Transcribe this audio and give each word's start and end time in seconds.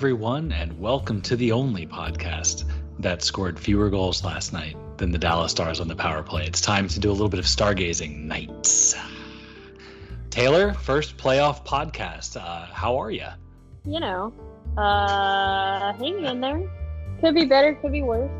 Everyone, 0.00 0.50
and 0.52 0.80
welcome 0.80 1.20
to 1.20 1.36
the 1.36 1.52
only 1.52 1.86
podcast 1.86 2.64
that 3.00 3.22
scored 3.22 3.60
fewer 3.60 3.90
goals 3.90 4.24
last 4.24 4.50
night 4.50 4.74
than 4.96 5.10
the 5.10 5.18
Dallas 5.18 5.50
Stars 5.50 5.78
on 5.78 5.88
the 5.88 5.94
power 5.94 6.22
play. 6.22 6.46
It's 6.46 6.62
time 6.62 6.88
to 6.88 6.98
do 6.98 7.10
a 7.10 7.12
little 7.12 7.28
bit 7.28 7.38
of 7.38 7.44
stargazing 7.44 8.24
nights. 8.24 8.96
Taylor, 10.30 10.72
first 10.72 11.18
playoff 11.18 11.66
podcast. 11.66 12.40
Uh, 12.40 12.64
how 12.72 12.96
are 12.96 13.10
you? 13.10 13.26
You 13.84 14.00
know, 14.00 14.32
uh, 14.78 15.92
hanging 15.92 16.24
in 16.24 16.40
there. 16.40 16.66
Could 17.20 17.34
be 17.34 17.44
better, 17.44 17.74
could 17.74 17.92
be 17.92 18.00
worse. 18.00 18.30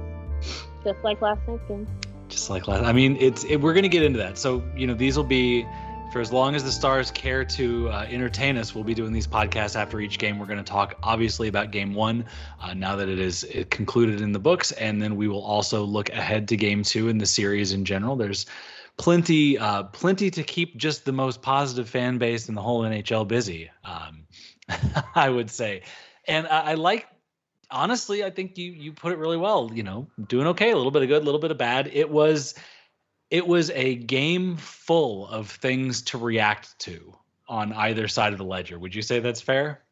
Just 0.82 1.04
like 1.04 1.20
last 1.20 1.46
night's 1.46 1.62
game. 1.68 1.86
Just 2.30 2.48
like 2.48 2.68
last. 2.68 2.84
I 2.84 2.94
mean, 2.94 3.18
it's 3.20 3.44
it, 3.44 3.58
we're 3.58 3.74
going 3.74 3.82
to 3.82 3.90
get 3.90 4.02
into 4.02 4.20
that. 4.20 4.38
So 4.38 4.64
you 4.74 4.86
know, 4.86 4.94
these 4.94 5.14
will 5.14 5.24
be 5.24 5.66
for 6.10 6.20
as 6.20 6.32
long 6.32 6.56
as 6.56 6.64
the 6.64 6.72
Stars 6.72 7.10
care 7.10 7.44
to 7.44 7.88
uh, 7.88 8.06
entertain 8.10 8.56
us, 8.56 8.74
we'll 8.74 8.84
be 8.84 8.94
doing 8.94 9.12
these 9.12 9.28
podcasts 9.28 9.76
after 9.76 10.00
each 10.00 10.18
game. 10.18 10.38
We're 10.38 10.46
going 10.46 10.58
to 10.58 10.64
talk 10.64 10.96
obviously 11.02 11.46
about 11.46 11.70
game 11.70 11.94
one 11.94 12.24
uh, 12.60 12.74
now 12.74 12.96
that 12.96 13.08
it 13.08 13.20
is 13.20 13.46
concluded 13.70 14.20
in 14.20 14.32
the 14.32 14.38
books, 14.38 14.72
and 14.72 15.00
then 15.00 15.14
we 15.14 15.28
will 15.28 15.42
also 15.42 15.84
look 15.84 16.10
ahead 16.10 16.48
to 16.48 16.56
game 16.56 16.82
two 16.82 17.08
in 17.08 17.18
the 17.18 17.26
series 17.26 17.72
in 17.72 17.84
general. 17.84 18.16
There's 18.16 18.46
plenty, 18.96 19.56
uh, 19.56 19.84
plenty 19.84 20.30
to 20.32 20.42
keep 20.42 20.76
just 20.76 21.04
the 21.04 21.12
most 21.12 21.42
positive 21.42 21.88
fan 21.88 22.18
base 22.18 22.48
in 22.48 22.56
the 22.56 22.62
whole 22.62 22.82
NHL 22.82 23.28
busy. 23.28 23.70
Um, 23.84 24.26
I 25.14 25.28
would 25.28 25.50
say, 25.50 25.82
and 26.26 26.48
I, 26.48 26.72
I 26.72 26.74
like 26.74 27.06
honestly, 27.70 28.24
I 28.24 28.30
think 28.30 28.58
you 28.58 28.72
you 28.72 28.92
put 28.92 29.12
it 29.12 29.18
really 29.18 29.36
well. 29.36 29.70
You 29.72 29.84
know, 29.84 30.08
doing 30.26 30.48
okay, 30.48 30.72
a 30.72 30.76
little 30.76 30.90
bit 30.90 31.02
of 31.02 31.08
good, 31.08 31.22
a 31.22 31.24
little 31.24 31.40
bit 31.40 31.52
of 31.52 31.58
bad. 31.58 31.88
It 31.92 32.10
was 32.10 32.54
it 33.30 33.46
was 33.46 33.70
a 33.70 33.94
game 33.94 34.56
full 34.56 35.28
of 35.28 35.50
things 35.50 36.02
to 36.02 36.18
react 36.18 36.78
to 36.80 37.14
on 37.48 37.72
either 37.72 38.08
side 38.08 38.32
of 38.32 38.38
the 38.38 38.44
ledger. 38.44 38.78
Would 38.78 38.94
you 38.94 39.02
say 39.02 39.20
that's 39.20 39.40
fair? 39.40 39.82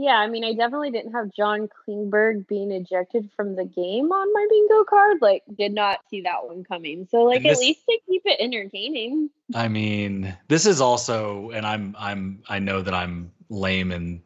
Yeah, 0.00 0.14
I 0.14 0.28
mean, 0.28 0.44
I 0.44 0.52
definitely 0.52 0.92
didn't 0.92 1.10
have 1.10 1.32
John 1.32 1.68
Klingberg 1.68 2.46
being 2.46 2.70
ejected 2.70 3.30
from 3.34 3.56
the 3.56 3.64
game 3.64 4.12
on 4.12 4.32
my 4.32 4.46
bingo 4.48 4.84
card. 4.84 5.18
Like, 5.20 5.42
did 5.56 5.74
not 5.74 5.98
see 6.08 6.20
that 6.20 6.46
one 6.46 6.62
coming. 6.62 7.08
So, 7.10 7.24
like, 7.24 7.42
this, 7.42 7.58
at 7.58 7.60
least 7.60 7.80
to 7.86 7.98
keep 8.08 8.22
it 8.24 8.36
entertaining. 8.40 9.30
I 9.56 9.66
mean, 9.66 10.36
this 10.46 10.66
is 10.66 10.80
also, 10.80 11.50
and 11.50 11.66
I'm, 11.66 11.96
I'm, 11.98 12.44
I 12.48 12.60
know 12.60 12.80
that 12.80 12.94
I'm 12.94 13.32
lame 13.48 13.90
and 13.90 14.20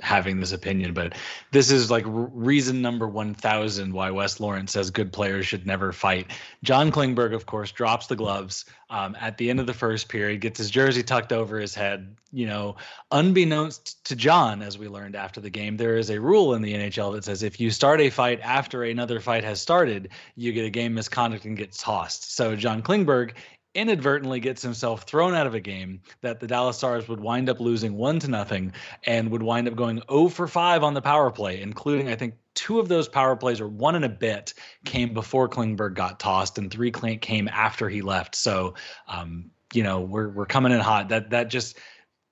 having 0.00 0.40
this 0.40 0.52
opinion, 0.52 0.92
but 0.92 1.14
this 1.52 1.70
is 1.70 1.90
like 1.90 2.04
reason 2.06 2.82
number 2.82 3.06
1000 3.06 3.92
why 3.92 4.10
Wes 4.10 4.40
Lawrence 4.40 4.72
says 4.72 4.90
good 4.90 5.12
players 5.12 5.46
should 5.46 5.66
never 5.66 5.92
fight. 5.92 6.30
John 6.62 6.90
Klingberg, 6.90 7.34
of 7.34 7.46
course, 7.46 7.72
drops 7.72 8.06
the 8.06 8.16
gloves 8.16 8.64
um, 8.88 9.16
at 9.20 9.38
the 9.38 9.50
end 9.50 9.60
of 9.60 9.66
the 9.66 9.74
first 9.74 10.08
period, 10.08 10.40
gets 10.40 10.58
his 10.58 10.70
jersey 10.70 11.02
tucked 11.02 11.32
over 11.32 11.58
his 11.58 11.74
head. 11.74 12.16
You 12.32 12.46
know, 12.46 12.76
unbeknownst 13.10 14.04
to 14.06 14.16
John, 14.16 14.62
as 14.62 14.78
we 14.78 14.88
learned 14.88 15.16
after 15.16 15.40
the 15.40 15.50
game, 15.50 15.76
there 15.76 15.96
is 15.96 16.10
a 16.10 16.20
rule 16.20 16.54
in 16.54 16.62
the 16.62 16.74
NHL 16.74 17.14
that 17.14 17.24
says 17.24 17.42
if 17.42 17.58
you 17.58 17.70
start 17.70 18.00
a 18.00 18.10
fight 18.10 18.40
after 18.42 18.84
another 18.84 19.20
fight 19.20 19.44
has 19.44 19.60
started, 19.60 20.10
you 20.34 20.52
get 20.52 20.64
a 20.64 20.70
game 20.70 20.94
misconduct 20.94 21.44
and 21.46 21.56
get 21.56 21.72
tossed. 21.72 22.34
So 22.34 22.54
John 22.54 22.82
Klingberg 22.82 23.32
inadvertently 23.76 24.40
gets 24.40 24.62
himself 24.62 25.02
thrown 25.02 25.34
out 25.34 25.46
of 25.46 25.54
a 25.54 25.60
game 25.60 26.00
that 26.22 26.40
the 26.40 26.46
Dallas 26.46 26.78
Stars 26.78 27.08
would 27.08 27.20
wind 27.20 27.48
up 27.48 27.60
losing 27.60 27.94
one 27.94 28.18
to 28.20 28.28
nothing 28.28 28.72
and 29.04 29.30
would 29.30 29.42
wind 29.42 29.68
up 29.68 29.76
going 29.76 30.02
0 30.10 30.28
for 30.28 30.48
5 30.48 30.82
on 30.82 30.94
the 30.94 31.02
power 31.02 31.30
play, 31.30 31.60
including 31.60 32.08
I 32.08 32.16
think 32.16 32.34
two 32.54 32.80
of 32.80 32.88
those 32.88 33.06
power 33.06 33.36
plays 33.36 33.60
or 33.60 33.68
one 33.68 33.94
and 33.94 34.04
a 34.04 34.08
bit 34.08 34.54
came 34.84 35.12
before 35.12 35.48
Klingberg 35.48 35.94
got 35.94 36.18
tossed 36.18 36.58
and 36.58 36.70
three 36.70 36.90
came 36.90 37.48
after 37.48 37.88
he 37.88 38.02
left. 38.02 38.34
So 38.34 38.74
um, 39.06 39.50
you 39.72 39.82
know, 39.82 40.00
we're 40.00 40.28
we're 40.28 40.46
coming 40.46 40.72
in 40.72 40.80
hot. 40.80 41.08
That 41.10 41.30
that 41.30 41.50
just 41.50 41.76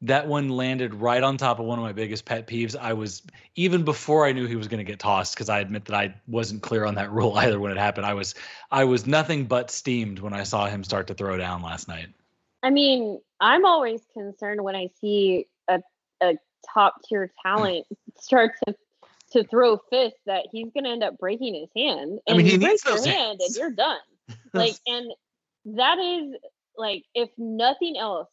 that 0.02 0.26
one 0.26 0.48
landed 0.50 0.94
right 0.94 1.22
on 1.22 1.36
top 1.36 1.58
of 1.58 1.66
one 1.66 1.78
of 1.78 1.82
my 1.82 1.92
biggest 1.92 2.24
pet 2.24 2.46
peeves. 2.46 2.76
I 2.78 2.92
was 2.92 3.22
even 3.56 3.84
before 3.84 4.26
I 4.26 4.32
knew 4.32 4.46
he 4.46 4.56
was 4.56 4.68
going 4.68 4.78
to 4.78 4.84
get 4.84 4.98
tossed 4.98 5.34
because 5.34 5.48
I 5.48 5.60
admit 5.60 5.86
that 5.86 5.94
I 5.94 6.14
wasn't 6.26 6.62
clear 6.62 6.84
on 6.84 6.94
that 6.96 7.10
rule 7.12 7.36
either 7.36 7.58
when 7.58 7.72
it 7.72 7.78
happened. 7.78 8.06
I 8.06 8.14
was 8.14 8.34
I 8.70 8.84
was 8.84 9.06
nothing 9.06 9.46
but 9.46 9.70
steamed 9.70 10.18
when 10.18 10.32
I 10.32 10.42
saw 10.44 10.66
him 10.66 10.84
start 10.84 11.06
to 11.08 11.14
throw 11.14 11.36
down 11.36 11.62
last 11.62 11.88
night. 11.88 12.08
I 12.62 12.70
mean, 12.70 13.20
I'm 13.40 13.64
always 13.64 14.02
concerned 14.12 14.62
when 14.62 14.76
I 14.76 14.88
see 15.00 15.46
a 15.68 15.80
a 16.20 16.36
top 16.72 16.96
tier 17.08 17.30
talent 17.42 17.86
start 18.18 18.52
to 18.66 18.74
to 19.34 19.44
throw 19.44 19.78
fists 19.90 20.20
that 20.26 20.46
he's 20.52 20.70
going 20.72 20.84
to 20.84 20.90
end 20.90 21.02
up 21.02 21.18
breaking 21.18 21.54
his 21.54 21.68
hand. 21.76 22.20
And 22.26 22.34
I 22.34 22.36
mean, 22.36 22.46
he 22.46 22.52
you 22.52 22.58
needs 22.58 22.82
break 22.82 22.96
those 22.96 23.06
your 23.06 23.14
hands. 23.14 23.26
hand 23.26 23.40
and 23.40 23.56
you're 23.56 23.70
done. 23.72 23.98
like, 24.54 24.74
and 24.86 25.12
that 25.76 25.98
is 25.98 26.36
like, 26.76 27.04
if 27.14 27.30
nothing 27.36 27.96
else, 27.98 28.28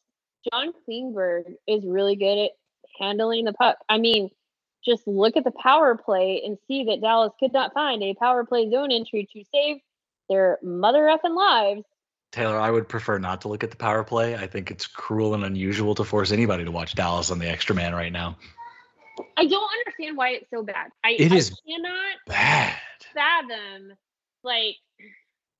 John 0.51 0.71
Klingberg 0.87 1.53
is 1.67 1.83
really 1.85 2.15
good 2.15 2.37
at 2.45 2.51
handling 2.99 3.45
the 3.45 3.53
puck. 3.53 3.77
I 3.89 3.97
mean, 3.97 4.29
just 4.83 5.07
look 5.07 5.37
at 5.37 5.43
the 5.43 5.51
power 5.51 5.95
play 5.95 6.41
and 6.45 6.57
see 6.67 6.85
that 6.85 7.01
Dallas 7.01 7.33
could 7.39 7.53
not 7.53 7.73
find 7.73 8.01
a 8.01 8.13
power 8.15 8.45
play 8.45 8.69
zone 8.69 8.91
entry 8.91 9.27
to 9.33 9.43
save 9.53 9.77
their 10.29 10.57
mother 10.63 11.01
effing 11.01 11.35
lives. 11.35 11.83
Taylor, 12.31 12.57
I 12.57 12.71
would 12.71 12.87
prefer 12.87 13.19
not 13.19 13.41
to 13.41 13.49
look 13.49 13.63
at 13.63 13.71
the 13.71 13.77
power 13.77 14.03
play. 14.03 14.35
I 14.35 14.47
think 14.47 14.71
it's 14.71 14.87
cruel 14.87 15.33
and 15.33 15.43
unusual 15.43 15.93
to 15.95 16.03
force 16.03 16.31
anybody 16.31 16.63
to 16.63 16.71
watch 16.71 16.95
Dallas 16.95 17.29
on 17.29 17.39
the 17.39 17.47
extra 17.49 17.75
man 17.75 17.93
right 17.93 18.11
now. 18.11 18.37
I 19.37 19.45
don't 19.45 19.69
understand 19.79 20.17
why 20.17 20.29
it's 20.29 20.49
so 20.49 20.63
bad. 20.63 20.89
I, 21.03 21.11
It 21.11 21.31
I 21.31 21.35
is 21.35 21.49
cannot 21.67 22.15
Bad. 22.27 22.75
fathom 23.13 23.91
like 24.43 24.77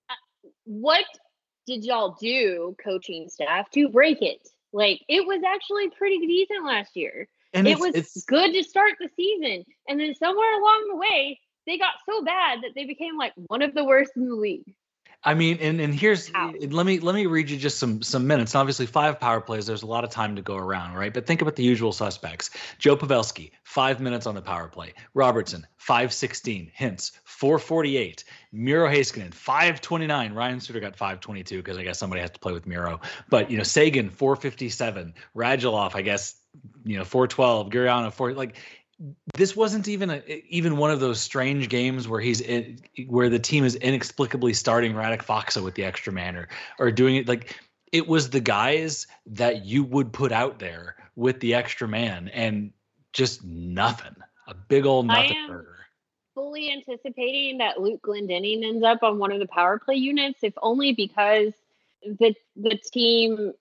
uh, 0.10 0.50
what 0.64 1.06
did 1.68 1.84
y'all 1.84 2.18
do 2.20 2.76
coaching 2.84 3.28
staff 3.30 3.70
to 3.72 3.90
break 3.90 4.22
it 4.22 4.48
like 4.74 5.02
it 5.08 5.26
was 5.26 5.42
actually 5.46 5.90
pretty 5.90 6.20
decent 6.20 6.66
last 6.66 6.96
year. 6.96 7.28
And 7.54 7.68
it 7.68 7.72
it's, 7.72 7.82
was 7.82 7.96
it's 7.96 8.24
good 8.24 8.54
to 8.54 8.64
start 8.64 8.94
the 9.00 9.10
season 9.16 9.66
and 9.88 10.00
then 10.00 10.16
somewhere 10.16 10.60
along 10.60 10.88
the 10.90 10.96
way 10.96 11.40
they 11.68 11.78
got 11.78 11.94
so 12.10 12.24
bad 12.24 12.60
that 12.64 12.72
they 12.76 12.86
became 12.86 13.18
like 13.18 13.34
one 13.48 13.62
of 13.62 13.74
the 13.74 13.84
worst 13.84 14.14
in 14.16 14.28
the 14.28 14.36
league 14.36 14.74
I 15.24 15.36
mean, 15.36 15.60
and 15.62 15.80
and 15.80 15.94
here's 15.94 16.32
Ow. 16.34 16.54
let 16.70 16.86
me 16.86 17.00
let 17.00 17.14
me 17.14 17.28
read 17.28 17.50
you 17.50 17.58
just 17.58 17.78
some 17.78 18.02
some 18.02 18.26
minutes. 18.26 18.56
Obviously, 18.56 18.88
five 18.88 19.20
power 19.20 19.40
plays. 19.40 19.68
There's 19.68 19.84
a 19.84 19.88
lot 19.88 20.04
of 20.04 20.10
time 20.10 20.36
to 20.36 20.42
go 20.42 20.56
around, 20.56 20.96
right? 20.96 21.14
But 21.14 21.28
think 21.28 21.44
about 21.44 21.56
the 21.56 21.64
usual 21.64 21.92
suspects: 21.92 22.50
Joe 22.80 22.98
Pavelski, 22.98 23.52
five 23.64 24.00
minutes 24.00 24.26
on 24.26 24.34
the 24.34 24.42
power 24.42 24.68
play; 24.68 24.94
Robertson, 25.14 25.68
five 25.78 26.12
sixteen; 26.12 26.72
Hintz, 26.78 27.12
four 27.24 27.60
forty 27.60 27.98
eight; 27.98 28.24
Miro 28.52 28.90
Heiskanen, 28.90 29.32
five 29.32 29.80
twenty 29.80 30.08
nine; 30.08 30.34
Ryan 30.34 30.60
Suter 30.60 30.80
got 30.80 30.96
five 30.96 31.20
twenty 31.20 31.44
two 31.44 31.58
because 31.58 31.78
I 31.78 31.84
guess 31.84 32.00
somebody 32.00 32.22
has 32.22 32.32
to 32.32 32.40
play 32.40 32.54
with 32.54 32.66
Miro. 32.66 33.00
But 33.30 33.52
you 33.52 33.58
know, 33.58 33.64
Seguin, 33.64 34.10
four 34.10 34.36
fifty 34.36 34.70
seven; 34.70 35.14
Radulov, 35.36 35.94
I 35.94 36.02
guess 36.02 36.36
you 36.84 36.98
know, 36.98 37.06
four 37.06 37.28
twelve; 37.28 37.70
Gurianov, 37.70 38.14
four 38.14 38.34
like 38.34 38.56
this 39.36 39.56
wasn't 39.56 39.88
even 39.88 40.10
a, 40.10 40.44
even 40.50 40.78
one 40.78 40.92
of 40.92 41.00
those 41.00 41.20
strange 41.20 41.70
games 41.70 42.08
where 42.08 42.22
he's 42.22 42.42
in, 42.42 42.80
where 43.08 43.30
the 43.30 43.40
team 43.40 43.64
is 43.64 43.76
inexplicably 43.76 44.54
starting 44.54 44.94
Radek 44.94 45.24
Faksa 45.24 45.64
with 45.64 45.76
the 45.76 45.84
extra 45.84 46.14
man 46.14 46.36
or, 46.36 46.48
or 46.80 46.92
doing 46.92 47.16
it 47.16 47.28
like 47.28 47.58
it 47.92 48.08
was 48.08 48.30
the 48.30 48.40
guys 48.40 49.08
that 49.26 49.66
you 49.66 49.84
would 49.84 50.14
put 50.14 50.32
out 50.32 50.60
there 50.60 50.96
with 51.16 51.40
the 51.40 51.54
extra 51.54 51.88
man 51.88 52.30
and 52.30 52.72
just 53.14 53.44
nothing. 53.44 54.16
A 54.48 54.54
big 54.54 54.86
old 54.86 55.10
I 55.10 55.26
am- 55.26 55.48
burger 55.48 55.78
fully 56.34 56.72
anticipating 56.72 57.58
that 57.58 57.82
luke 57.82 58.02
Glendening 58.02 58.64
ends 58.64 58.84
up 58.84 59.04
on 59.04 59.20
one 59.20 59.34
of 59.34 59.40
the 59.40 59.48
power 59.48 59.78
play 59.78 59.96
units 59.96 60.40
if 60.44 60.54
only 60.62 60.94
because 60.94 61.52
the 62.04 62.34
the 62.56 62.78
team 62.78 63.54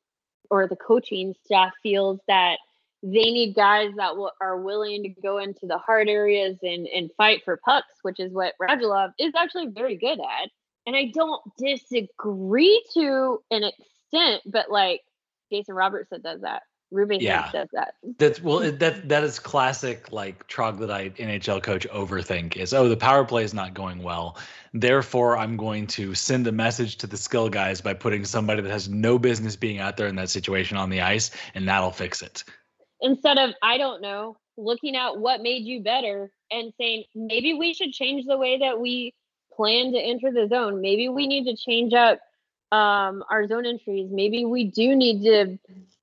or 0.50 0.66
the 0.66 0.76
coaching 0.76 1.34
staff 1.44 1.72
feels 1.82 2.20
that 2.26 2.58
they 3.02 3.30
need 3.30 3.54
guys 3.54 3.92
that 3.96 4.16
will, 4.16 4.32
are 4.40 4.60
willing 4.60 5.02
to 5.02 5.08
go 5.08 5.38
into 5.38 5.66
the 5.66 5.78
hard 5.78 6.08
areas 6.08 6.58
and, 6.62 6.86
and 6.86 7.10
fight 7.16 7.42
for 7.44 7.56
pucks, 7.64 7.94
which 8.02 8.20
is 8.20 8.32
what 8.32 8.54
Radulov 8.60 9.12
is 9.18 9.32
actually 9.36 9.68
very 9.68 9.96
good 9.96 10.20
at. 10.20 10.50
And 10.86 10.96
I 10.96 11.10
don't 11.14 11.42
disagree 11.56 12.82
to 12.94 13.42
an 13.50 13.64
extent, 13.64 14.42
but 14.46 14.70
like 14.70 15.00
Jason 15.50 15.74
Robertson 15.74 16.20
does 16.20 16.42
that. 16.42 16.62
Ruben 16.90 17.20
Yeah. 17.20 17.50
Does 17.52 17.68
that. 17.72 17.94
That's 18.18 18.42
well, 18.42 18.58
that 18.58 19.08
that 19.08 19.22
is 19.22 19.38
classic 19.38 20.10
like 20.10 20.46
troglodyte 20.48 21.16
NHL 21.16 21.62
coach 21.62 21.86
overthink 21.88 22.56
is 22.56 22.74
oh 22.74 22.88
the 22.88 22.96
power 22.96 23.24
play 23.24 23.44
is 23.44 23.54
not 23.54 23.74
going 23.74 24.02
well, 24.02 24.36
therefore 24.74 25.38
I'm 25.38 25.56
going 25.56 25.86
to 25.88 26.14
send 26.14 26.46
a 26.48 26.52
message 26.52 26.96
to 26.98 27.06
the 27.06 27.16
skill 27.16 27.48
guys 27.48 27.80
by 27.80 27.94
putting 27.94 28.24
somebody 28.24 28.62
that 28.62 28.70
has 28.70 28.88
no 28.88 29.18
business 29.18 29.54
being 29.54 29.78
out 29.78 29.96
there 29.96 30.08
in 30.08 30.16
that 30.16 30.30
situation 30.30 30.76
on 30.76 30.90
the 30.90 31.00
ice, 31.00 31.30
and 31.54 31.68
that'll 31.68 31.92
fix 31.92 32.22
it. 32.22 32.42
Instead 33.02 33.38
of, 33.38 33.50
I 33.62 33.78
don't 33.78 34.02
know, 34.02 34.36
looking 34.56 34.96
at 34.96 35.18
what 35.18 35.40
made 35.40 35.64
you 35.64 35.82
better 35.82 36.30
and 36.50 36.72
saying, 36.78 37.04
maybe 37.14 37.54
we 37.54 37.74
should 37.74 37.92
change 37.92 38.26
the 38.26 38.36
way 38.36 38.58
that 38.58 38.80
we 38.80 39.14
plan 39.54 39.92
to 39.92 39.98
enter 39.98 40.30
the 40.32 40.48
zone. 40.48 40.80
Maybe 40.80 41.08
we 41.08 41.26
need 41.26 41.44
to 41.44 41.56
change 41.56 41.92
up 41.94 42.20
um, 42.72 43.24
our 43.30 43.46
zone 43.46 43.66
entries. 43.66 44.08
Maybe 44.10 44.44
we 44.44 44.64
do 44.64 44.94
need 44.94 45.22
to 45.24 45.58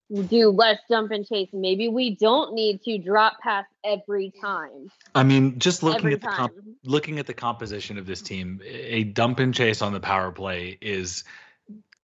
do 0.10 0.50
less 0.50 0.80
dump 0.90 1.12
and 1.12 1.28
chase. 1.28 1.50
Maybe 1.52 1.90
we 1.90 2.16
don't 2.16 2.54
need 2.54 2.82
to 2.84 2.98
drop 2.98 3.40
pass 3.42 3.66
every 3.84 4.34
time. 4.42 4.90
I 5.14 5.24
mean, 5.24 5.60
just 5.60 5.84
looking 5.84 6.00
every 6.00 6.14
at 6.14 6.22
the 6.22 6.28
comp- 6.28 6.54
looking 6.84 7.20
at 7.20 7.28
the 7.28 7.34
composition 7.34 7.98
of 7.98 8.06
this 8.06 8.22
team, 8.22 8.62
a 8.66 9.04
dump 9.04 9.40
and 9.40 9.54
chase 9.54 9.82
on 9.82 9.94
the 9.94 10.00
power 10.00 10.32
play 10.32 10.78
is 10.80 11.24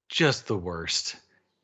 just 0.10 0.48
the 0.48 0.58
worst. 0.58 1.16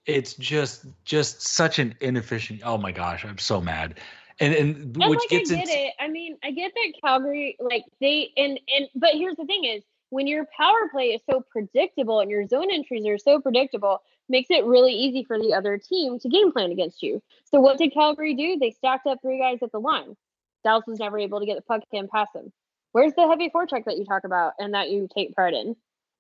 It's 0.10 0.34
just 0.34 0.86
just 1.06 1.42
such 1.42 1.80
an 1.80 1.96
inefficient. 2.02 2.62
Oh 2.64 2.78
my 2.78 2.92
gosh, 2.92 3.26
I'm 3.26 3.38
so 3.38 3.62
mad. 3.62 4.00
and 4.40 4.54
and, 4.54 4.76
And 4.78 5.10
which 5.10 5.20
like 5.20 5.30
gets 5.30 5.52
I 5.52 5.56
get 5.56 5.64
into 5.64 5.80
it. 5.80 5.94
I 6.00 6.08
mean, 6.08 6.38
I 6.44 6.52
get 6.52 6.74
that 6.74 6.94
Calgary, 7.02 7.58
like 7.60 7.86
they 8.02 8.32
and 8.38 8.60
and 8.76 8.88
but 8.96 9.12
here's 9.14 9.36
the 9.36 9.46
thing 9.46 9.66
is 9.66 9.84
when 10.10 10.28
your 10.28 10.46
power 10.58 10.90
play 10.92 11.08
is 11.08 11.22
so 11.30 11.44
predictable 11.52 12.20
and 12.20 12.32
your 12.32 12.48
zone 12.48 12.72
entries 12.72 13.06
are 13.06 13.18
so 13.18 13.40
predictable, 13.40 14.02
makes 14.28 14.50
it 14.50 14.66
really 14.66 14.94
easy 14.94 15.24
for 15.24 15.40
the 15.40 15.54
other 15.54 15.78
team 15.78 16.20
to 16.20 16.30
game 16.30 16.52
plan 16.52 16.72
against 16.72 17.04
you. 17.04 17.22
So 17.46 17.60
what 17.60 17.78
did 17.78 17.94
Calgary 17.94 18.34
do? 18.34 18.58
They 18.58 18.72
stacked 18.72 19.08
up 19.08 19.20
three 19.22 19.40
guys 19.40 19.60
at 19.62 19.72
the 19.72 19.80
line. 19.80 20.16
Dallas 20.64 20.86
was 20.88 21.00
never 21.00 21.20
able 21.20 21.40
to 21.40 21.46
get 21.46 21.56
the 21.56 21.62
puck 21.62 21.84
in 21.92 22.08
past 22.08 22.34
them. 22.34 22.52
Where's 22.92 23.14
the 23.14 23.28
heavy 23.28 23.50
forecheck 23.50 23.86
that 23.86 23.98
you 23.98 24.06
talk 24.06 24.24
about 24.24 24.54
and 24.60 24.74
that 24.74 24.90
you 24.90 25.08
take 25.16 25.36
pride 25.36 25.54
in? 25.54 25.76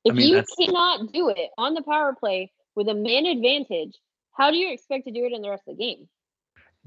If 0.06 0.15
mean, 0.15 0.30
you 0.30 0.44
cannot 0.57 1.12
do 1.12 1.30
it 1.30 1.50
on 1.57 1.74
the 1.74 1.81
power 1.81 2.15
play 2.18 2.51
with 2.79 2.87
a 2.87 2.95
man 2.95 3.25
advantage, 3.25 3.99
how 4.31 4.51
do 4.51 4.57
you 4.57 4.71
expect 4.71 5.03
to 5.05 5.11
do 5.11 5.25
it 5.25 5.33
in 5.33 5.41
the 5.41 5.49
rest 5.49 5.63
of 5.67 5.77
the 5.77 5.83
game? 5.83 6.07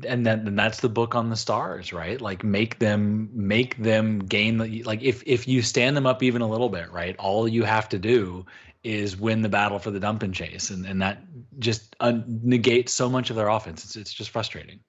and 0.07 0.25
then 0.25 0.49
and 0.49 0.59
that's 0.59 0.81
the 0.81 0.89
book 0.89 1.15
on 1.15 1.29
the 1.29 1.37
stars 1.37 1.93
right? 1.93 2.19
Like 2.21 2.43
make 2.43 2.79
them 2.79 3.29
make 3.33 3.77
them 3.77 4.21
gain 4.21 4.57
the 4.57 4.83
like 4.85 5.03
if 5.03 5.23
if 5.27 5.47
you 5.47 5.61
stand 5.61 5.95
them 5.95 6.07
up 6.07 6.23
even 6.23 6.41
a 6.41 6.49
little 6.49 6.71
bit 6.71 6.91
right 6.91 7.15
all 7.19 7.47
you 7.47 7.63
have 7.65 7.91
to 7.91 7.99
do 7.99 8.47
is 8.83 9.17
win 9.17 9.43
the 9.43 9.49
battle 9.49 9.79
for 9.79 9.91
the 9.91 10.01
dump 10.01 10.23
and 10.23 10.35
chase. 10.35 10.71
And 10.71 10.87
and 10.87 11.03
that 11.03 11.23
just 11.59 11.95
uh, 12.01 12.15
negates 12.27 12.93
so 12.93 13.09
much 13.09 13.31
of 13.31 13.37
their 13.37 13.49
offense. 13.49 13.85
It's, 13.85 13.97
it's 13.97 14.13
just 14.13 14.31
frustrating. 14.31 14.81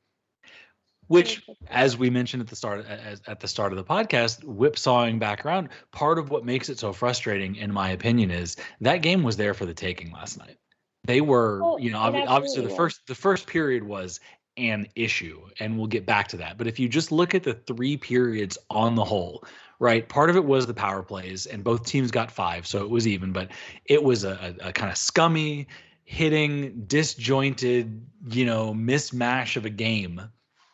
Which 1.08 1.46
as 1.70 1.98
we 1.98 2.10
mentioned 2.10 2.42
at 2.42 2.48
the 2.48 2.56
start 2.56 2.86
as, 2.86 3.22
at 3.28 3.42
the 3.42 3.48
start 3.48 3.74
of 3.74 3.78
the 3.78 3.84
podcast 3.84 4.44
whipsawing 4.44 5.20
back 5.20 5.46
around 5.46 5.70
part 5.92 6.18
of 6.18 6.30
what 6.30 6.46
makes 6.46 6.70
it 6.70 6.80
so 6.80 6.94
frustrating 6.94 7.56
in 7.56 7.74
my 7.74 7.90
opinion 7.90 8.32
is 8.32 8.56
that 8.80 9.02
game 9.02 9.22
was 9.22 9.36
there 9.36 9.54
for 9.54 9.66
the 9.66 9.74
taking 9.74 10.12
last 10.12 10.40
night 10.40 10.58
they 11.06 11.22
were 11.22 11.60
Oh, 11.62 11.78
you 11.78 11.92
know 11.92 12.06
it 12.14 12.28
obviously 12.28 12.64
the 12.64 12.76
first 12.76 13.06
the 13.08 13.16
first 13.16 13.48
period 13.48 13.84
was 13.84 14.20
an 14.58 14.88
issue 14.96 15.42
and 15.60 15.78
we'll 15.78 15.88
get 15.88 16.06
back 16.06 16.28
to 16.30 16.38
that 16.38 16.58
but 16.58 16.68
if 16.68 16.80
you 16.80 16.88
just 16.88 17.12
look 17.12 17.34
at 17.34 17.44
the 17.44 17.54
three 17.54 17.98
periods 17.98 18.58
on 18.70 18.96
the 18.96 19.04
whole 19.04 19.44
right 19.80 20.08
part 20.08 20.30
of 20.30 20.36
it 20.36 20.46
was 20.46 20.68
the 20.68 20.74
power 20.74 21.02
plays 21.02 21.46
and 21.48 21.64
both 21.64 21.86
teams 21.86 22.12
got 22.12 22.32
five 22.32 22.68
so 22.68 22.84
it 22.84 22.90
was 22.90 23.08
even 23.08 23.32
but 23.32 23.50
it 23.86 24.04
was 24.04 24.24
a, 24.24 24.56
a, 24.62 24.70
a 24.70 24.74
kind 24.74 24.92
of 24.92 24.98
scummy 24.98 25.68
hitting 26.06 26.84
disjointed 26.86 28.06
you 28.30 28.46
know 28.46 28.74
mismatch 28.74 29.58
of 29.58 29.66
a 29.66 29.70
game 29.70 30.22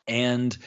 and 0.07 0.57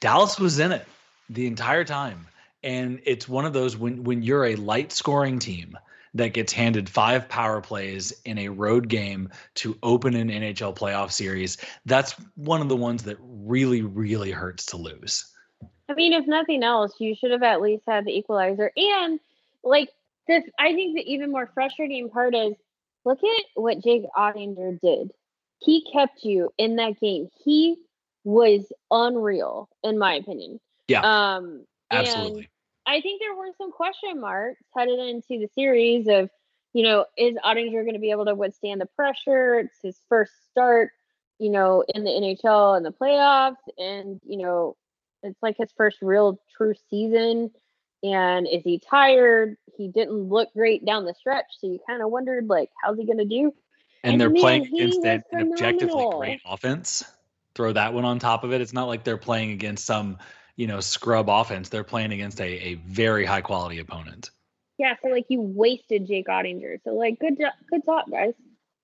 dallas 0.00 0.38
was 0.38 0.58
in 0.60 0.70
it 0.70 0.86
the 1.28 1.46
entire 1.46 1.84
time 1.84 2.26
and 2.62 3.00
it's 3.04 3.28
one 3.28 3.44
of 3.44 3.52
those 3.52 3.76
when 3.76 4.04
when 4.04 4.22
you're 4.22 4.46
a 4.46 4.54
light 4.54 4.92
scoring 4.92 5.40
team 5.40 5.76
that 6.16 6.32
gets 6.32 6.52
handed 6.52 6.88
five 6.88 7.28
power 7.28 7.60
plays 7.60 8.12
in 8.24 8.38
a 8.38 8.48
road 8.48 8.88
game 8.88 9.28
to 9.54 9.78
open 9.82 10.14
an 10.14 10.28
NHL 10.28 10.76
playoff 10.76 11.12
series. 11.12 11.56
That's 11.84 12.12
one 12.34 12.60
of 12.60 12.68
the 12.68 12.76
ones 12.76 13.04
that 13.04 13.16
really, 13.20 13.82
really 13.82 14.30
hurts 14.30 14.66
to 14.66 14.76
lose. 14.76 15.32
I 15.88 15.94
mean, 15.94 16.12
if 16.12 16.26
nothing 16.26 16.62
else, 16.62 16.94
you 16.98 17.14
should 17.14 17.30
have 17.30 17.42
at 17.42 17.60
least 17.60 17.84
had 17.86 18.04
the 18.04 18.16
equalizer. 18.16 18.72
And 18.76 19.20
like 19.62 19.90
this, 20.26 20.42
I 20.58 20.74
think 20.74 20.96
the 20.96 21.12
even 21.12 21.30
more 21.30 21.50
frustrating 21.54 22.10
part 22.10 22.34
is 22.34 22.54
look 23.04 23.18
at 23.22 23.44
what 23.54 23.82
Jake 23.82 24.04
Oettinger 24.16 24.80
did. 24.80 25.12
He 25.58 25.86
kept 25.92 26.24
you 26.24 26.50
in 26.58 26.76
that 26.76 27.00
game. 27.00 27.28
He 27.44 27.76
was 28.24 28.70
unreal, 28.90 29.68
in 29.82 29.98
my 29.98 30.14
opinion. 30.14 30.60
Yeah. 30.88 31.02
Um, 31.02 31.64
Absolutely. 31.90 32.48
I 32.86 33.00
think 33.00 33.20
there 33.20 33.34
were 33.34 33.50
some 33.58 33.72
question 33.72 34.20
marks 34.20 34.62
headed 34.76 34.98
into 34.98 35.40
the 35.40 35.48
series 35.54 36.06
of, 36.08 36.30
you 36.72 36.82
know, 36.82 37.06
is 37.16 37.36
Oettinger 37.44 37.82
going 37.82 37.94
to 37.94 37.98
be 37.98 38.10
able 38.10 38.26
to 38.26 38.34
withstand 38.34 38.80
the 38.80 38.86
pressure? 38.86 39.58
It's 39.58 39.78
his 39.82 40.00
first 40.08 40.32
start, 40.50 40.90
you 41.38 41.50
know, 41.50 41.84
in 41.94 42.04
the 42.04 42.10
NHL 42.10 42.76
and 42.76 42.86
the 42.86 42.92
playoffs, 42.92 43.56
and 43.78 44.20
you 44.24 44.38
know, 44.38 44.76
it's 45.22 45.42
like 45.42 45.56
his 45.58 45.72
first 45.76 45.98
real 46.02 46.40
true 46.56 46.74
season. 46.90 47.50
And 48.02 48.46
is 48.46 48.62
he 48.62 48.78
tired? 48.78 49.56
He 49.76 49.88
didn't 49.88 50.28
look 50.28 50.52
great 50.52 50.84
down 50.84 51.06
the 51.06 51.14
stretch, 51.14 51.46
so 51.58 51.66
you 51.66 51.80
kind 51.88 52.02
of 52.02 52.10
wondered, 52.10 52.46
like, 52.46 52.70
how's 52.82 52.98
he 52.98 53.06
going 53.06 53.18
to 53.18 53.24
do? 53.24 53.52
and, 54.06 54.12
and 54.12 54.20
they're 54.20 54.30
man, 54.30 54.40
playing 54.40 54.66
against 54.66 55.04
an, 55.04 55.24
objectively 55.32 55.88
phenomenal. 55.88 56.18
great 56.20 56.40
offense. 56.46 57.04
Throw 57.56 57.72
that 57.72 57.92
one 57.92 58.04
on 58.04 58.18
top 58.18 58.44
of 58.44 58.52
it. 58.52 58.60
It's 58.60 58.72
not 58.72 58.86
like 58.86 59.02
they're 59.02 59.16
playing 59.16 59.50
against 59.50 59.84
some, 59.84 60.18
you 60.56 60.66
know, 60.66 60.80
scrub 60.80 61.28
offense. 61.28 61.68
They're 61.68 61.84
playing 61.84 62.12
against 62.12 62.40
a, 62.40 62.44
a 62.44 62.74
very 62.74 63.24
high 63.24 63.42
quality 63.42 63.78
opponent. 63.78 64.30
Yeah, 64.78 64.94
so 65.02 65.08
like 65.08 65.26
you 65.28 65.40
wasted 65.40 66.06
Jake 66.06 66.26
Oettinger. 66.26 66.80
So 66.84 66.94
like, 66.94 67.18
good 67.18 67.38
job, 67.38 67.52
good 67.70 67.84
job, 67.84 68.10
guys. 68.10 68.34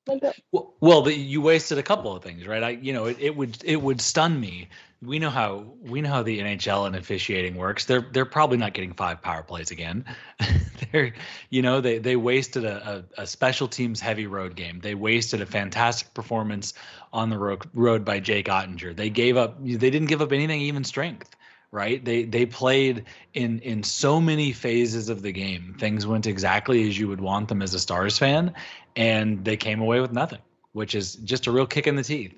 Uh, 0.09 0.33
Well, 0.51 0.75
well, 0.81 1.03
the, 1.03 1.15
you 1.15 1.41
wasted 1.41 1.79
a 1.79 1.83
couple 1.83 2.15
of 2.15 2.23
things, 2.25 2.47
right? 2.47 2.63
I, 2.63 2.71
you 2.71 2.93
know, 2.93 3.07
it, 3.07 3.19
it 3.21 3.37
would 3.37 3.59
it 3.65 3.81
would 3.81 4.01
stun 4.01 4.41
me. 4.41 4.69
We 5.01 5.19
know 5.19 5.31
how 5.31 5.75
we 5.81 6.01
know 6.01 6.09
how 6.09 6.23
the 6.23 6.41
NHL 6.41 6.87
and 6.87 6.97
officiating 6.97 7.55
works. 7.55 7.85
They're 7.85 8.07
they're 8.13 8.25
probably 8.25 8.57
not 8.57 8.73
getting 8.75 8.95
five 8.95 9.23
power 9.23 9.43
plays 9.43 9.71
again. 9.71 10.05
they're 10.93 11.13
you 11.51 11.63
know 11.63 11.81
they 11.81 11.99
they 11.99 12.17
wasted 12.17 12.65
a, 12.65 13.05
a, 13.17 13.23
a 13.23 13.27
special 13.27 13.69
teams 13.69 14.01
heavy 14.01 14.27
road 14.27 14.57
game. 14.57 14.81
They 14.81 14.97
wasted 14.97 15.41
a 15.41 15.47
fantastic 15.47 16.13
performance 16.15 16.75
on 17.13 17.31
the 17.31 17.39
road, 17.39 17.65
road 17.73 18.05
by 18.05 18.19
Jake 18.19 18.47
Oettinger. 18.47 18.97
They 18.97 19.11
gave 19.11 19.37
up. 19.37 19.65
They 19.65 19.91
didn't 19.91 20.07
give 20.07 20.23
up 20.23 20.33
anything, 20.33 20.63
even 20.63 20.83
strength. 20.83 21.37
Right? 21.73 22.05
They 22.05 22.25
they 22.25 22.45
played 22.45 23.07
in 23.33 23.59
in 23.61 23.83
so 23.83 24.21
many 24.21 24.53
phases 24.53 25.09
of 25.09 25.23
the 25.23 25.33
game. 25.33 25.75
Things 25.79 26.07
went 26.07 26.27
exactly 26.27 26.87
as 26.87 26.99
you 26.99 27.09
would 27.09 27.21
want 27.21 27.49
them 27.49 27.63
as 27.63 27.73
a 27.73 27.79
Stars 27.79 28.19
fan, 28.19 28.55
and 28.95 29.43
they 29.43 29.57
came 29.57 29.81
away 29.81 30.01
with 30.01 30.13
nothing, 30.13 30.41
which 30.73 30.95
is 30.95 31.15
just 31.17 31.47
a 31.47 31.53
real 31.53 31.67
kick 31.67 31.87
in 31.87 31.97
the 31.97 32.03
teeth. 32.03 32.35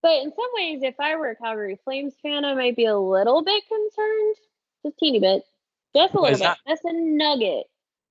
But 0.00 0.22
in 0.22 0.30
some 0.30 0.48
ways, 0.54 0.82
if 0.84 0.94
I 1.00 1.16
were 1.16 1.30
a 1.30 1.36
Calgary 1.36 1.78
Flames 1.82 2.14
fan, 2.22 2.44
I 2.44 2.54
might 2.54 2.76
be 2.76 2.84
a 2.84 2.96
little 2.96 3.42
bit 3.42 3.64
concerned, 3.66 4.36
just 4.84 4.98
teeny 4.98 5.18
bit, 5.18 5.42
just 5.94 6.14
a 6.14 6.20
little 6.20 6.38
bit, 6.38 6.38
that? 6.44 6.58
just 6.68 6.84
a 6.84 6.92
nugget 6.92 7.66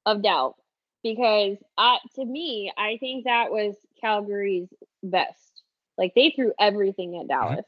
of 0.05 0.21
doubt, 0.21 0.55
because 1.01 1.57
I, 1.77 1.99
to 2.15 2.25
me, 2.25 2.73
I 2.77 2.97
think 2.97 3.23
that 3.23 3.51
was 3.51 3.75
Calgary's 4.01 4.67
best. 5.01 5.61
Like 5.97 6.13
they 6.13 6.31
threw 6.35 6.51
everything 6.59 7.11
Mm-hmm. 7.11 7.21
at 7.21 7.27
Dallas. 7.29 7.65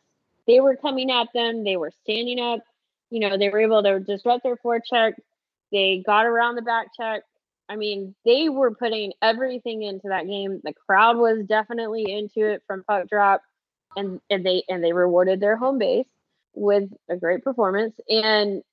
They 0.47 0.59
were 0.59 0.75
coming 0.75 1.11
at 1.11 1.29
them. 1.33 1.63
They 1.63 1.77
were 1.77 1.91
standing 2.03 2.39
up. 2.39 2.59
You 3.09 3.19
know, 3.21 3.37
they 3.37 3.49
were 3.49 3.59
able 3.59 3.83
to 3.83 3.99
disrupt 3.99 4.43
their 4.43 4.57
forecheck. 4.57 5.13
They 5.71 6.03
got 6.05 6.25
around 6.25 6.55
the 6.55 6.61
back 6.61 6.87
check. 6.95 7.23
I 7.67 7.75
mean, 7.75 8.15
they 8.25 8.49
were 8.49 8.73
putting 8.73 9.13
everything 9.21 9.83
into 9.83 10.07
that 10.09 10.27
game. 10.27 10.59
The 10.63 10.73
crowd 10.73 11.17
was 11.17 11.45
definitely 11.45 12.11
into 12.11 12.49
it 12.49 12.63
from 12.65 12.83
puck 12.83 13.07
drop 13.07 13.41
and 13.95 14.19
and 14.29 14.45
they 14.45 14.63
and 14.69 14.83
they 14.83 14.93
rewarded 14.93 15.39
their 15.39 15.55
home 15.55 15.77
base 15.77 16.07
with 16.53 16.89
a 17.09 17.15
great 17.15 17.43
performance. 17.43 17.95
And 18.09 18.63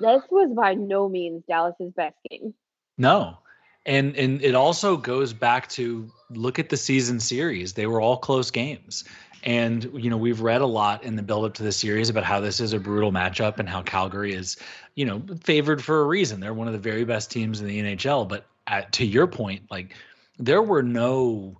this 0.00 0.22
was 0.30 0.52
by 0.54 0.74
no 0.74 1.08
means 1.08 1.44
Dallas's 1.48 1.92
best 1.92 2.16
game. 2.30 2.54
No. 2.98 3.38
And 3.84 4.16
and 4.16 4.42
it 4.42 4.54
also 4.54 4.96
goes 4.96 5.32
back 5.32 5.68
to 5.70 6.10
look 6.30 6.58
at 6.58 6.68
the 6.68 6.76
season 6.76 7.20
series. 7.20 7.74
They 7.74 7.86
were 7.86 8.00
all 8.00 8.16
close 8.16 8.50
games. 8.50 9.04
And 9.42 9.84
you 9.94 10.10
know, 10.10 10.16
we've 10.16 10.40
read 10.40 10.60
a 10.60 10.66
lot 10.66 11.02
in 11.04 11.16
the 11.16 11.22
build 11.22 11.44
up 11.44 11.54
to 11.54 11.62
the 11.62 11.72
series 11.72 12.08
about 12.08 12.24
how 12.24 12.40
this 12.40 12.60
is 12.60 12.72
a 12.72 12.78
brutal 12.78 13.12
matchup 13.12 13.58
and 13.58 13.68
how 13.68 13.82
Calgary 13.82 14.34
is, 14.34 14.56
you 14.94 15.04
know, 15.04 15.22
favored 15.42 15.82
for 15.82 16.00
a 16.00 16.04
reason. 16.04 16.40
They're 16.40 16.54
one 16.54 16.68
of 16.68 16.72
the 16.72 16.78
very 16.78 17.04
best 17.04 17.30
teams 17.30 17.60
in 17.60 17.66
the 17.66 17.80
NHL, 17.80 18.28
but 18.28 18.46
at, 18.66 18.92
to 18.92 19.06
your 19.06 19.26
point, 19.26 19.62
like 19.70 19.94
there 20.38 20.62
were 20.62 20.82
no 20.82 21.58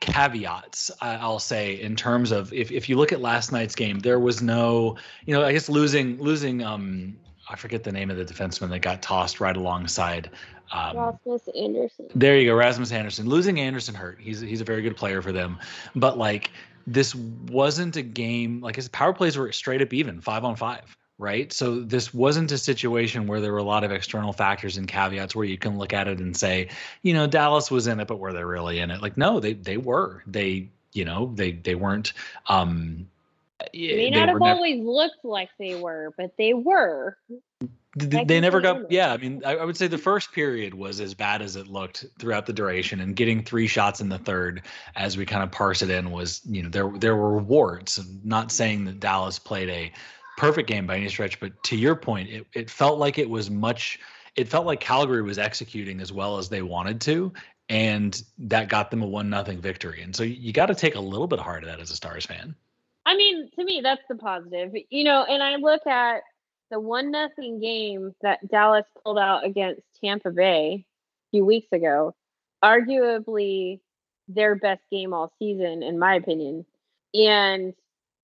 caveats 0.00 0.90
i'll 1.00 1.38
say 1.38 1.80
in 1.80 1.94
terms 1.94 2.32
of 2.32 2.52
if, 2.52 2.72
if 2.72 2.88
you 2.88 2.96
look 2.96 3.12
at 3.12 3.20
last 3.20 3.52
night's 3.52 3.76
game 3.76 4.00
there 4.00 4.18
was 4.18 4.42
no 4.42 4.96
you 5.26 5.32
know 5.32 5.44
i 5.44 5.52
guess 5.52 5.68
losing 5.68 6.20
losing 6.20 6.60
um 6.64 7.16
i 7.48 7.54
forget 7.54 7.84
the 7.84 7.92
name 7.92 8.10
of 8.10 8.16
the 8.16 8.24
defenseman 8.24 8.68
that 8.68 8.80
got 8.80 9.00
tossed 9.00 9.40
right 9.40 9.56
alongside 9.56 10.28
um, 10.72 10.96
Rasmus 10.96 11.42
Andersson. 11.54 12.06
there 12.14 12.38
you 12.38 12.48
go, 12.48 12.56
Rasmus 12.56 12.92
Andersson. 12.92 13.28
Losing 13.28 13.60
Andersson 13.60 13.94
hurt. 13.94 14.18
He's 14.18 14.40
he's 14.40 14.62
a 14.62 14.64
very 14.64 14.80
good 14.80 14.96
player 14.96 15.20
for 15.20 15.30
them, 15.30 15.58
but 15.94 16.16
like 16.16 16.50
this 16.86 17.14
wasn't 17.14 17.96
a 17.96 18.02
game. 18.02 18.60
Like 18.60 18.76
his 18.76 18.88
power 18.88 19.12
plays 19.12 19.36
were 19.36 19.50
straight 19.52 19.82
up 19.82 19.92
even, 19.92 20.20
five 20.20 20.44
on 20.44 20.56
five, 20.56 20.96
right? 21.18 21.52
So 21.52 21.80
this 21.80 22.12
wasn't 22.12 22.52
a 22.52 22.58
situation 22.58 23.26
where 23.26 23.40
there 23.40 23.52
were 23.52 23.58
a 23.58 23.62
lot 23.64 23.84
of 23.84 23.92
external 23.92 24.32
factors 24.32 24.76
and 24.76 24.88
caveats 24.88 25.34
where 25.34 25.44
you 25.44 25.58
can 25.58 25.78
look 25.78 25.92
at 25.92 26.08
it 26.08 26.18
and 26.18 26.36
say, 26.36 26.68
you 27.02 27.12
know, 27.14 27.26
Dallas 27.26 27.70
was 27.70 27.86
in 27.86 28.00
it, 28.00 28.08
but 28.08 28.18
were 28.18 28.32
they 28.32 28.44
really 28.44 28.78
in 28.78 28.90
it? 28.90 29.00
Like 29.02 29.16
no, 29.16 29.40
they 29.40 29.52
they 29.54 29.76
were. 29.76 30.22
They 30.26 30.68
you 30.92 31.04
know 31.04 31.32
they 31.34 31.52
they 31.52 31.74
weren't. 31.74 32.12
um 32.48 33.08
They 33.72 33.96
may 33.96 34.10
not 34.10 34.28
have 34.28 34.38
never- 34.40 34.56
always 34.56 34.82
looked 34.84 35.24
like 35.24 35.48
they 35.58 35.74
were, 35.74 36.12
but 36.16 36.36
they 36.36 36.52
were. 36.54 37.16
Th- 37.98 38.26
they 38.26 38.40
never 38.40 38.62
got 38.62 38.90
yeah 38.90 39.12
i 39.12 39.18
mean 39.18 39.42
I, 39.44 39.56
I 39.56 39.64
would 39.66 39.76
say 39.76 39.86
the 39.86 39.98
first 39.98 40.32
period 40.32 40.72
was 40.72 40.98
as 40.98 41.12
bad 41.12 41.42
as 41.42 41.56
it 41.56 41.68
looked 41.68 42.06
throughout 42.18 42.46
the 42.46 42.52
duration 42.52 43.00
and 43.00 43.14
getting 43.14 43.44
three 43.44 43.66
shots 43.66 44.00
in 44.00 44.08
the 44.08 44.18
third 44.18 44.62
as 44.96 45.18
we 45.18 45.26
kind 45.26 45.42
of 45.42 45.52
parse 45.52 45.82
it 45.82 45.90
in 45.90 46.10
was 46.10 46.40
you 46.46 46.62
know 46.62 46.70
there 46.70 46.90
there 46.98 47.16
were 47.16 47.34
rewards. 47.34 47.98
I'm 47.98 48.20
not 48.24 48.50
saying 48.50 48.86
that 48.86 49.00
dallas 49.00 49.38
played 49.38 49.68
a 49.68 49.92
perfect 50.38 50.68
game 50.68 50.86
by 50.86 50.96
any 50.96 51.08
stretch 51.10 51.38
but 51.38 51.52
to 51.64 51.76
your 51.76 51.94
point 51.94 52.30
it, 52.30 52.46
it 52.54 52.70
felt 52.70 52.98
like 52.98 53.18
it 53.18 53.28
was 53.28 53.50
much 53.50 54.00
it 54.36 54.48
felt 54.48 54.64
like 54.64 54.80
calgary 54.80 55.20
was 55.20 55.38
executing 55.38 56.00
as 56.00 56.10
well 56.10 56.38
as 56.38 56.48
they 56.48 56.62
wanted 56.62 56.98
to 57.02 57.30
and 57.68 58.22
that 58.38 58.68
got 58.68 58.90
them 58.90 59.02
a 59.02 59.06
one 59.06 59.30
nothing 59.30 59.60
victory. 59.60 60.02
And 60.02 60.14
so 60.14 60.22
you 60.22 60.52
got 60.52 60.66
to 60.66 60.74
take 60.74 60.94
a 60.94 61.00
little 61.00 61.26
bit 61.26 61.38
heart 61.38 61.62
of 61.64 61.70
that 61.70 61.80
as 61.80 61.90
a 61.90 61.96
stars 61.96 62.26
fan. 62.26 62.54
I 63.06 63.16
mean, 63.16 63.50
to 63.56 63.64
me, 63.64 63.80
that's 63.82 64.02
the 64.08 64.14
positive. 64.14 64.72
You 64.90 65.04
know, 65.04 65.24
and 65.24 65.42
I 65.42 65.56
look 65.56 65.86
at 65.86 66.22
the 66.72 66.80
one 66.80 67.10
nothing 67.10 67.60
game 67.60 68.14
that 68.22 68.48
Dallas 68.48 68.86
pulled 69.04 69.18
out 69.18 69.44
against 69.44 69.82
Tampa 70.02 70.30
Bay 70.30 70.84
a 70.84 71.30
few 71.30 71.44
weeks 71.44 71.70
ago, 71.70 72.14
arguably 72.64 73.80
their 74.26 74.54
best 74.54 74.80
game 74.90 75.12
all 75.12 75.30
season, 75.38 75.82
in 75.82 75.98
my 75.98 76.14
opinion. 76.14 76.64
And 77.14 77.74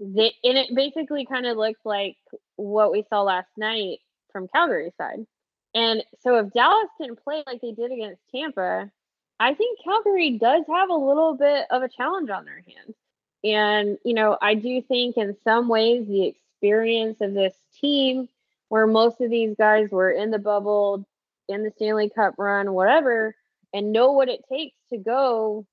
they 0.01 0.33
and 0.43 0.57
it 0.57 0.75
basically 0.75 1.27
kind 1.27 1.47
of 1.47 1.59
looked 1.59 1.85
like 1.85 2.17
what 2.57 2.91
we 2.91 3.05
saw 3.11 3.23
last 3.23 3.51
night 3.59 3.99
from 4.33 4.49
Calgary 4.49 4.93
side. 4.97 5.27
And 5.75 6.03
so 6.21 6.39
if 6.39 6.53
Dallas 6.55 6.89
can 7.01 7.17
play 7.17 7.43
like 7.47 7.61
they 7.61 7.73
did 7.73 7.93
against 7.93 8.23
Tampa, 8.35 8.91
I 9.39 9.55
think 9.55 9.79
Calgary 9.85 10.39
does 10.39 10.65
have 10.73 10.89
a 10.89 10.95
little 10.95 11.35
bit 11.35 11.67
of 11.71 11.83
a 11.83 11.89
challenge 11.89 12.31
on 12.31 12.47
their 12.47 12.65
hands. 12.67 12.97
And, 13.45 13.99
you 14.05 14.15
know, 14.15 14.39
I 14.41 14.55
do 14.55 14.81
think 14.81 15.19
in 15.19 15.37
some 15.45 15.69
ways 15.69 16.07
the 16.09 16.25
experience 16.25 17.21
of 17.21 17.35
this 17.35 17.55
team, 17.81 18.29
where 18.69 18.87
most 18.87 19.21
of 19.21 19.31
these 19.31 19.55
guys 19.57 19.91
were 19.91 20.11
in 20.11 20.31
the 20.31 20.39
bubble, 20.39 21.07
in 21.49 21.63
the 21.63 21.71
Stanley 21.77 22.11
Cup 22.11 22.35
run, 22.39 22.73
whatever, 22.73 23.35
and 23.73 23.93
know 23.93 24.13
what 24.13 24.29
it 24.29 24.45
takes 24.51 24.77
to 24.93 24.99
go 24.99 25.67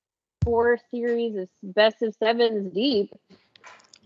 four 0.44 0.78
series 0.92 1.36
of 1.36 1.50
best 1.64 2.02
of 2.02 2.16
sevens 2.16 2.74
deep, 2.74 3.10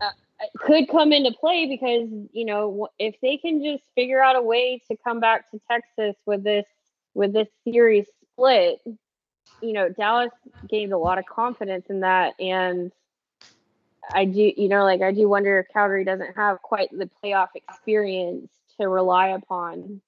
uh, 0.01 0.09
could 0.57 0.89
come 0.89 1.11
into 1.11 1.31
play 1.31 1.67
because, 1.67 2.09
you 2.31 2.45
know, 2.45 2.87
if 2.97 3.15
they 3.21 3.37
can 3.37 3.63
just 3.63 3.83
figure 3.95 4.23
out 4.23 4.35
a 4.35 4.41
way 4.41 4.81
to 4.89 4.97
come 5.03 5.19
back 5.19 5.49
to 5.51 5.59
Texas 5.69 6.15
with 6.25 6.43
this 6.43 6.65
with 7.13 7.33
this 7.33 7.49
series 7.63 8.05
split, 8.31 8.79
you 9.61 9.73
know, 9.73 9.89
Dallas 9.89 10.31
gained 10.67 10.93
a 10.93 10.97
lot 10.97 11.17
of 11.17 11.25
confidence 11.25 11.87
in 11.89 12.01
that. 12.01 12.33
And 12.39 12.91
I 14.13 14.25
do, 14.25 14.53
you 14.55 14.69
know, 14.69 14.83
like 14.83 15.01
I 15.01 15.11
do 15.11 15.27
wonder 15.27 15.59
if 15.59 15.67
Calgary 15.73 16.05
doesn't 16.05 16.35
have 16.35 16.61
quite 16.61 16.89
the 16.91 17.09
playoff 17.21 17.49
experience 17.55 18.49
to 18.79 18.87
rely 18.87 19.29
upon. 19.29 20.01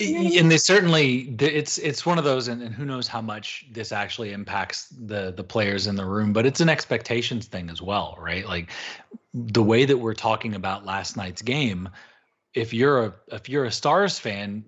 And 0.00 0.50
they 0.50 0.58
certainly, 0.58 1.34
it's 1.40 1.78
it's 1.78 2.06
one 2.06 2.18
of 2.18 2.24
those, 2.24 2.46
and, 2.48 2.62
and 2.62 2.74
who 2.74 2.84
knows 2.84 3.08
how 3.08 3.20
much 3.20 3.66
this 3.72 3.90
actually 3.90 4.32
impacts 4.32 4.88
the 4.88 5.32
the 5.32 5.42
players 5.42 5.86
in 5.86 5.96
the 5.96 6.04
room, 6.04 6.32
but 6.32 6.46
it's 6.46 6.60
an 6.60 6.68
expectations 6.68 7.46
thing 7.46 7.68
as 7.68 7.82
well, 7.82 8.16
right? 8.20 8.46
Like 8.46 8.70
the 9.34 9.62
way 9.62 9.84
that 9.84 9.96
we're 9.96 10.14
talking 10.14 10.54
about 10.54 10.86
last 10.86 11.16
night's 11.16 11.42
game. 11.42 11.88
If 12.54 12.72
you're 12.72 13.06
a 13.06 13.14
if 13.32 13.48
you're 13.48 13.64
a 13.64 13.72
Stars 13.72 14.18
fan, 14.18 14.64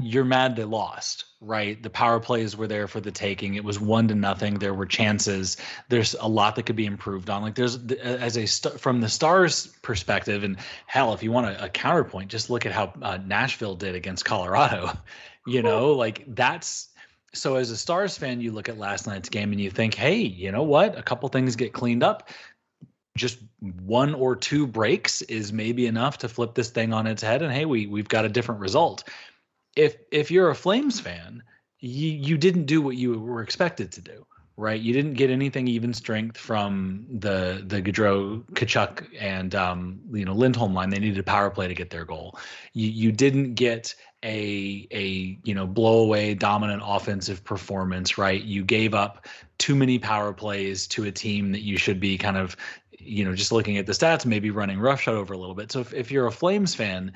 you're 0.00 0.24
mad 0.24 0.54
they 0.54 0.64
lost, 0.64 1.24
right? 1.40 1.82
The 1.82 1.90
power 1.90 2.20
plays 2.20 2.56
were 2.56 2.68
there 2.68 2.86
for 2.86 3.00
the 3.00 3.10
taking. 3.10 3.56
It 3.56 3.64
was 3.64 3.80
one 3.80 4.06
to 4.08 4.14
nothing. 4.14 4.54
There 4.54 4.74
were 4.74 4.86
chances. 4.86 5.56
There's 5.88 6.14
a 6.20 6.28
lot 6.28 6.54
that 6.56 6.66
could 6.66 6.76
be 6.76 6.86
improved 6.86 7.28
on. 7.30 7.42
Like 7.42 7.56
there's 7.56 7.76
as 7.92 8.36
a 8.36 8.46
from 8.78 9.00
the 9.00 9.08
Stars 9.08 9.66
perspective, 9.82 10.44
and 10.44 10.56
hell, 10.86 11.14
if 11.14 11.22
you 11.22 11.32
want 11.32 11.46
a, 11.46 11.64
a 11.64 11.68
counterpoint, 11.68 12.30
just 12.30 12.48
look 12.48 12.64
at 12.64 12.72
how 12.72 12.92
uh, 13.02 13.18
Nashville 13.26 13.74
did 13.74 13.94
against 13.94 14.24
Colorado. 14.24 14.90
You 15.46 15.62
know, 15.62 15.92
like 15.92 16.24
that's 16.34 16.90
so 17.32 17.56
as 17.56 17.70
a 17.70 17.76
Stars 17.76 18.18
fan, 18.18 18.42
you 18.42 18.52
look 18.52 18.68
at 18.68 18.76
last 18.76 19.06
night's 19.06 19.30
game 19.30 19.50
and 19.50 19.58
you 19.58 19.70
think, 19.70 19.94
hey, 19.94 20.18
you 20.18 20.52
know 20.52 20.64
what? 20.64 20.98
A 20.98 21.02
couple 21.02 21.26
things 21.30 21.56
get 21.56 21.72
cleaned 21.72 22.02
up. 22.02 22.28
Just 23.16 23.38
one 23.62 24.12
or 24.12 24.36
two 24.36 24.66
breaks 24.66 25.22
is 25.22 25.50
maybe 25.50 25.86
enough 25.86 26.18
to 26.18 26.28
flip 26.28 26.54
this 26.54 26.68
thing 26.68 26.92
on 26.92 27.06
its 27.06 27.22
head, 27.22 27.40
and 27.40 27.50
hey, 27.50 27.64
we 27.64 27.86
we've 27.86 28.08
got 28.08 28.26
a 28.26 28.28
different 28.28 28.60
result 28.60 29.04
if 29.78 29.96
if 30.10 30.30
you're 30.30 30.50
a 30.50 30.54
Flames 30.54 30.98
fan, 30.98 31.42
you 31.78 32.10
you 32.10 32.36
didn't 32.36 32.64
do 32.64 32.82
what 32.82 32.96
you 32.96 33.18
were 33.18 33.42
expected 33.42 33.92
to 33.92 34.00
do, 34.00 34.26
right? 34.56 34.80
You 34.80 34.92
didn't 34.92 35.14
get 35.14 35.30
anything 35.30 35.68
even 35.68 35.94
strength 35.94 36.36
from 36.36 37.06
the 37.08 37.62
the 37.64 37.80
Gaudreau, 37.80 38.42
Tkachuk, 38.52 39.06
and 39.18 39.54
um, 39.54 40.00
you 40.12 40.24
know 40.24 40.34
Lindholm 40.34 40.74
line. 40.74 40.90
They 40.90 40.98
needed 40.98 41.18
a 41.18 41.22
power 41.22 41.48
play 41.48 41.68
to 41.68 41.74
get 41.74 41.90
their 41.90 42.04
goal. 42.04 42.38
You 42.72 42.88
you 42.88 43.12
didn't 43.12 43.54
get 43.54 43.94
a 44.24 44.88
a 44.90 45.38
you 45.44 45.54
know 45.54 45.66
blow 45.66 46.00
away 46.00 46.34
dominant 46.34 46.82
offensive 46.84 47.44
performance, 47.44 48.18
right? 48.18 48.42
You 48.42 48.64
gave 48.64 48.94
up 48.94 49.26
too 49.58 49.76
many 49.76 50.00
power 50.00 50.32
plays 50.32 50.88
to 50.88 51.04
a 51.04 51.12
team 51.12 51.52
that 51.52 51.62
you 51.62 51.78
should 51.78 52.00
be 52.00 52.18
kind 52.18 52.36
of 52.36 52.56
you 52.98 53.24
know 53.24 53.32
just 53.32 53.52
looking 53.52 53.78
at 53.78 53.86
the 53.86 53.92
stats, 53.92 54.26
maybe 54.26 54.50
running 54.50 54.80
roughshod 54.80 55.14
over 55.14 55.34
a 55.34 55.38
little 55.38 55.54
bit. 55.54 55.70
So 55.70 55.78
if, 55.78 55.94
if 55.94 56.10
you're 56.10 56.26
a 56.26 56.32
Flames 56.32 56.74
fan 56.74 57.12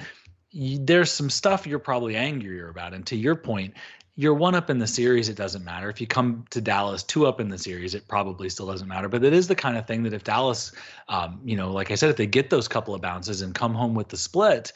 there's 0.53 1.11
some 1.11 1.31
stuff 1.31 1.67
you're 1.67 1.79
probably 1.79 2.17
angrier 2.17 2.69
about. 2.69 2.95
And 2.95 3.07
to 3.07 3.17
your 3.17 3.35
point, 3.35 3.75
you're 4.15 4.35
one 4.35 4.55
up 4.55 4.69
in 4.69 4.79
the 4.79 4.87
series, 4.87 5.29
it 5.29 5.37
doesn't 5.37 5.65
matter. 5.65 5.89
If 5.89 6.01
you 6.01 6.07
come 6.07 6.45
to 6.51 6.61
Dallas 6.61 7.03
two 7.03 7.27
up 7.27 7.41
in 7.41 7.49
the 7.49 7.59
series, 7.59 7.95
it 7.95 8.07
probably 8.09 8.51
still 8.51 8.67
doesn't 8.67 8.89
matter. 8.89 9.09
But 9.09 9.25
it 9.25 9.33
is 9.33 9.49
the 9.49 9.55
kind 9.55 9.79
of 9.79 9.87
thing 9.87 10.03
that 10.03 10.13
if 10.13 10.25
Dallas, 10.25 10.73
um, 11.09 11.41
you 11.45 11.57
know, 11.57 11.71
like 11.71 11.91
I 11.91 11.95
said, 11.95 12.11
if 12.11 12.17
they 12.17 12.27
get 12.27 12.51
those 12.51 12.69
couple 12.69 12.95
of 12.95 13.01
bounces 13.01 13.41
and 13.41 13.55
come 13.55 13.75
home 13.75 13.95
with 13.95 14.09
the 14.09 14.19
split, 14.19 14.73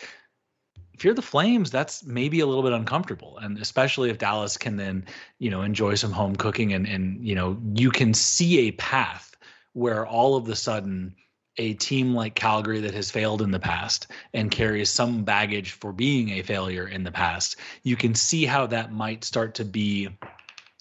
if 0.94 1.04
you're 1.04 1.12
the 1.12 1.20
Flames, 1.20 1.70
that's 1.70 2.04
maybe 2.04 2.40
a 2.40 2.46
little 2.46 2.62
bit 2.62 2.72
uncomfortable, 2.72 3.36
and 3.36 3.58
especially 3.58 4.08
if 4.08 4.16
Dallas 4.16 4.56
can 4.56 4.76
then, 4.76 5.04
you 5.38 5.50
know, 5.50 5.60
enjoy 5.60 5.94
some 5.94 6.10
home 6.10 6.34
cooking 6.34 6.72
and 6.72 6.86
and 6.86 7.22
you 7.22 7.34
know 7.34 7.60
you 7.74 7.90
can 7.90 8.14
see 8.14 8.60
a 8.60 8.72
path 8.72 9.36
where 9.74 10.06
all 10.06 10.36
of 10.36 10.46
the 10.46 10.56
sudden 10.56 11.14
a 11.58 11.74
team 11.74 12.14
like 12.14 12.34
Calgary 12.34 12.80
that 12.80 12.94
has 12.94 13.10
failed 13.10 13.42
in 13.42 13.50
the 13.50 13.58
past 13.58 14.08
and 14.34 14.50
carries 14.50 14.90
some 14.90 15.24
baggage 15.24 15.72
for 15.72 15.92
being 15.92 16.30
a 16.30 16.42
failure 16.42 16.88
in 16.88 17.04
the 17.04 17.10
past, 17.10 17.56
you 17.82 17.96
can 17.96 18.14
see 18.14 18.44
how 18.44 18.66
that 18.66 18.92
might 18.92 19.24
start 19.24 19.54
to 19.54 19.64
be 19.64 20.08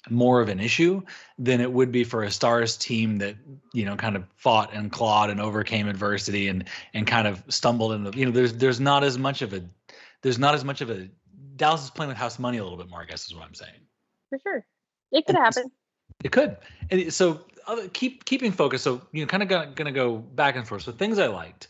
more 0.10 0.41
of 0.41 0.50
an 0.50 0.60
issue 0.60 1.01
than 1.39 1.62
it 1.62 1.72
would 1.72 1.91
be 1.91 2.03
for 2.03 2.24
a 2.24 2.32
stars 2.32 2.77
team 2.77 3.17
that 3.17 3.36
you 3.74 3.84
know 3.84 3.96
kind 3.96 4.15
of 4.15 4.24
fought 4.36 4.72
and 4.74 4.91
clawed 4.91 5.29
and 5.29 5.41
overcame 5.41 5.88
adversity 5.88 6.48
and 6.48 6.65
and 6.94 7.08
kind 7.08 7.27
of 7.27 7.44
stumbled 7.50 7.91
in 7.91 8.03
the 8.03 8.12
you 8.15 8.25
know 8.25 8.32
there's 8.32 8.53
there's 8.53 8.79
not 8.79 9.03
as 9.03 9.17
much 9.17 9.41
of 9.41 9.53
a 9.53 9.63
there's 10.22 10.38
not 10.38 10.53
as 10.53 10.63
much 10.63 10.82
of 10.82 10.89
a 10.89 11.10
Dallas 11.55 11.86
is 11.86 11.89
playing 11.89 12.10
with 12.10 12.17
house 12.17 12.38
money 12.38 12.58
a 12.58 12.63
little 12.63 12.77
bit 12.77 12.89
more 12.89 13.01
I 13.01 13.05
guess 13.05 13.25
is 13.25 13.34
what 13.34 13.44
I'm 13.44 13.53
saying. 13.53 13.79
For 14.29 14.39
sure. 14.39 14.65
It 15.12 15.25
could 15.25 15.36
happen. 15.36 15.72
it 16.24 16.32
could. 16.32 16.58
And 16.91 17.13
so 17.13 17.41
keep 17.93 18.25
keeping 18.25 18.51
focus. 18.51 18.81
So 18.81 19.01
you 19.12 19.22
know, 19.22 19.27
kind 19.27 19.43
of 19.43 19.75
gonna, 19.75 19.91
go 19.91 20.17
back 20.17 20.55
and 20.55 20.67
forth. 20.67 20.84
So 20.84 20.91
things 20.91 21.19
I 21.19 21.27
liked. 21.27 21.67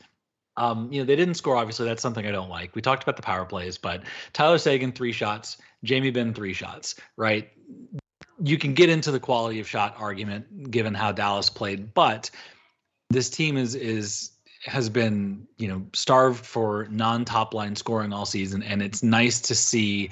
Um, 0.58 0.92
you 0.92 1.02
know, 1.02 1.06
they 1.06 1.18
didn't 1.18 1.34
score. 1.34 1.58
Obviously, 1.58 1.86
that's 1.86 2.02
something 2.02 2.26
I 2.26 2.32
don't 2.32 2.50
like. 2.50 2.76
We 2.76 2.82
talked 2.82 3.04
about 3.04 3.18
the 3.18 3.22
power 3.22 3.46
plays, 3.46 3.78
but 3.78 4.04
Tyler 4.32 4.58
Seguin 4.58 4.94
three 4.94 5.12
shots, 5.12 5.58
Jamie 5.84 6.12
Benn 6.12 6.34
three 6.34 6.54
shots. 6.54 6.96
Right. 7.18 7.52
You 8.42 8.58
can 8.58 8.74
get 8.74 8.90
into 8.90 9.12
the 9.12 9.20
quality 9.20 9.60
of 9.60 9.68
shot 9.68 9.96
argument 9.98 10.72
given 10.72 10.94
how 10.94 11.12
Dallas 11.12 11.50
played, 11.50 11.94
but 11.94 12.30
this 13.10 13.30
team 13.30 13.58
is 13.58 13.76
is 13.76 14.32
has 14.66 14.90
been 14.90 15.48
you 15.58 15.68
know 15.68 15.86
starved 15.94 16.46
for 16.46 16.88
non 16.90 17.26
top 17.26 17.54
line 17.54 17.76
scoring 17.76 18.14
all 18.14 18.26
season, 18.26 18.64
and 18.64 18.82
it's 18.82 19.04
nice 19.04 19.42
to 19.42 19.56
see 19.56 20.10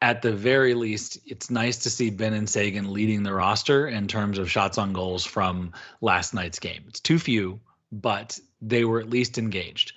at 0.00 0.22
the 0.22 0.32
very 0.32 0.74
least, 0.74 1.18
it's 1.26 1.50
nice 1.50 1.78
to 1.78 1.90
see 1.90 2.10
Benn 2.10 2.32
and 2.32 2.48
Seguin 2.48 2.92
leading 2.92 3.22
the 3.22 3.32
roster 3.34 3.88
in 3.88 4.06
terms 4.06 4.38
of 4.38 4.50
shots 4.50 4.78
on 4.78 4.92
goals 4.92 5.24
from 5.24 5.72
last 6.00 6.34
night's 6.34 6.60
game. 6.60 6.84
It's 6.88 7.00
too 7.00 7.18
few, 7.18 7.60
but 7.90 8.38
they 8.62 8.84
were 8.84 9.00
at 9.00 9.10
least 9.10 9.38
engaged. 9.38 9.92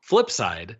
Flip 0.00 0.30
side, 0.30 0.76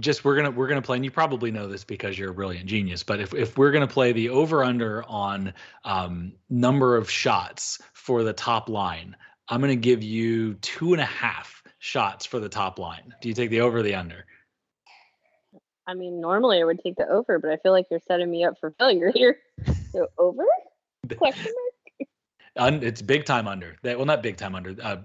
just 0.00 0.24
we're 0.24 0.36
gonna 0.36 0.50
we're 0.50 0.66
gonna 0.66 0.82
play, 0.82 0.96
and 0.96 1.04
you 1.04 1.10
probably 1.10 1.50
know 1.50 1.68
this 1.68 1.84
because 1.84 2.18
you're 2.18 2.30
a 2.30 2.34
brilliant 2.34 2.66
genius. 2.66 3.02
But 3.02 3.20
if 3.20 3.34
if 3.34 3.56
we're 3.56 3.70
gonna 3.70 3.86
play 3.86 4.12
the 4.12 4.30
over 4.30 4.64
under 4.64 5.04
on 5.04 5.52
um, 5.84 6.32
number 6.48 6.96
of 6.96 7.10
shots 7.10 7.80
for 7.92 8.24
the 8.24 8.32
top 8.32 8.68
line, 8.68 9.16
I'm 9.48 9.60
gonna 9.60 9.76
give 9.76 10.02
you 10.02 10.54
two 10.54 10.94
and 10.94 11.02
a 11.02 11.06
half 11.06 11.62
shots 11.78 12.26
for 12.26 12.40
the 12.40 12.48
top 12.48 12.78
line. 12.78 13.14
Do 13.20 13.28
you 13.28 13.34
take 13.34 13.50
the 13.50 13.60
over 13.60 13.78
or 13.78 13.82
the 13.82 13.94
under? 13.94 14.24
I 15.90 15.94
mean, 15.94 16.20
normally 16.20 16.60
I 16.60 16.64
would 16.64 16.78
take 16.78 16.94
the 16.94 17.08
over, 17.08 17.40
but 17.40 17.50
I 17.50 17.56
feel 17.56 17.72
like 17.72 17.86
you're 17.90 18.00
setting 18.06 18.30
me 18.30 18.44
up 18.44 18.54
for 18.60 18.70
failure 18.78 19.10
here. 19.12 19.38
So 19.90 20.06
over? 20.18 20.44
Question 21.16 21.52
mark. 22.56 22.82
it's 22.84 23.02
big 23.02 23.24
time 23.24 23.48
under. 23.48 23.76
Well, 23.82 24.04
not 24.04 24.22
big 24.22 24.36
time 24.36 24.54
under. 24.54 24.76
Uh, 24.80 24.98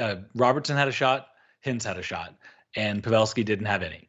uh, 0.00 0.16
Robertson 0.36 0.76
had 0.76 0.86
a 0.86 0.92
shot. 0.92 1.26
Hintz 1.66 1.82
had 1.82 1.98
a 1.98 2.02
shot, 2.02 2.36
and 2.76 3.02
Pavelski 3.02 3.44
didn't 3.44 3.66
have 3.66 3.82
any. 3.82 4.08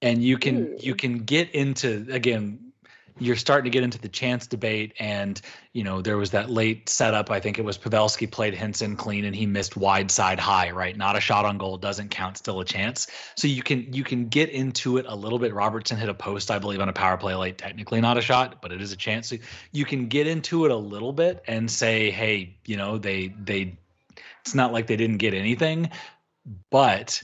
And 0.00 0.22
you 0.22 0.38
can 0.38 0.58
Ooh. 0.58 0.76
you 0.78 0.94
can 0.94 1.18
get 1.24 1.50
into 1.50 2.06
again 2.08 2.72
you're 3.18 3.36
starting 3.36 3.64
to 3.64 3.70
get 3.70 3.84
into 3.84 3.98
the 3.98 4.08
chance 4.08 4.46
debate. 4.46 4.92
And 4.98 5.40
you 5.72 5.84
know 5.84 6.02
there 6.02 6.16
was 6.16 6.30
that 6.30 6.50
late 6.50 6.88
setup. 6.88 7.30
I 7.30 7.40
think 7.40 7.58
it 7.58 7.64
was 7.64 7.78
pavelski 7.78 8.30
played 8.30 8.54
henson 8.54 8.96
clean 8.96 9.24
and 9.24 9.34
he 9.34 9.46
missed 9.46 9.76
wide 9.76 10.10
side 10.10 10.38
high 10.38 10.70
right? 10.70 10.96
Not 10.96 11.16
a 11.16 11.20
shot 11.20 11.44
on 11.44 11.58
goal. 11.58 11.76
Doesn't 11.76 12.10
count. 12.10 12.38
Still 12.38 12.60
a 12.60 12.64
chance. 12.64 13.06
So 13.36 13.46
you 13.48 13.62
can 13.62 13.92
you 13.92 14.04
can 14.04 14.28
get 14.28 14.50
into 14.50 14.98
it 14.98 15.06
a 15.08 15.14
little 15.14 15.38
bit. 15.38 15.54
Robertson 15.54 15.96
hit 15.96 16.08
a 16.08 16.14
post 16.14 16.50
i 16.50 16.58
believe 16.58 16.80
on 16.80 16.88
a 16.88 16.92
power 16.92 17.16
play 17.16 17.34
late. 17.34 17.58
Technically 17.58 18.00
not 18.00 18.18
a 18.18 18.22
shot 18.22 18.60
but 18.60 18.72
it 18.72 18.80
is 18.80 18.92
a 18.92 18.96
chance. 18.96 19.28
So 19.28 19.36
you 19.72 19.84
can 19.84 20.08
get 20.08 20.26
into 20.26 20.64
it 20.64 20.70
a 20.70 20.76
little 20.76 21.12
bit 21.12 21.42
and 21.46 21.70
say 21.70 22.10
hey 22.10 22.56
you 22.66 22.76
know 22.76 22.98
they 22.98 23.34
they 23.42 23.76
it's 24.40 24.54
not 24.54 24.72
like 24.72 24.86
they 24.86 24.96
didn't 24.96 25.18
get 25.18 25.34
anything 25.34 25.90
but 26.70 27.22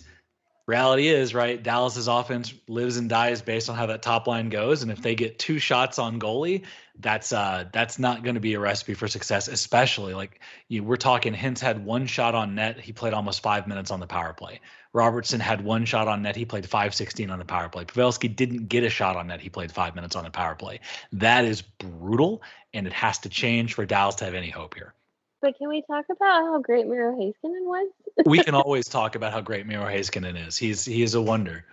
reality 0.66 1.08
is, 1.08 1.34
right, 1.34 1.62
Dallas's 1.62 2.08
offense 2.08 2.54
lives 2.68 2.96
and 2.96 3.08
dies 3.08 3.42
based 3.42 3.68
on 3.68 3.76
how 3.76 3.86
that 3.86 4.02
top 4.02 4.26
line 4.26 4.48
goes. 4.48 4.82
And 4.82 4.90
if 4.90 5.02
they 5.02 5.14
get 5.14 5.38
two 5.38 5.58
shots 5.58 5.98
on 5.98 6.20
goalie, 6.20 6.64
that's 6.98 7.32
uh 7.32 7.64
that's 7.72 7.98
not 7.98 8.22
going 8.22 8.34
to 8.34 8.40
be 8.40 8.54
a 8.54 8.60
recipe 8.60 8.94
for 8.94 9.08
success, 9.08 9.48
especially 9.48 10.14
like 10.14 10.40
you 10.68 10.84
we're 10.84 10.96
talking 10.96 11.32
Hintz 11.32 11.60
had 11.60 11.84
one 11.84 12.06
shot 12.06 12.34
on 12.34 12.54
net. 12.54 12.78
He 12.78 12.92
played 12.92 13.14
almost 13.14 13.42
five 13.42 13.66
minutes 13.66 13.90
on 13.90 14.00
the 14.00 14.06
power 14.06 14.32
play. 14.32 14.60
Robertson 14.92 15.40
had 15.40 15.62
one 15.62 15.84
shot 15.84 16.08
on 16.08 16.22
net. 16.22 16.36
He 16.36 16.44
played 16.44 16.64
516 16.64 17.30
on 17.30 17.38
the 17.38 17.44
power 17.44 17.68
play. 17.68 17.84
Pavelski 17.84 18.34
didn't 18.34 18.68
get 18.68 18.82
a 18.84 18.90
shot 18.90 19.16
on 19.16 19.28
net. 19.28 19.40
He 19.40 19.48
played 19.48 19.70
five 19.70 19.94
minutes 19.94 20.16
on 20.16 20.24
the 20.24 20.30
power 20.30 20.54
play. 20.54 20.80
That 21.12 21.44
is 21.44 21.62
brutal, 21.62 22.42
and 22.74 22.86
it 22.86 22.92
has 22.92 23.18
to 23.20 23.28
change 23.28 23.74
for 23.74 23.86
Dallas 23.86 24.16
to 24.16 24.24
have 24.24 24.34
any 24.34 24.50
hope 24.50 24.74
here. 24.74 24.94
But 25.40 25.56
can 25.56 25.68
we 25.68 25.82
talk 25.82 26.04
about 26.10 26.42
how 26.42 26.60
great 26.60 26.86
Miro 26.86 27.16
Heiskanen 27.16 27.64
was? 27.64 27.88
We 28.24 28.42
can 28.42 28.54
always 28.54 28.88
talk 28.88 29.14
about 29.14 29.32
how 29.32 29.40
great 29.40 29.66
Miro 29.66 29.84
Heiskanen 29.84 30.46
is. 30.46 30.56
He's 30.56 30.84
he 30.84 31.02
is 31.02 31.14
a 31.14 31.22
wonder. 31.22 31.64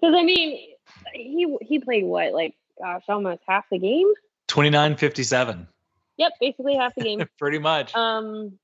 Because 0.00 0.14
I 0.16 0.22
mean, 0.22 0.74
he 1.14 1.56
he 1.62 1.78
played 1.78 2.04
what 2.04 2.32
like 2.32 2.54
gosh, 2.78 3.02
almost 3.08 3.42
half 3.46 3.64
the 3.70 3.78
game. 3.78 4.12
29-57. 4.48 5.66
Yep, 6.16 6.32
basically 6.40 6.74
half 6.74 6.94
the 6.96 7.04
game. 7.04 7.22
Pretty 7.38 7.58
much. 7.58 7.94
Um. 7.94 8.58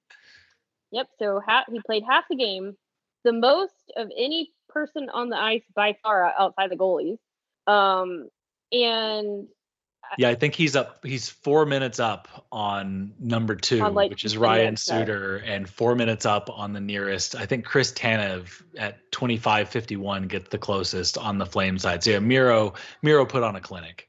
Yep. 0.91 1.09
So 1.19 1.41
half 1.47 1.65
he 1.71 1.81
played 1.81 2.05
half 2.09 2.25
the 2.29 2.37
game, 2.37 2.77
the 3.25 3.33
most 3.33 3.93
of 3.97 4.11
any 4.17 4.53
person 4.69 5.09
on 5.13 5.31
the 5.31 5.39
ice 5.39 5.63
by 5.75 5.97
far 6.03 6.33
outside 6.39 6.71
the 6.71 6.77
goalies. 6.77 7.19
Um, 7.67 8.29
and 8.73 9.49
yeah, 10.19 10.29
I 10.29 10.35
think 10.35 10.55
he's 10.55 10.77
up. 10.77 11.05
He's 11.05 11.29
four 11.29 11.67
minutes 11.67 12.01
up 12.01 12.47
on 12.53 13.15
number 13.19 13.55
two, 13.55 13.81
on 13.81 13.95
like 13.95 14.11
which 14.11 14.25
is 14.25 14.37
Ryan 14.37 14.77
Suter, 14.77 15.37
and 15.37 15.69
four 15.69 15.95
minutes 15.95 16.27
up 16.27 16.51
on 16.51 16.73
the 16.73 16.81
nearest. 16.81 17.35
I 17.35 17.47
think 17.47 17.65
Chris 17.65 17.93
Tanev 17.93 18.63
at 18.77 19.11
twenty 19.13 19.37
five 19.37 19.69
fifty 19.69 19.97
one 19.97 20.29
gets 20.29 20.49
the 20.51 20.59
closest 20.59 21.19
on 21.19 21.39
the 21.39 21.47
flame 21.47 21.79
side. 21.79 22.03
So 22.03 22.11
yeah, 22.11 22.19
Miro 22.21 22.75
Miro 23.03 23.27
put 23.27 23.43
on 23.43 23.57
a 23.57 23.61
clinic. 23.61 24.09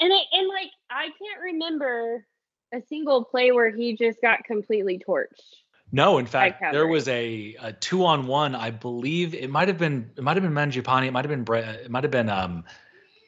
And 0.00 0.12
I 0.12 0.20
and 0.32 0.48
like 0.48 0.70
I 0.90 1.04
can't 1.04 1.42
remember 1.42 2.24
a 2.72 2.80
single 2.88 3.24
play 3.24 3.52
where 3.52 3.70
he 3.70 3.96
just 3.96 4.20
got 4.20 4.44
completely 4.44 4.98
torched. 5.06 5.42
No, 5.90 6.18
in 6.18 6.26
fact, 6.26 6.62
there 6.72 6.86
was 6.86 7.08
a, 7.08 7.56
a 7.62 7.72
two 7.72 8.04
on 8.04 8.26
one. 8.26 8.54
I 8.54 8.70
believe 8.70 9.34
it 9.34 9.48
might 9.48 9.68
have 9.68 9.78
been 9.78 10.10
it 10.16 10.22
might 10.22 10.36
have 10.36 10.42
been 10.42 10.52
Mangiapane. 10.52 11.06
It 11.06 11.12
might 11.12 11.24
have 11.24 11.30
been 11.30 11.44
Brett. 11.44 11.80
It 11.80 11.90
might 11.90 12.04
have 12.04 12.10
been 12.10 12.28
um 12.28 12.64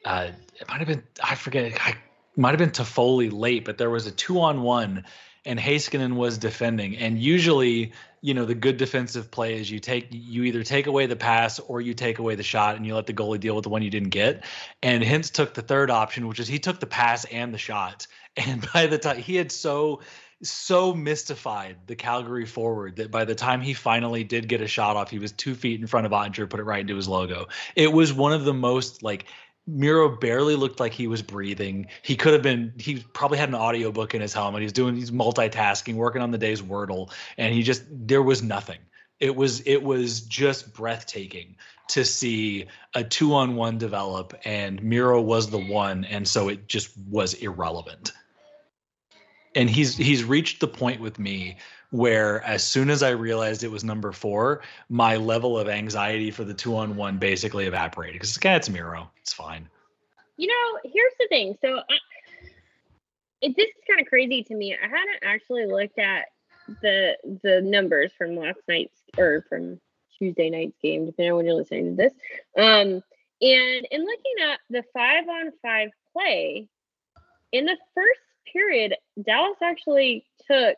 uh, 0.05 0.29
it 0.59 0.67
might 0.67 0.79
have 0.79 0.87
been 0.87 1.03
I 1.23 1.35
forget. 1.35 1.73
I 1.81 1.95
might 2.35 2.51
have 2.51 2.59
been 2.59 2.71
Toffoli 2.71 3.31
late, 3.31 3.65
but 3.65 3.77
there 3.77 3.89
was 3.89 4.07
a 4.07 4.11
two 4.11 4.39
on 4.41 4.61
one, 4.61 5.05
and 5.45 5.59
Heiskanen 5.59 6.15
was 6.15 6.37
defending. 6.37 6.97
And 6.97 7.19
usually, 7.19 7.91
you 8.21 8.33
know, 8.33 8.45
the 8.45 8.55
good 8.55 8.77
defensive 8.77 9.29
play 9.31 9.59
is 9.59 9.69
you 9.69 9.79
take 9.79 10.07
you 10.11 10.43
either 10.43 10.63
take 10.63 10.87
away 10.87 11.05
the 11.05 11.15
pass 11.15 11.59
or 11.59 11.81
you 11.81 11.93
take 11.93 12.19
away 12.19 12.35
the 12.35 12.43
shot, 12.43 12.75
and 12.75 12.85
you 12.85 12.95
let 12.95 13.05
the 13.05 13.13
goalie 13.13 13.39
deal 13.39 13.55
with 13.55 13.63
the 13.63 13.69
one 13.69 13.81
you 13.81 13.89
didn't 13.89 14.09
get. 14.09 14.43
And 14.81 15.03
Hintz 15.03 15.31
took 15.31 15.53
the 15.53 15.61
third 15.61 15.91
option, 15.91 16.27
which 16.27 16.39
is 16.39 16.47
he 16.47 16.59
took 16.59 16.79
the 16.79 16.87
pass 16.87 17.25
and 17.25 17.53
the 17.53 17.59
shot. 17.59 18.07
And 18.37 18.65
by 18.71 18.87
the 18.87 18.97
time 18.97 19.17
he 19.17 19.35
had 19.35 19.51
so 19.51 19.99
so 20.43 20.93
mystified 20.93 21.77
the 21.87 21.95
Calgary 21.95 22.45
forward 22.45 22.95
that 22.95 23.11
by 23.11 23.25
the 23.25 23.35
time 23.35 23.61
he 23.61 23.73
finally 23.73 24.23
did 24.23 24.47
get 24.47 24.61
a 24.61 24.67
shot 24.67 24.95
off, 24.95 25.09
he 25.09 25.19
was 25.19 25.31
two 25.31 25.53
feet 25.53 25.79
in 25.79 25.87
front 25.87 26.05
of 26.05 26.11
Oettinger, 26.11 26.49
put 26.49 26.59
it 26.59 26.63
right 26.63 26.81
into 26.81 26.95
his 26.95 27.07
logo. 27.07 27.47
It 27.75 27.91
was 27.91 28.11
one 28.11 28.33
of 28.33 28.43
the 28.43 28.53
most 28.53 29.03
like 29.03 29.25
Miro 29.67 30.09
barely 30.09 30.55
looked 30.55 30.79
like 30.79 30.93
he 30.93 31.07
was 31.07 31.21
breathing. 31.21 31.87
He 32.01 32.15
could 32.15 32.33
have 32.33 32.41
been, 32.41 32.73
he 32.77 33.05
probably 33.13 33.37
had 33.37 33.49
an 33.49 33.55
audiobook 33.55 34.15
in 34.15 34.21
his 34.21 34.33
helmet. 34.33 34.61
He's 34.61 34.73
doing, 34.73 34.95
he's 34.95 35.11
multitasking, 35.11 35.95
working 35.95 36.21
on 36.21 36.31
the 36.31 36.37
day's 36.37 36.61
Wordle, 36.61 37.11
and 37.37 37.53
he 37.53 37.63
just, 37.63 37.83
there 37.89 38.23
was 38.23 38.41
nothing. 38.41 38.79
It 39.19 39.35
was, 39.35 39.61
it 39.61 39.83
was 39.83 40.21
just 40.21 40.73
breathtaking 40.73 41.55
to 41.89 42.03
see 42.03 42.65
a 42.95 43.03
two 43.03 43.35
on 43.35 43.55
one 43.55 43.77
develop, 43.77 44.33
and 44.45 44.81
Miro 44.81 45.21
was 45.21 45.49
the 45.49 45.59
one. 45.59 46.05
And 46.05 46.27
so 46.27 46.49
it 46.49 46.67
just 46.67 46.97
was 47.09 47.35
irrelevant. 47.35 48.13
And 49.55 49.69
he's, 49.69 49.97
he's 49.97 50.23
reached 50.23 50.59
the 50.61 50.67
point 50.67 51.01
with 51.01 51.19
me 51.19 51.57
where 51.91 52.41
as 52.43 52.63
soon 52.65 52.89
as 52.89 53.03
I 53.03 53.09
realized 53.09 53.63
it 53.63 53.71
was 53.71 53.83
number 53.83 54.11
four, 54.11 54.61
my 54.89 55.17
level 55.17 55.59
of 55.59 55.67
anxiety 55.67 56.31
for 56.31 56.43
the 56.43 56.53
two 56.53 56.75
on 56.75 56.95
one 56.95 57.17
basically 57.17 57.65
evaporated 57.65 58.13
because 58.13 58.37
okay, 58.37 58.55
it's 58.55 58.69
Miro. 58.69 59.09
It's 59.17 59.33
fine. 59.33 59.67
You 60.37 60.47
know, 60.47 60.79
here's 60.91 61.13
the 61.19 61.27
thing. 61.27 61.57
So 61.61 61.77
I, 61.77 61.97
it, 63.41 63.55
this 63.55 63.67
is 63.67 63.83
kind 63.87 63.99
of 63.99 64.07
crazy 64.07 64.43
to 64.43 64.55
me. 64.55 64.73
I 64.73 64.87
hadn't 64.87 65.23
actually 65.23 65.65
looked 65.65 65.99
at 65.99 66.27
the 66.81 67.17
the 67.43 67.61
numbers 67.61 68.11
from 68.17 68.35
last 68.35 68.59
night's 68.67 69.01
or 69.17 69.45
from 69.49 69.79
Tuesday 70.17 70.49
night's 70.49 70.77
game, 70.81 71.05
depending 71.05 71.31
on 71.31 71.37
when 71.37 71.45
you're 71.45 71.55
listening 71.55 71.97
to 71.97 72.03
this. 72.03 72.13
Um, 72.57 73.03
and 73.41 73.87
in 73.91 74.05
looking 74.05 74.49
at 74.49 74.59
the 74.69 74.83
five 74.93 75.27
on 75.27 75.51
five 75.61 75.89
play, 76.13 76.67
in 77.51 77.65
the 77.65 77.77
first 77.93 78.19
period, 78.51 78.95
Dallas 79.21 79.57
actually 79.61 80.25
took 80.47 80.77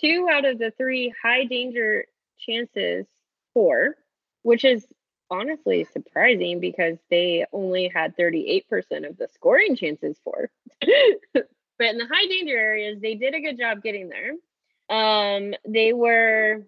two 0.00 0.28
out 0.30 0.44
of 0.44 0.58
the 0.58 0.72
three 0.76 1.12
high 1.22 1.44
danger 1.44 2.06
chances 2.38 3.06
for, 3.54 3.96
which 4.42 4.64
is 4.64 4.86
honestly 5.30 5.84
surprising 5.92 6.60
because 6.60 6.98
they 7.10 7.46
only 7.52 7.90
had 7.92 8.16
38% 8.16 8.64
of 9.08 9.16
the 9.16 9.28
scoring 9.34 9.76
chances 9.76 10.18
for. 10.22 10.50
but 10.80 11.46
in 11.80 11.98
the 11.98 12.06
high 12.06 12.26
danger 12.26 12.56
areas, 12.56 13.00
they 13.00 13.14
did 13.14 13.34
a 13.34 13.40
good 13.40 13.58
job 13.58 13.82
getting 13.82 14.08
there. 14.08 14.32
Um, 14.88 15.54
they 15.66 15.92
were 15.92 16.66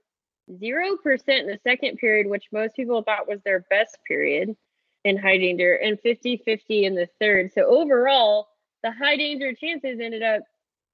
0% 0.50 1.28
in 1.28 1.46
the 1.46 1.60
second 1.62 1.98
period, 1.98 2.26
which 2.26 2.46
most 2.52 2.74
people 2.74 3.02
thought 3.02 3.28
was 3.28 3.40
their 3.44 3.64
best 3.70 3.98
period 4.06 4.56
in 5.04 5.16
high 5.16 5.38
danger, 5.38 5.74
and 5.74 6.00
50 6.00 6.38
50 6.44 6.84
in 6.84 6.94
the 6.94 7.08
third. 7.20 7.52
So 7.52 7.62
overall, 7.62 8.48
the 8.82 8.92
high 8.92 9.16
danger 9.16 9.54
chances 9.54 9.98
ended 10.00 10.22
up 10.22 10.42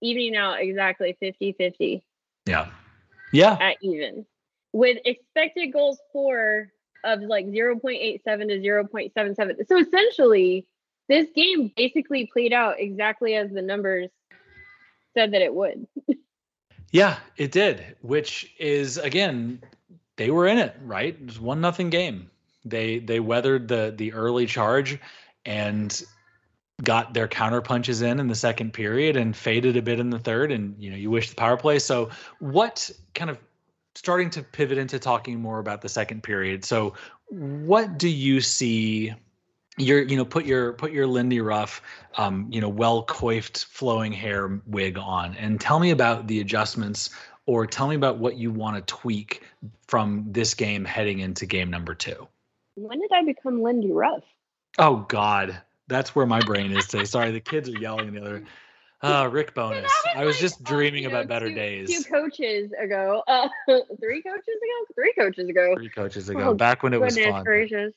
evening 0.01 0.37
out 0.37 0.61
exactly 0.61 1.17
50 1.21 1.53
50. 1.53 2.05
Yeah. 2.47 2.71
Yeah. 3.33 3.57
At 3.61 3.77
even 3.83 4.27
with 4.73 4.99
expected 5.05 5.73
goals 5.73 5.99
for 6.13 6.69
of 7.05 7.21
like 7.23 7.47
0.87 7.47 8.23
to 8.25 8.33
0.77. 8.33 9.69
So 9.69 9.79
essentially, 9.79 10.67
this 11.09 11.29
game 11.35 11.71
basically 11.77 12.27
played 12.27 12.53
out 12.53 12.81
exactly 12.81 13.35
as 13.35 13.51
the 13.51 13.63
numbers 13.63 14.11
said 15.15 15.33
that 15.33 15.43
it 15.43 15.55
would. 15.55 15.87
yeah, 16.91 17.19
it 17.37 17.53
did, 17.53 17.97
which 18.01 18.53
is 18.59 18.99
again, 18.99 19.63
they 20.17 20.31
were 20.31 20.47
in 20.47 20.59
it, 20.59 20.75
right? 20.83 21.15
It 21.15 21.27
was 21.27 21.39
one 21.39 21.61
nothing 21.61 21.91
game. 21.91 22.31
They 22.65 22.99
they 22.99 23.21
weathered 23.21 23.69
the 23.69 23.95
the 23.97 24.15
early 24.15 24.47
charge 24.47 24.99
and 25.45 26.03
got 26.85 27.15
their 27.15 27.29
counter 27.29 27.61
punches 27.61 28.03
in 28.03 28.21
in 28.21 28.29
the 28.29 28.35
second 28.35 28.73
period 28.73 29.17
and 29.17 29.37
faded 29.37 29.77
a 29.77 29.83
bit 29.83 29.99
in 29.99 30.11
the 30.11 30.19
third 30.19 30.53
and 30.53 30.77
you 30.79 30.91
know 30.91 30.97
you 30.97 31.11
wish 31.11 31.31
the 31.31 31.37
power 31.37 31.57
play. 31.57 31.79
So 31.79 32.11
what 32.39 32.91
kind 33.15 33.31
of 33.31 33.39
starting 33.95 34.31
to 34.31 34.43
pivot 34.43 34.79
into 34.79 34.99
talking 34.99 35.41
more 35.41 35.61
about 35.61 35.81
the 35.81 35.89
second 35.89 36.21
period 36.21 36.65
so 36.65 36.95
what 37.29 37.97
do 37.97 38.09
you 38.09 38.41
see 38.41 39.15
your 39.77 40.03
you 40.03 40.17
know 40.17 40.25
put 40.25 40.45
your 40.45 40.73
put 40.75 40.93
your 40.93 41.07
lindy 41.07 41.41
ruff 41.41 41.83
um, 42.17 42.47
you 42.51 42.61
know 42.61 42.69
well 42.69 43.03
coiffed 43.05 43.65
flowing 43.65 44.13
hair 44.13 44.61
wig 44.67 44.99
on? 44.99 45.35
And 45.37 45.61
tell 45.61 45.81
me 45.81 45.91
about 45.91 46.27
the 46.27 46.41
adjustments 46.41 47.11
or 47.47 47.67
tell 47.67 47.89
me 47.89 47.97
about 47.97 48.19
what 48.19 48.37
you 48.37 48.51
want 48.51 48.77
to 48.77 48.95
tweak 48.95 49.43
from 49.87 50.25
this 50.29 50.55
game 50.55 50.85
heading 50.85 51.19
into 51.19 51.45
game 51.45 51.71
number 51.71 51.95
two. 51.95 52.29
When 52.77 53.01
did 53.01 53.11
i 53.13 53.25
become 53.25 53.63
lindy 53.63 53.93
ruff? 53.93 54.23
Oh 54.79 55.07
god 55.09 55.61
that's 55.89 56.15
where 56.15 56.27
my 56.27 56.41
brain 56.41 56.77
is 56.77 56.87
today. 56.87 57.05
Sorry, 57.05 57.31
the 57.31 57.41
kids 57.41 57.69
are 57.69 57.79
yelling 57.79 58.13
the 58.13 58.21
other. 58.21 58.45
Uh, 59.03 59.29
Rick 59.31 59.55
Bowness. 59.55 59.93
I 60.17 60.25
was 60.25 60.39
just 60.39 60.63
dreaming 60.63 61.05
about 61.05 61.29
better 61.29 61.49
two, 61.49 61.55
days. 61.55 61.89
Two 61.91 62.11
coaches 62.11 62.73
ago. 62.83 63.23
Uh, 63.27 63.49
three 64.01 64.23
coaches 64.23 64.47
ago? 64.47 64.95
Three 64.95 65.13
coaches 65.19 65.49
ago. 65.49 65.75
Three 65.77 65.91
coaches 65.91 66.29
ago. 66.31 66.41
Oh, 66.41 66.55
Back 66.55 66.83
when 66.83 66.95
it 66.95 67.01
was 67.01 67.19
fun. 67.19 67.45
Gracious. 67.45 67.93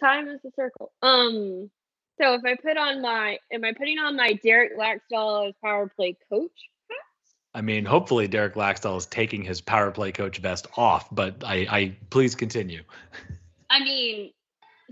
Time 0.00 0.28
is 0.28 0.40
a 0.44 0.50
circle. 0.54 0.92
Um, 1.00 1.70
so 2.20 2.34
if 2.34 2.42
I 2.44 2.56
put 2.56 2.76
on 2.76 3.00
my, 3.00 3.38
am 3.50 3.64
I 3.64 3.72
putting 3.72 3.98
on 3.98 4.16
my 4.16 4.34
Derek 4.44 4.78
Laxdal 4.78 5.54
power 5.62 5.90
play 5.96 6.16
coach 6.30 6.52
I 7.54 7.62
mean, 7.62 7.84
hopefully 7.84 8.28
Derek 8.28 8.54
Laxdal 8.54 8.96
is 8.96 9.06
taking 9.06 9.42
his 9.42 9.60
power 9.60 9.90
play 9.90 10.12
coach 10.12 10.38
vest 10.38 10.68
off, 10.76 11.12
but 11.12 11.42
I, 11.44 11.66
I 11.68 11.96
please 12.10 12.34
continue. 12.34 12.82
I 13.70 13.80
mean, 13.80 14.32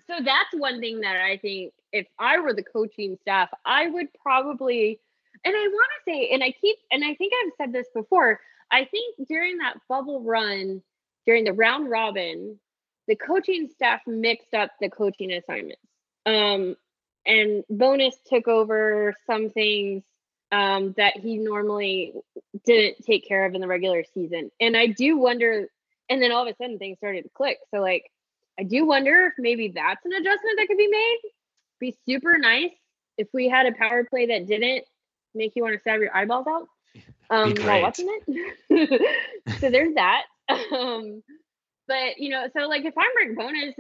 so 0.09 0.15
that's 0.25 0.53
one 0.53 0.81
thing 0.81 1.01
that 1.01 1.17
I 1.17 1.37
think 1.39 1.73
if 1.93 2.07
I 2.19 2.39
were 2.41 2.53
the 2.53 2.63
coaching 2.63 3.19
staff, 3.23 3.49
I 3.65 3.89
would 3.89 4.09
probably, 4.23 5.01
and 5.45 5.55
I 5.55 5.69
want 5.69 5.91
to 5.99 6.11
say, 6.11 6.31
and 6.31 6.43
I 6.43 6.53
keep, 6.53 6.77
and 6.91 7.05
I 7.05 7.15
think 7.15 7.33
I've 7.35 7.53
said 7.59 7.73
this 7.73 7.89
before, 7.95 8.41
I 8.71 8.85
think 8.85 9.29
during 9.29 9.59
that 9.59 9.79
bubble 9.89 10.23
run, 10.23 10.83
during 11.27 11.45
the 11.45 11.53
round 11.53 11.91
robin, 11.91 12.59
the 13.07 13.17
coaching 13.17 13.69
staff 13.75 14.01
mixed 14.07 14.55
up 14.55 14.71
the 14.81 14.91
coaching 14.91 15.33
assignments. 15.33 15.83
Um, 16.27 16.77
and 17.25 17.65
Bowness 17.71 18.17
took 18.27 18.49
over 18.49 19.15
some 19.27 19.51
things 19.51 20.03
um, 20.53 20.95
that 20.97 21.17
he 21.19 21.37
normally 21.37 22.15
didn't 22.65 23.05
take 23.05 23.27
care 23.27 23.45
of 23.45 23.55
in 23.55 23.61
the 23.61 23.67
regular 23.67 24.05
season. 24.15 24.51
And 24.61 24.77
I 24.77 24.87
do 24.87 25.19
wonder 25.19 25.69
and 26.09 26.23
then 26.23 26.33
all 26.33 26.47
of 26.47 26.49
a 26.49 26.57
sudden 26.57 26.79
things 26.79 26.99
started 26.99 27.23
to 27.23 27.31
click. 27.31 27.59
So 27.71 27.81
like 27.81 28.11
I 28.59 28.63
do 28.63 28.87
wonder 28.87 29.27
if 29.27 29.35
maybe 29.39 29.73
that's 29.75 30.05
an 30.05 30.13
adjustment 30.13 30.59
that 30.59 30.67
could 30.69 30.79
be 30.79 30.89
made. 30.89 31.19
Be 31.81 31.97
super 32.07 32.39
nice 32.39 32.73
if 33.17 33.29
we 33.33 33.49
had 33.49 33.67
a 33.67 33.73
power 33.73 34.05
play 34.05 34.27
that 34.27 34.47
didn't 34.47 34.85
make 35.35 35.53
you 35.55 35.63
want 35.63 35.75
to 35.75 35.81
stab 35.81 36.01
your 36.01 36.15
eyeballs 36.17 36.47
out 36.49 36.69
um, 37.31 37.55
while 37.65 37.83
watching 37.83 38.09
it. 38.09 39.61
so 39.61 39.71
there's 39.71 39.95
that. 39.95 40.25
Um, 40.73 41.23
but 41.89 42.19
you 42.19 42.31
know, 42.31 42.47
so 42.55 42.69
like 42.69 42.85
if 42.85 42.95
I'm 42.97 43.17
Rick 43.17 43.37
Bowness, 43.37 43.75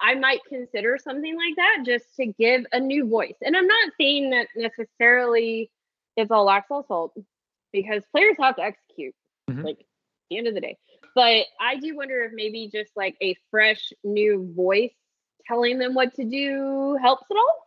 I 0.00 0.14
might 0.14 0.40
consider 0.48 0.98
something 0.98 1.36
like 1.36 1.56
that 1.56 1.78
just 1.84 2.04
to 2.16 2.26
give 2.26 2.64
a 2.72 2.78
new 2.78 3.08
voice. 3.08 3.34
And 3.40 3.56
I'm 3.56 3.66
not 3.66 3.92
saying 3.98 4.30
that 4.30 4.48
necessarily 4.54 5.70
it's 6.16 6.30
all 6.30 6.46
Laxdal's 6.46 6.86
fault 6.86 7.14
because 7.72 8.02
players 8.12 8.36
have 8.40 8.56
to 8.56 8.62
execute, 8.62 9.14
mm-hmm. 9.50 9.62
like 9.62 9.78
at 9.78 9.86
the 10.30 10.38
end 10.38 10.46
of 10.48 10.54
the 10.54 10.60
day. 10.60 10.76
But 11.14 11.46
I 11.60 11.76
do 11.80 11.96
wonder 11.96 12.24
if 12.24 12.32
maybe 12.34 12.68
just 12.72 12.90
like 12.96 13.16
a 13.22 13.36
fresh 13.50 13.92
new 14.02 14.52
voice 14.54 14.94
telling 15.46 15.78
them 15.78 15.94
what 15.94 16.14
to 16.14 16.24
do 16.24 16.98
helps 17.00 17.24
at 17.30 17.36
all? 17.36 17.64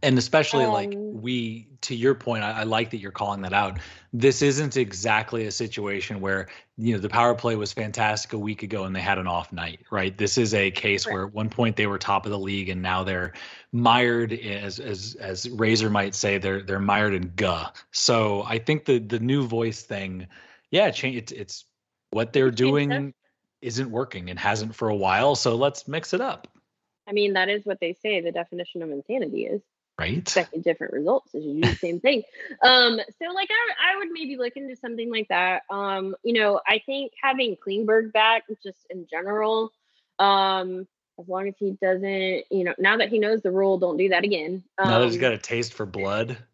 And 0.00 0.16
especially 0.16 0.64
um, 0.64 0.72
like 0.72 0.94
we 0.94 1.66
to 1.80 1.94
your 1.94 2.14
point 2.14 2.44
I, 2.44 2.60
I, 2.60 2.62
like 2.62 2.90
that 2.90 2.98
you're 2.98 3.10
calling 3.10 3.42
that 3.42 3.52
out. 3.52 3.80
This 4.12 4.42
isn't 4.42 4.76
exactly 4.76 5.46
a 5.46 5.50
situation 5.50 6.20
where 6.20 6.46
you 6.76 6.92
know 6.92 7.00
the 7.00 7.08
power 7.08 7.34
play 7.34 7.56
was 7.56 7.72
fantastic 7.72 8.32
a 8.32 8.38
week 8.38 8.62
ago 8.62 8.84
and 8.84 8.94
they 8.94 9.00
had 9.00 9.18
an 9.18 9.26
off 9.26 9.52
night 9.52 9.80
right? 9.90 10.16
This 10.16 10.38
is 10.38 10.54
a 10.54 10.70
case 10.70 11.04
right. 11.06 11.14
where 11.14 11.26
at 11.26 11.34
one 11.34 11.50
point 11.50 11.74
they 11.74 11.88
were 11.88 11.98
top 11.98 12.26
of 12.26 12.30
the 12.30 12.38
league 12.38 12.68
and 12.68 12.80
now 12.80 13.02
they're 13.02 13.32
mired 13.72 14.32
as 14.32 14.78
as 14.78 15.16
as 15.18 15.50
razor 15.50 15.90
might 15.90 16.14
say 16.14 16.38
they're 16.38 16.62
they're 16.62 16.78
mired 16.78 17.14
in 17.14 17.32
guh. 17.34 17.72
So 17.90 18.44
i 18.44 18.58
think 18.58 18.84
the 18.84 19.00
the 19.00 19.18
new 19.18 19.48
voice 19.48 19.82
thing 19.82 20.28
yeah 20.70 20.90
change 20.90 21.16
it's, 21.16 21.32
it's 21.32 21.64
what 22.10 22.32
they're 22.32 22.52
doing 22.52 23.12
isn't 23.60 23.90
working. 23.90 24.30
And 24.30 24.38
hasn't 24.38 24.76
for 24.76 24.88
a 24.88 24.96
while 24.96 25.34
so 25.34 25.56
let's 25.56 25.88
mix 25.88 26.14
it 26.14 26.20
up 26.20 26.46
I 27.08 27.12
mean, 27.12 27.32
that 27.32 27.48
is 27.48 27.64
what 27.64 27.80
they 27.80 27.94
say 27.94 28.20
the 28.20 28.32
definition 28.32 28.82
of 28.82 28.90
insanity 28.90 29.46
is. 29.46 29.62
Right? 29.98 30.18
Expecting 30.18 30.62
different 30.62 30.92
results 30.92 31.34
as 31.34 31.42
you 31.42 31.54
do 31.54 31.68
the 31.68 31.74
same 31.74 31.98
thing. 32.06 32.22
Um 32.62 33.00
so 33.18 33.32
like 33.34 33.48
I, 33.50 33.94
I 33.94 33.96
would 33.98 34.10
maybe 34.12 34.36
look 34.36 34.56
into 34.56 34.76
something 34.76 35.10
like 35.10 35.28
that. 35.28 35.62
Um 35.70 36.14
you 36.22 36.34
know 36.34 36.60
i 36.66 36.80
think 36.86 37.12
having 37.20 37.56
klingberg 37.56 38.12
back 38.12 38.44
just 38.62 38.78
in 38.90 39.06
general 39.10 39.72
um 40.20 40.86
as 41.20 41.26
long 41.26 41.48
as 41.48 41.54
he 41.58 41.76
doesn't 41.82 42.44
you 42.50 42.62
know 42.62 42.74
now 42.78 42.98
that 42.98 43.08
he 43.08 43.18
knows 43.18 43.42
the 43.42 43.50
rule 43.50 43.78
don't 43.78 43.96
do 43.96 44.10
that 44.10 44.22
again. 44.22 44.62
Um, 44.78 44.88
now 44.88 44.98
that 45.00 45.06
he's 45.06 45.16
got 45.16 45.32
a 45.32 45.38
taste 45.38 45.74
for 45.74 45.86
blood. 45.86 46.36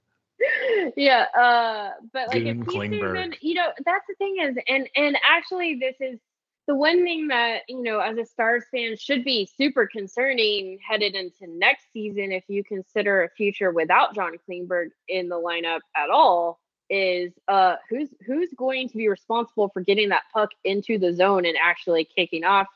Yeah 0.96 1.24
uh 1.36 1.90
but 2.12 2.28
like 2.28 2.42
if 2.42 2.56
Klingberg. 2.58 3.14
Been, 3.14 3.34
you 3.40 3.54
know 3.54 3.68
that's 3.84 4.04
the 4.06 4.14
thing 4.16 4.36
is 4.40 4.56
and 4.68 4.88
and 4.96 5.16
actually 5.24 5.76
this 5.76 5.96
is 6.00 6.18
the 6.66 6.74
one 6.74 7.04
thing 7.04 7.28
that 7.28 7.60
you 7.68 7.82
know 7.82 8.00
as 8.00 8.16
a 8.16 8.24
stars 8.24 8.64
fan 8.72 8.96
should 8.96 9.24
be 9.24 9.48
super 9.56 9.86
concerning 9.86 10.78
headed 10.86 11.14
into 11.14 11.46
next 11.46 11.86
season 11.92 12.32
if 12.32 12.44
you 12.48 12.64
consider 12.64 13.22
a 13.22 13.30
future 13.30 13.70
without 13.70 14.14
john 14.14 14.32
klingberg 14.48 14.88
in 15.08 15.28
the 15.28 15.36
lineup 15.36 15.80
at 15.96 16.10
all 16.10 16.60
is 16.90 17.32
uh 17.48 17.76
who's 17.88 18.08
who's 18.26 18.50
going 18.56 18.88
to 18.88 18.96
be 18.96 19.08
responsible 19.08 19.68
for 19.68 19.80
getting 19.80 20.10
that 20.10 20.22
puck 20.32 20.50
into 20.64 20.98
the 20.98 21.12
zone 21.12 21.44
and 21.44 21.56
actually 21.60 22.04
kicking 22.04 22.44
off 22.44 22.66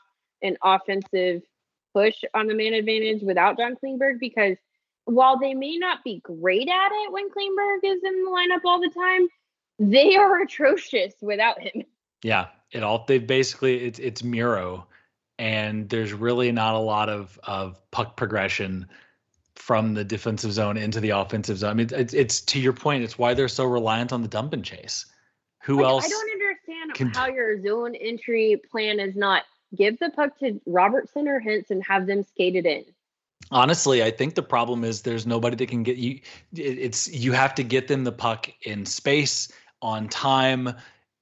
an 0.41 0.57
offensive 0.63 1.41
push 1.93 2.23
on 2.33 2.47
the 2.47 2.55
man 2.55 2.73
advantage 2.73 3.21
without 3.21 3.57
john 3.57 3.75
klingberg? 3.83 4.19
Because 4.19 4.57
while 5.05 5.39
they 5.39 5.53
may 5.53 5.77
not 5.77 6.03
be 6.03 6.21
great 6.23 6.67
at 6.67 6.89
it 6.91 7.11
when 7.11 7.29
klingberg 7.29 7.79
is 7.83 8.01
in 8.03 8.23
the 8.23 8.29
lineup 8.29 8.61
all 8.65 8.79
the 8.79 8.89
time 8.89 9.27
they 9.79 10.15
are 10.15 10.41
atrocious 10.41 11.13
without 11.21 11.61
him 11.61 11.83
yeah 12.23 12.47
it 12.71 12.83
all 12.83 13.05
they 13.07 13.17
basically 13.17 13.83
it's 13.83 13.99
it's 13.99 14.23
Miro, 14.23 14.87
and 15.37 15.89
there's 15.89 16.13
really 16.13 16.51
not 16.51 16.75
a 16.75 16.79
lot 16.79 17.09
of 17.09 17.39
of 17.43 17.79
puck 17.91 18.15
progression 18.15 18.87
from 19.55 19.93
the 19.93 20.03
defensive 20.03 20.51
zone 20.51 20.77
into 20.77 20.99
the 20.99 21.09
offensive 21.09 21.57
zone. 21.57 21.71
I 21.71 21.73
mean, 21.73 21.89
it's, 21.91 22.13
it's 22.13 22.41
to 22.41 22.59
your 22.59 22.73
point. 22.73 23.03
It's 23.03 23.17
why 23.17 23.33
they're 23.33 23.47
so 23.47 23.65
reliant 23.65 24.13
on 24.13 24.21
the 24.21 24.27
dump 24.27 24.53
and 24.53 24.63
chase. 24.63 25.05
Who 25.63 25.77
like, 25.77 25.85
else? 25.85 26.05
I 26.05 26.09
don't 26.09 26.31
understand 26.31 26.93
can, 26.93 27.07
how 27.07 27.27
your 27.27 27.61
zone 27.61 27.95
entry 27.95 28.61
plan 28.71 28.99
is 28.99 29.15
not 29.15 29.43
give 29.75 29.99
the 29.99 30.09
puck 30.09 30.37
to 30.39 30.59
Robertson 30.65 31.27
or 31.27 31.41
Hintz 31.41 31.71
and 31.71 31.83
have 31.83 32.07
them 32.07 32.23
skate 32.23 32.55
it 32.55 32.65
in. 32.65 32.85
Honestly, 33.51 34.03
I 34.03 34.11
think 34.11 34.35
the 34.35 34.43
problem 34.43 34.83
is 34.83 35.01
there's 35.01 35.25
nobody 35.25 35.55
that 35.55 35.69
can 35.69 35.83
get 35.83 35.97
you. 35.97 36.19
It's 36.53 37.07
you 37.09 37.31
have 37.31 37.55
to 37.55 37.63
get 37.63 37.87
them 37.87 38.03
the 38.03 38.11
puck 38.11 38.49
in 38.61 38.85
space 38.85 39.51
on 39.81 40.07
time 40.07 40.75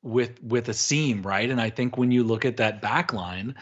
with 0.04 0.42
with 0.44 0.70
a 0.70 0.74
seam, 0.74 1.22
right? 1.24 1.50
And 1.50 1.60
I 1.60 1.70
think 1.70 1.98
when 1.98 2.12
you 2.12 2.24
look 2.24 2.46
at 2.46 2.58
that 2.58 2.82
back 2.82 3.14
line, 3.14 3.56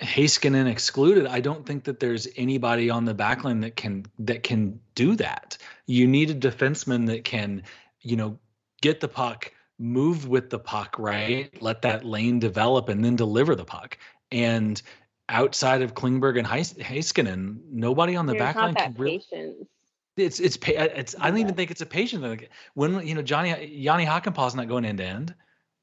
Heiskanen 0.00 0.66
excluded, 0.66 1.26
I 1.26 1.40
don't 1.40 1.64
think 1.64 1.84
that 1.84 2.00
there's 2.00 2.26
anybody 2.36 2.90
on 2.90 3.04
the 3.04 3.14
back 3.14 3.44
line 3.44 3.60
that 3.60 3.76
can 3.76 4.04
that 4.18 4.42
can 4.42 4.78
do 4.94 5.14
that. 5.16 5.56
You 5.86 6.06
need 6.06 6.30
a 6.30 6.34
defenseman 6.34 7.06
that 7.06 7.24
can, 7.24 7.62
you 8.00 8.16
know, 8.16 8.38
get 8.82 9.00
the 9.00 9.08
puck, 9.08 9.52
move 9.78 10.28
with 10.28 10.50
the 10.50 10.58
puck, 10.58 10.96
right? 10.98 11.50
Let 11.62 11.82
that 11.82 12.04
lane 12.04 12.38
develop 12.38 12.88
and 12.88 13.04
then 13.04 13.16
deliver 13.16 13.54
the 13.54 13.64
puck. 13.64 13.98
And 14.32 14.80
outside 15.28 15.82
of 15.82 15.94
Klingberg 15.94 16.38
and 16.38 16.46
Heiskanen, 16.46 17.58
nobody 17.70 18.16
on 18.16 18.26
the 18.26 18.32
There's 18.32 18.42
back 18.42 18.56
line 18.56 18.74
can 18.74 18.94
really. 18.98 19.18
Patience. 19.18 19.68
It's 20.16 20.38
it's 20.38 20.58
it's. 20.66 21.14
I 21.20 21.30
don't 21.30 21.40
even 21.40 21.54
think 21.54 21.70
it's 21.70 21.80
a 21.80 21.86
patient. 21.86 22.46
When 22.74 23.04
you 23.06 23.14
know 23.14 23.22
Johnny 23.22 23.66
Jani 23.66 24.06
Hakanpää's 24.06 24.54
not 24.54 24.68
going 24.68 24.84
end 24.84 24.98
to 24.98 25.04
end. 25.04 25.34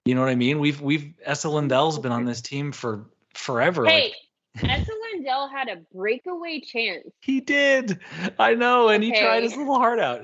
You 0.06 0.16
know 0.16 0.22
what 0.22 0.30
I 0.30 0.36
mean? 0.36 0.60
We've 0.60 0.82
we've 0.82 1.14
Esa 1.24 1.50
Lindell's 1.50 2.00
been 2.00 2.12
on 2.12 2.26
this 2.26 2.42
team 2.42 2.72
for 2.72 3.06
forever. 3.36 3.86
Hey, 3.86 4.14
like, 4.56 4.72
Esa 4.72 4.92
Lindell 5.14 5.48
had 5.48 5.70
a 5.70 5.78
breakaway 5.96 6.60
chance. 6.60 7.08
He 7.22 7.40
did. 7.40 8.00
I 8.40 8.56
know, 8.56 8.90
and 8.90 9.04
okay. 9.04 9.14
he 9.14 9.20
tried 9.20 9.44
his 9.44 9.56
little 9.56 9.76
heart 9.76 10.00
out. 10.00 10.24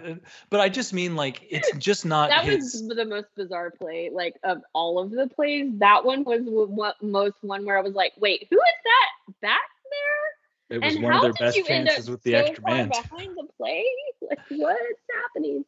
But 0.50 0.60
I 0.60 0.70
just 0.70 0.94
mean 0.94 1.16
like 1.16 1.46
it's 1.50 1.72
just 1.78 2.06
not. 2.06 2.30
that 2.30 2.44
his... 2.44 2.84
was 2.88 2.98
the 2.98 3.06
most 3.06 3.28
bizarre 3.36 3.72
play, 3.72 4.10
like 4.12 4.36
of 4.44 4.62
all 4.74 5.00
of 5.00 5.12
the 5.12 5.28
plays. 5.28 5.70
That 5.76 6.04
one 6.04 6.24
was 6.24 6.42
what 6.44 7.02
most 7.04 7.36
one 7.42 7.64
where 7.64 7.78
I 7.78 7.82
was 7.82 7.94
like, 7.94 8.14
wait, 8.18 8.48
who 8.50 8.58
is 8.58 8.62
that 8.84 9.34
back 9.42 9.70
there? 9.92 10.78
It 10.78 10.84
was 10.84 10.96
and 10.96 11.04
one 11.04 11.14
of 11.14 11.22
their 11.22 11.34
best 11.34 11.66
chances 11.66 12.10
with 12.10 12.22
the 12.24 12.32
so 12.32 12.38
extra 12.38 12.64
man. 12.66 12.90
Behind 12.90 13.38
the 13.38 13.48
play, 13.58 13.86
like 14.22 14.40
what's 14.50 14.82
happening? 15.22 15.64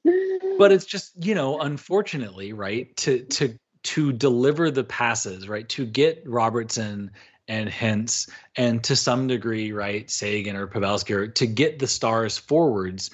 But 0.58 0.72
it's 0.72 0.86
just 0.95 1.13
you 1.24 1.36
know, 1.36 1.60
unfortunately, 1.60 2.52
right? 2.52 2.95
To 2.98 3.24
to 3.24 3.58
to 3.83 4.11
deliver 4.11 4.71
the 4.71 4.83
passes, 4.83 5.47
right? 5.47 5.67
To 5.69 5.85
get 5.85 6.23
Robertson 6.25 7.11
and 7.47 7.69
Hintz, 7.69 8.29
and 8.55 8.83
to 8.83 8.95
some 8.95 9.27
degree, 9.27 9.71
right, 9.71 10.09
Seguin 10.09 10.55
or 10.55 10.67
Pavelski, 10.67 11.15
or 11.15 11.27
to 11.27 11.47
get 11.47 11.79
the 11.79 11.87
stars 11.87 12.37
forwards 12.37 13.09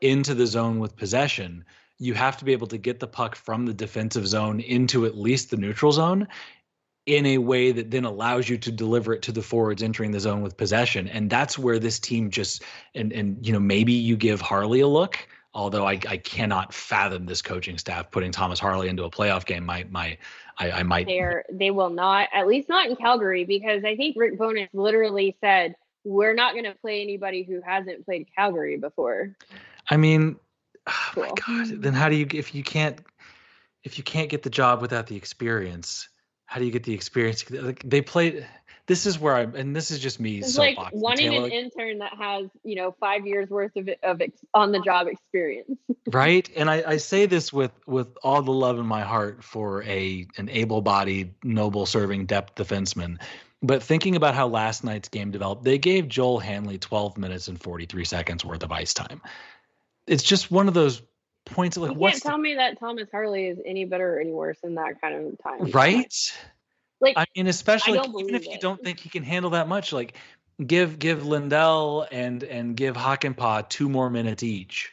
into 0.00 0.34
the 0.34 0.46
zone 0.46 0.78
with 0.78 0.96
possession, 0.96 1.64
you 1.98 2.14
have 2.14 2.36
to 2.38 2.44
be 2.44 2.52
able 2.52 2.66
to 2.68 2.78
get 2.78 3.00
the 3.00 3.06
puck 3.06 3.36
from 3.36 3.66
the 3.66 3.74
defensive 3.74 4.26
zone 4.26 4.60
into 4.60 5.06
at 5.06 5.16
least 5.16 5.50
the 5.50 5.56
neutral 5.56 5.92
zone 5.92 6.28
in 7.06 7.26
a 7.26 7.38
way 7.38 7.70
that 7.72 7.90
then 7.90 8.04
allows 8.04 8.48
you 8.48 8.56
to 8.56 8.72
deliver 8.72 9.12
it 9.12 9.22
to 9.22 9.32
the 9.32 9.42
forwards 9.42 9.82
entering 9.82 10.10
the 10.10 10.20
zone 10.20 10.42
with 10.42 10.56
possession. 10.56 11.06
And 11.08 11.28
that's 11.28 11.58
where 11.58 11.78
this 11.78 11.98
team 11.98 12.30
just 12.30 12.62
and 12.94 13.12
and 13.12 13.46
you 13.46 13.52
know 13.52 13.60
maybe 13.60 13.92
you 13.92 14.16
give 14.16 14.40
Harley 14.40 14.80
a 14.80 14.88
look 14.88 15.18
although 15.54 15.86
I, 15.86 16.00
I 16.08 16.16
cannot 16.16 16.74
fathom 16.74 17.26
this 17.26 17.40
coaching 17.40 17.78
staff 17.78 18.10
putting 18.10 18.32
Thomas 18.32 18.58
Harley 18.58 18.88
into 18.88 19.04
a 19.04 19.10
playoff 19.10 19.46
game. 19.46 19.64
My 19.64 19.86
my 19.88 20.18
I, 20.58 20.70
I 20.70 20.82
might 20.82 21.06
They're, 21.06 21.44
they 21.50 21.70
will 21.70 21.90
not 21.90 22.28
at 22.32 22.46
least 22.46 22.68
not 22.68 22.88
in 22.88 22.96
Calgary 22.96 23.44
because 23.44 23.84
I 23.84 23.96
think 23.96 24.16
Rick 24.18 24.38
Bowness 24.38 24.68
literally 24.72 25.36
said 25.40 25.74
we're 26.04 26.34
not 26.34 26.52
going 26.52 26.64
to 26.64 26.74
play 26.74 27.02
anybody 27.02 27.42
who 27.42 27.60
hasn't 27.64 28.04
played 28.04 28.26
Calgary 28.36 28.76
before. 28.76 29.36
I 29.90 29.96
mean, 29.96 30.36
oh 30.86 31.10
cool. 31.14 31.22
my 31.24 31.32
God. 31.46 31.82
Then 31.82 31.94
how 31.94 32.08
do 32.08 32.16
you 32.16 32.26
if 32.32 32.54
you 32.54 32.62
can't 32.62 33.00
if 33.84 33.98
you 33.98 34.04
can't 34.04 34.28
get 34.28 34.42
the 34.42 34.50
job 34.50 34.80
without 34.80 35.06
the 35.06 35.16
experience? 35.16 36.08
How 36.46 36.58
do 36.58 36.66
you 36.66 36.72
get 36.72 36.84
the 36.84 36.94
experience? 36.94 37.48
Like 37.50 37.82
they 37.84 38.02
played 38.02 38.46
this 38.86 39.06
is 39.06 39.18
where 39.18 39.34
I'm, 39.34 39.54
and 39.54 39.74
this 39.74 39.90
is 39.90 39.98
just 39.98 40.20
me. 40.20 40.38
It's 40.38 40.58
like 40.58 40.76
wanting 40.92 41.30
Taylor, 41.30 41.46
an 41.46 41.52
intern 41.52 41.98
that 41.98 42.14
has, 42.18 42.48
you 42.64 42.76
know, 42.76 42.94
five 43.00 43.26
years 43.26 43.48
worth 43.48 43.74
of 43.76 43.88
of 44.02 44.20
ex, 44.20 44.38
on 44.52 44.72
the 44.72 44.80
job 44.80 45.06
experience. 45.06 45.78
right, 46.12 46.48
and 46.54 46.68
I, 46.68 46.82
I 46.86 46.96
say 46.98 47.26
this 47.26 47.52
with 47.52 47.72
with 47.86 48.08
all 48.22 48.42
the 48.42 48.52
love 48.52 48.78
in 48.78 48.86
my 48.86 49.02
heart 49.02 49.42
for 49.42 49.82
a 49.84 50.26
an 50.36 50.50
able-bodied, 50.50 51.34
noble-serving 51.42 52.26
depth 52.26 52.56
defenseman. 52.56 53.20
But 53.62 53.82
thinking 53.82 54.14
about 54.14 54.34
how 54.34 54.48
last 54.48 54.84
night's 54.84 55.08
game 55.08 55.30
developed, 55.30 55.64
they 55.64 55.78
gave 55.78 56.06
Joel 56.06 56.38
Hanley 56.38 56.76
12 56.76 57.16
minutes 57.16 57.48
and 57.48 57.58
43 57.58 58.04
seconds 58.04 58.44
worth 58.44 58.62
of 58.62 58.70
ice 58.70 58.92
time. 58.92 59.22
It's 60.06 60.22
just 60.22 60.50
one 60.50 60.68
of 60.68 60.74
those 60.74 61.00
points. 61.46 61.78
of 61.78 61.84
Like, 61.84 61.92
you 61.94 61.98
can't 61.98 62.22
tell 62.22 62.36
the, 62.36 62.42
me 62.42 62.54
that 62.56 62.78
Thomas 62.78 63.08
Harley 63.10 63.46
is 63.46 63.58
any 63.64 63.86
better 63.86 64.16
or 64.16 64.20
any 64.20 64.32
worse 64.32 64.58
in 64.62 64.74
that 64.74 65.00
kind 65.00 65.14
of 65.14 65.38
time. 65.42 65.70
Right. 65.70 66.14
Like 67.00 67.16
I 67.16 67.26
mean, 67.36 67.46
especially 67.46 67.98
I 67.98 68.02
like, 68.02 68.20
even 68.20 68.34
if 68.34 68.46
you 68.46 68.58
don't 68.58 68.82
think 68.82 69.00
he 69.00 69.08
can 69.08 69.22
handle 69.22 69.50
that 69.50 69.68
much, 69.68 69.92
like 69.92 70.16
give 70.64 70.98
give 70.98 71.26
Lindell 71.26 72.06
and 72.10 72.42
and 72.42 72.76
give 72.76 72.96
Hakanpää 72.96 73.68
two 73.68 73.88
more 73.88 74.10
minutes 74.10 74.42
each, 74.42 74.92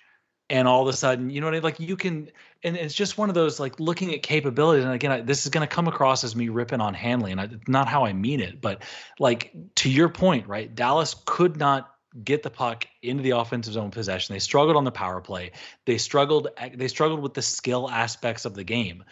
and 0.50 0.68
all 0.68 0.82
of 0.82 0.88
a 0.88 0.94
sudden, 0.94 1.30
you 1.30 1.40
know 1.40 1.48
what 1.48 1.54
I 1.54 1.58
mean? 1.58 1.64
Like 1.64 1.80
you 1.80 1.96
can, 1.96 2.30
and 2.64 2.76
it's 2.76 2.94
just 2.94 3.18
one 3.18 3.30
of 3.30 3.36
those 3.36 3.60
like 3.60 3.80
looking 3.80 4.14
at 4.14 4.24
capabilities. 4.24 4.84
And 4.84 4.94
again, 4.94 5.12
I, 5.12 5.22
this 5.22 5.46
is 5.46 5.50
going 5.50 5.68
to 5.68 5.74
come 5.74 5.88
across 5.88 6.24
as 6.24 6.36
me 6.36 6.50
ripping 6.50 6.82
on 6.82 6.94
Hanley, 6.94 7.32
and 7.32 7.40
I, 7.40 7.50
not 7.68 7.88
how 7.88 8.06
I 8.06 8.14
mean 8.14 8.40
it, 8.40 8.60
but 8.60 8.84
like 9.20 9.54
to 9.76 9.90
your 9.90 10.10
point, 10.10 10.48
right? 10.48 10.74
Dallas 10.74 11.16
could 11.26 11.58
not 11.58 11.94
get 12.24 12.44
the 12.44 12.50
puck 12.50 12.86
into 13.02 13.24
the 13.24 13.32
offensive 13.32 13.74
zone 13.74 13.92
possession. 13.92 14.34
They 14.34 14.40
struggled 14.40 14.76
on 14.76 14.84
the 14.84 14.92
power 14.92 15.22
play. 15.22 15.52
They 15.86 15.98
struggled. 15.98 16.50
They 16.76 16.90
struggled 16.90 17.22
with 17.22 17.34
the 17.34 17.42
skill 17.42 17.90
aspects 17.90 18.44
of 18.46 18.54
the 18.54 18.66
game. 18.66 19.06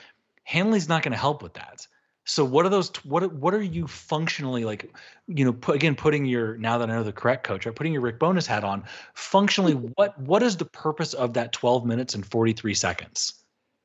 Hanley's 0.43 0.89
not 0.89 1.03
going 1.03 1.13
to 1.13 1.17
help 1.17 1.41
with 1.43 1.53
that. 1.53 1.87
So 2.29 2.45
what 2.45 2.63
are 2.63 2.69
those? 2.69 2.91
What 3.05 3.33
what 3.33 3.55
are 3.55 3.61
you 3.61 3.87
functionally 3.87 4.63
like? 4.63 4.95
You 5.27 5.45
know, 5.45 5.53
put, 5.53 5.75
again, 5.75 5.95
putting 5.95 6.25
your 6.25 6.57
now 6.57 6.77
that 6.77 6.87
I 6.87 6.93
know 6.93 7.01
the 7.01 7.11
correct 7.11 7.43
coach, 7.43 7.65
right? 7.65 7.75
Putting 7.75 7.91
your 7.91 8.03
Rick 8.03 8.19
Bowness 8.19 8.45
hat 8.45 8.63
on. 8.63 8.83
Functionally, 9.15 9.73
what 9.95 10.19
what 10.19 10.43
is 10.43 10.55
the 10.55 10.65
purpose 10.65 11.15
of 11.15 11.33
that 11.33 11.53
12 11.53 11.87
minutes 11.87 12.13
and 12.13 12.23
43 12.23 12.75
seconds? 12.75 13.33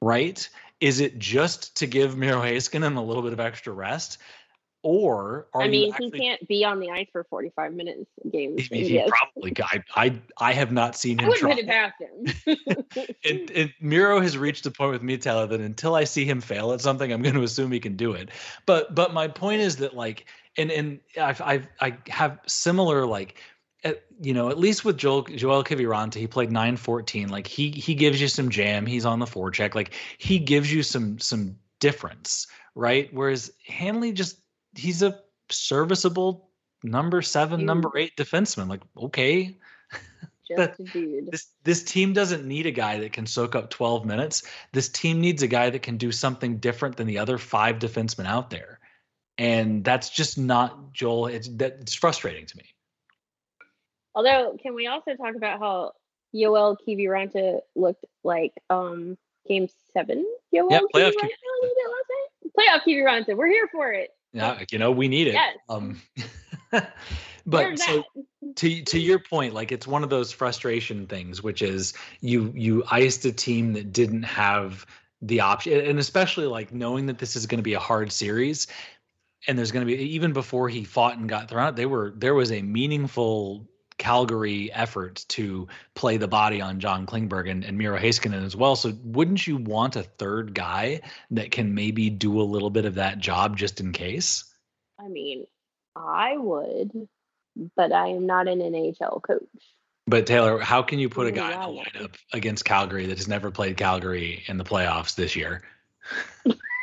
Right? 0.02 0.46
Is 0.78 1.00
it 1.00 1.18
just 1.18 1.76
to 1.78 1.86
give 1.86 2.18
Miro 2.18 2.42
Heiskanen 2.42 2.98
a 2.98 3.00
little 3.00 3.22
bit 3.22 3.32
of 3.32 3.40
extra 3.40 3.72
rest? 3.72 4.18
Or 4.84 5.46
I 5.54 5.66
mean, 5.66 5.90
actually, 5.90 6.10
he 6.10 6.18
can't 6.18 6.46
be 6.46 6.62
on 6.62 6.78
the 6.78 6.90
ice 6.90 7.08
for 7.10 7.24
45 7.24 7.72
minutes 7.72 8.04
games. 8.30 8.66
He, 8.66 8.86
he 8.86 9.08
probably 9.08 9.54
I, 9.62 9.82
I 9.96 10.20
I 10.36 10.52
have 10.52 10.72
not 10.72 10.94
seen 10.94 11.18
him. 11.18 11.24
I 11.24 11.28
wouldn't 11.30 11.58
it 11.58 11.66
past 11.66 11.94
him. 11.98 12.26
it, 13.22 13.50
it, 13.50 13.70
Miro 13.80 14.20
has 14.20 14.36
reached 14.36 14.66
a 14.66 14.70
point 14.70 14.92
with 14.92 15.02
me, 15.02 15.16
Taylor, 15.16 15.46
that 15.46 15.60
until 15.60 15.94
I 15.94 16.04
see 16.04 16.26
him 16.26 16.42
fail 16.42 16.72
at 16.72 16.82
something, 16.82 17.10
I'm 17.10 17.22
going 17.22 17.34
to 17.34 17.42
assume 17.42 17.72
he 17.72 17.80
can 17.80 17.96
do 17.96 18.12
it. 18.12 18.28
But 18.66 18.94
but 18.94 19.14
my 19.14 19.26
point 19.26 19.62
is 19.62 19.76
that 19.76 19.96
like, 19.96 20.26
and 20.58 20.70
and 20.70 21.00
I've, 21.18 21.40
I've 21.40 21.66
I 21.80 21.96
have 22.08 22.38
similar 22.46 23.06
like. 23.06 23.40
At, 23.84 24.02
you 24.18 24.32
know, 24.32 24.48
at 24.48 24.58
least 24.58 24.86
with 24.86 24.96
Joel 24.96 25.24
Joel 25.24 25.62
Kiviranta, 25.62 26.14
he 26.14 26.26
played 26.26 26.48
9-14. 26.48 27.28
Like 27.28 27.46
he 27.46 27.70
he 27.70 27.94
gives 27.94 28.18
you 28.18 28.28
some 28.28 28.48
jam. 28.48 28.86
He's 28.86 29.04
on 29.04 29.18
the 29.18 29.26
forecheck. 29.26 29.74
Like 29.74 29.92
he 30.16 30.38
gives 30.38 30.72
you 30.72 30.82
some 30.82 31.18
some 31.18 31.56
difference, 31.80 32.46
right? 32.74 33.12
Whereas 33.12 33.52
Hanley 33.66 34.12
just 34.12 34.38
he's 34.76 35.02
a 35.02 35.20
serviceable 35.50 36.50
number 36.82 37.22
seven, 37.22 37.60
dude. 37.60 37.66
number 37.66 37.96
eight 37.96 38.16
defenseman. 38.16 38.68
Like, 38.68 38.82
okay. 38.96 39.56
Just 40.48 40.84
dude. 40.92 41.30
This 41.30 41.46
this 41.64 41.82
team 41.82 42.12
doesn't 42.12 42.44
need 42.44 42.66
a 42.66 42.70
guy 42.70 42.98
that 42.98 43.12
can 43.12 43.26
soak 43.26 43.54
up 43.54 43.70
12 43.70 44.04
minutes. 44.04 44.42
This 44.72 44.90
team 44.90 45.20
needs 45.20 45.42
a 45.42 45.46
guy 45.46 45.70
that 45.70 45.82
can 45.82 45.96
do 45.96 46.12
something 46.12 46.58
different 46.58 46.96
than 46.96 47.06
the 47.06 47.18
other 47.18 47.38
five 47.38 47.78
defensemen 47.78 48.26
out 48.26 48.50
there. 48.50 48.78
And 49.38 49.82
that's 49.82 50.10
just 50.10 50.36
not 50.38 50.92
Joel. 50.92 51.26
It's 51.26 51.48
that 51.56 51.78
it's 51.80 51.94
frustrating 51.94 52.44
to 52.46 52.56
me. 52.58 52.64
Although, 54.14 54.56
can 54.62 54.74
we 54.74 54.86
also 54.86 55.16
talk 55.16 55.34
about 55.34 55.58
how 55.58 55.92
Yoel 56.34 56.76
Kiviranta 56.86 57.60
looked 57.74 58.04
like 58.22 58.52
um 58.68 59.16
game 59.48 59.68
seven? 59.94 60.26
Yoel 60.54 60.70
yeah, 60.70 60.80
playoff 60.94 61.12
Kiviranta. 61.14 62.50
Playoff 62.56 62.80
Kiviranta. 62.86 63.36
We're 63.36 63.48
here 63.48 63.68
for 63.72 63.92
it. 63.92 64.10
Yeah, 64.34 64.64
you 64.70 64.78
know, 64.78 64.90
we 64.90 65.08
need 65.08 65.28
it. 65.28 65.34
Yes. 65.34 65.56
Um, 65.68 66.02
but 67.46 67.78
so 67.78 68.02
to 68.56 68.82
to 68.82 68.98
your 68.98 69.20
point, 69.20 69.54
like 69.54 69.70
it's 69.70 69.86
one 69.86 70.02
of 70.02 70.10
those 70.10 70.32
frustration 70.32 71.06
things, 71.06 71.42
which 71.42 71.62
is 71.62 71.94
you 72.20 72.52
you 72.54 72.82
iced 72.90 73.24
a 73.24 73.32
team 73.32 73.72
that 73.74 73.92
didn't 73.92 74.24
have 74.24 74.84
the 75.22 75.40
option, 75.40 75.80
and 75.86 76.00
especially 76.00 76.46
like 76.46 76.72
knowing 76.72 77.06
that 77.06 77.18
this 77.18 77.36
is 77.36 77.46
going 77.46 77.58
to 77.58 77.62
be 77.62 77.74
a 77.74 77.80
hard 77.80 78.10
series, 78.10 78.66
and 79.46 79.56
there's 79.56 79.70
going 79.70 79.86
to 79.86 79.96
be 79.96 80.02
even 80.02 80.32
before 80.32 80.68
he 80.68 80.82
fought 80.82 81.16
and 81.16 81.28
got 81.28 81.48
thrown 81.48 81.68
out, 81.68 81.76
they 81.76 81.86
were 81.86 82.12
there 82.16 82.34
was 82.34 82.50
a 82.50 82.60
meaningful 82.60 83.68
Calgary 83.98 84.72
effort 84.72 85.24
to 85.28 85.68
play 85.94 86.16
the 86.16 86.28
body 86.28 86.60
on 86.60 86.80
John 86.80 87.06
Klingberg 87.06 87.50
and, 87.50 87.64
and 87.64 87.78
Miro 87.78 87.98
Heiskanen 87.98 88.44
as 88.44 88.56
well. 88.56 88.76
So 88.76 88.92
wouldn't 89.02 89.46
you 89.46 89.56
want 89.56 89.96
a 89.96 90.02
third 90.02 90.54
guy 90.54 91.00
that 91.30 91.50
can 91.50 91.74
maybe 91.74 92.10
do 92.10 92.40
a 92.40 92.42
little 92.42 92.70
bit 92.70 92.84
of 92.84 92.96
that 92.96 93.18
job 93.18 93.56
just 93.56 93.80
in 93.80 93.92
case? 93.92 94.44
I 94.98 95.08
mean, 95.08 95.46
I 95.96 96.36
would, 96.36 97.08
but 97.76 97.92
I 97.92 98.08
am 98.08 98.26
not 98.26 98.48
an 98.48 98.58
NHL 98.58 99.22
coach. 99.22 99.42
But 100.06 100.26
Taylor, 100.26 100.58
how 100.58 100.82
can 100.82 100.98
you 100.98 101.08
put 101.08 101.26
a 101.26 101.32
guy 101.32 101.52
in 101.52 101.60
the 101.60 101.82
lineup 101.82 102.14
against 102.32 102.64
Calgary 102.64 103.06
that 103.06 103.16
has 103.16 103.28
never 103.28 103.50
played 103.50 103.76
Calgary 103.76 104.44
in 104.48 104.58
the 104.58 104.64
playoffs 104.64 105.14
this 105.14 105.34
year? 105.34 105.62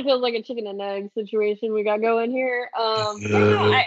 kind 0.00 0.08
of 0.08 0.10
feels 0.10 0.22
like 0.22 0.34
a 0.34 0.42
chicken 0.42 0.66
and 0.66 0.80
egg 0.80 1.10
situation 1.14 1.72
we 1.72 1.82
got 1.82 2.00
going 2.00 2.30
here. 2.30 2.70
Um, 2.78 3.20
but, 3.22 3.30
no, 3.30 3.72
I, 3.72 3.86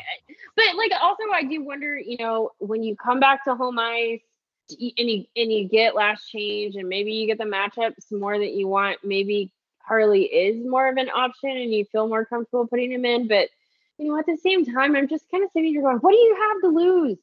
but 0.56 0.66
like 0.78 0.92
also 1.02 1.24
I 1.34 1.44
do 1.44 1.64
wonder, 1.64 1.98
you 1.98 2.18
know, 2.18 2.52
when 2.60 2.84
you 2.84 2.96
come 2.96 3.20
back 3.20 3.44
to 3.46 3.56
home 3.56 3.80
ice 3.80 4.22
and 4.70 5.10
you 5.10 5.26
and 5.36 5.52
you 5.52 5.68
get 5.68 5.96
last 5.96 6.30
change 6.30 6.76
and 6.76 6.88
maybe 6.88 7.14
you 7.14 7.28
get 7.28 7.38
the 7.38 7.44
matchups 7.44 8.12
more 8.12 8.38
that 8.38 8.54
you 8.54 8.68
want, 8.68 9.00
maybe 9.04 9.52
Harley 9.80 10.24
is 10.24 10.66
more 10.66 10.88
of 10.88 10.98
an 10.98 11.10
option 11.10 11.50
and 11.50 11.74
you 11.74 11.86
feel 11.86 12.08
more 12.08 12.26
comfortable 12.26 12.68
putting 12.68 12.92
him 12.92 13.06
in. 13.06 13.28
But 13.28 13.50
you 13.98 14.08
know, 14.08 14.18
at 14.18 14.26
the 14.26 14.38
same 14.38 14.66
time, 14.66 14.96
I'm 14.96 15.08
just 15.08 15.30
kind 15.30 15.44
of 15.44 15.50
sitting 15.52 15.74
here 15.74 15.82
going, 15.82 15.98
what 15.98 16.12
do 16.12 16.18
you 16.18 16.36
have 16.50 16.62
to 16.62 16.68
lose? 16.68 17.18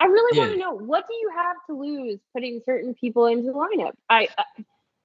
I 0.00 0.06
really 0.06 0.36
yeah. 0.36 0.42
want 0.42 0.52
to 0.52 0.58
know 0.58 0.74
what 0.74 1.06
do 1.06 1.14
you 1.14 1.30
have 1.34 1.56
to 1.68 1.78
lose 1.78 2.18
putting 2.32 2.60
certain 2.66 2.94
people 2.94 3.26
into 3.26 3.44
the 3.44 3.52
lineup? 3.52 3.92
I, 4.08 4.28
I 4.36 4.44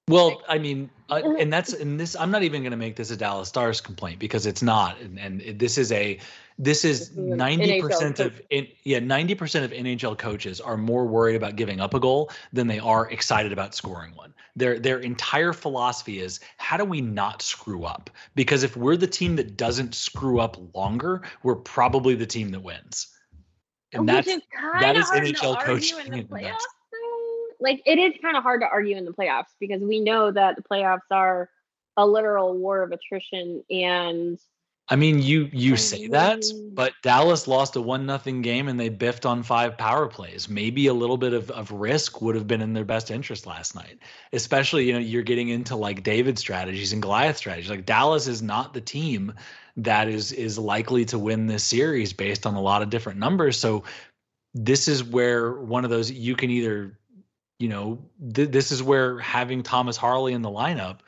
well, 0.08 0.42
I 0.48 0.58
mean, 0.58 0.90
uh, 1.10 1.36
and 1.40 1.52
that's 1.52 1.74
and 1.74 2.00
this. 2.00 2.16
I'm 2.16 2.32
not 2.32 2.44
even 2.44 2.62
going 2.62 2.72
to 2.72 2.78
make 2.78 2.96
this 2.96 3.12
a 3.12 3.18
Dallas 3.18 3.50
Stars 3.50 3.82
complaint 3.82 4.20
because 4.20 4.46
it's 4.46 4.62
not, 4.62 5.00
and, 5.00 5.20
and 5.20 5.60
this 5.60 5.78
is 5.78 5.92
a 5.92 6.20
this 6.58 6.84
is 6.84 7.16
ninety 7.16 7.82
percent 7.82 8.20
of 8.20 8.42
in, 8.50 8.68
yeah 8.84 9.00
ninety 9.00 9.36
percent 9.36 9.66
of 9.66 9.72
NHL 9.72 10.18
coaches 10.18 10.60
are 10.60 10.78
more 10.78 11.06
worried 11.06 11.36
about 11.36 11.56
giving 11.56 11.80
up 11.80 11.94
a 11.94 12.00
goal 12.00 12.32
than 12.54 12.68
they 12.68 12.80
are 12.80 13.10
excited 13.10 13.52
about 13.52 13.74
scoring 13.74 14.16
one. 14.16 14.34
Their 14.56 14.80
their 14.80 15.00
entire 15.00 15.54
philosophy 15.54 16.20
is 16.20 16.40
how 16.58 16.78
do 16.78 16.86
we 16.86 17.02
not 17.02 17.42
screw 17.42 17.86
up? 17.86 18.10
Because 18.36 18.64
if 18.64 18.76
we're 18.76 18.98
the 18.98 19.08
team 19.08 19.36
that 19.38 19.58
doesn't 19.58 19.96
screw 19.96 20.40
up 20.40 20.58
longer, 20.76 21.22
we're 21.44 21.56
probably 21.56 22.16
the 22.16 22.28
team 22.28 22.50
that 22.50 22.62
wins. 22.62 23.08
And 23.94 24.02
Which 24.02 24.26
that's 24.26 24.28
is 24.28 24.42
that 24.82 24.96
is 24.96 25.10
NHL 25.10 25.62
coaching 25.62 26.28
like 27.60 27.82
it 27.86 28.00
is 28.00 28.14
kind 28.22 28.38
of 28.38 28.44
hard 28.44 28.62
to 28.62 28.68
argue 28.68 28.96
in 28.96 29.06
the 29.06 29.12
playoffs 29.12 29.54
because 29.60 29.82
we 29.82 30.00
know 30.00 30.32
that 30.32 30.56
the 30.56 30.64
playoffs 30.64 31.00
are 31.12 31.50
a 31.98 32.06
literal 32.06 32.58
war 32.58 32.82
of 32.84 32.92
attrition 32.92 33.64
and 33.70 34.40
I 34.92 34.96
mean, 34.96 35.22
you 35.22 35.48
you 35.54 35.78
say 35.78 36.08
that, 36.08 36.44
but 36.74 36.94
Dallas 37.04 37.48
lost 37.48 37.76
a 37.76 37.82
one 37.82 38.08
nothing 38.08 38.42
game 38.42 38.68
and 38.68 38.80
they 38.80 38.90
biffed 38.90 39.24
on 39.24 39.44
five 39.44 39.78
power 39.78 40.08
plays. 40.08 40.50
Maybe 40.50 40.88
a 40.88 40.94
little 40.96 41.18
bit 41.18 41.34
of, 41.34 41.52
of 41.52 41.72
risk 41.72 42.24
would 42.24 42.34
have 42.34 42.48
been 42.48 42.62
in 42.62 42.74
their 42.74 42.86
best 42.86 43.12
interest 43.12 43.46
last 43.46 43.76
night. 43.76 44.00
Especially, 44.34 44.88
you 44.88 44.94
know, 44.94 45.00
you're 45.00 45.22
getting 45.22 45.50
into 45.50 45.76
like 45.76 46.02
David 46.02 46.40
strategies 46.40 46.92
and 46.92 47.04
Goliath 47.04 47.38
strategies. 47.38 47.70
Like 47.70 47.86
Dallas 47.86 48.26
is 48.26 48.42
not 48.42 48.74
the 48.74 48.82
team 48.82 49.32
that 49.78 50.08
is 50.08 50.32
is 50.32 50.58
likely 50.58 51.06
to 51.06 51.20
win 51.20 51.46
this 51.46 51.64
series 51.64 52.12
based 52.12 52.48
on 52.48 52.56
a 52.56 52.62
lot 52.62 52.82
of 52.82 52.90
different 52.90 53.20
numbers. 53.20 53.60
So 53.60 53.84
this 54.56 54.88
is 54.88 55.04
where 55.04 55.54
one 55.54 55.84
of 55.84 55.92
those 55.92 56.10
you 56.12 56.36
can 56.36 56.50
either 56.50 56.99
you 57.60 57.68
know, 57.68 58.00
th- 58.34 58.50
this 58.50 58.72
is 58.72 58.82
where 58.82 59.20
having 59.20 59.64
Thomas 59.64 59.98
Harley 59.98 60.34
in 60.34 60.42
the 60.42 60.50
lineup, 60.50 61.00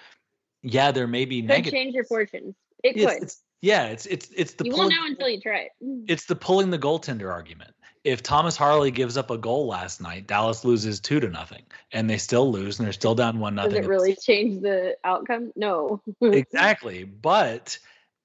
yeah, 0.61 0.91
there 0.91 1.07
may 1.07 1.25
be 1.25 1.41
could 1.41 1.65
change 1.65 1.95
your 1.95 2.03
fortunes. 2.03 2.55
It 2.83 2.97
it's, 2.97 3.05
could. 3.05 3.23
It's, 3.23 3.41
yeah, 3.61 3.85
it's 3.85 4.05
it's 4.05 4.29
it's 4.35 4.53
the 4.53 4.65
you 4.65 4.71
pulling, 4.71 4.89
won't 4.89 4.95
know 4.95 5.05
until 5.05 5.29
you 5.29 5.39
try 5.39 5.59
it. 5.59 5.71
Mm. 5.83 6.05
It's 6.07 6.25
the 6.25 6.35
pulling 6.35 6.69
the 6.69 6.79
goaltender 6.79 7.31
argument. 7.31 7.71
If 8.03 8.23
Thomas 8.23 8.57
Harley 8.57 8.89
gives 8.89 9.15
up 9.15 9.29
a 9.29 9.37
goal 9.37 9.67
last 9.67 10.01
night, 10.01 10.25
Dallas 10.25 10.65
loses 10.65 10.99
two 10.99 11.19
to 11.19 11.29
nothing, 11.29 11.61
and 11.93 12.09
they 12.09 12.17
still 12.17 12.51
lose, 12.51 12.79
and 12.79 12.85
they're 12.85 12.93
still 12.93 13.13
down 13.13 13.39
one 13.39 13.55
nothing. 13.55 13.73
Does 13.73 13.85
it 13.85 13.89
really 13.89 14.15
change 14.15 14.61
the 14.61 14.97
outcome? 15.03 15.51
No. 15.55 16.01
exactly, 16.21 17.03
but 17.03 17.77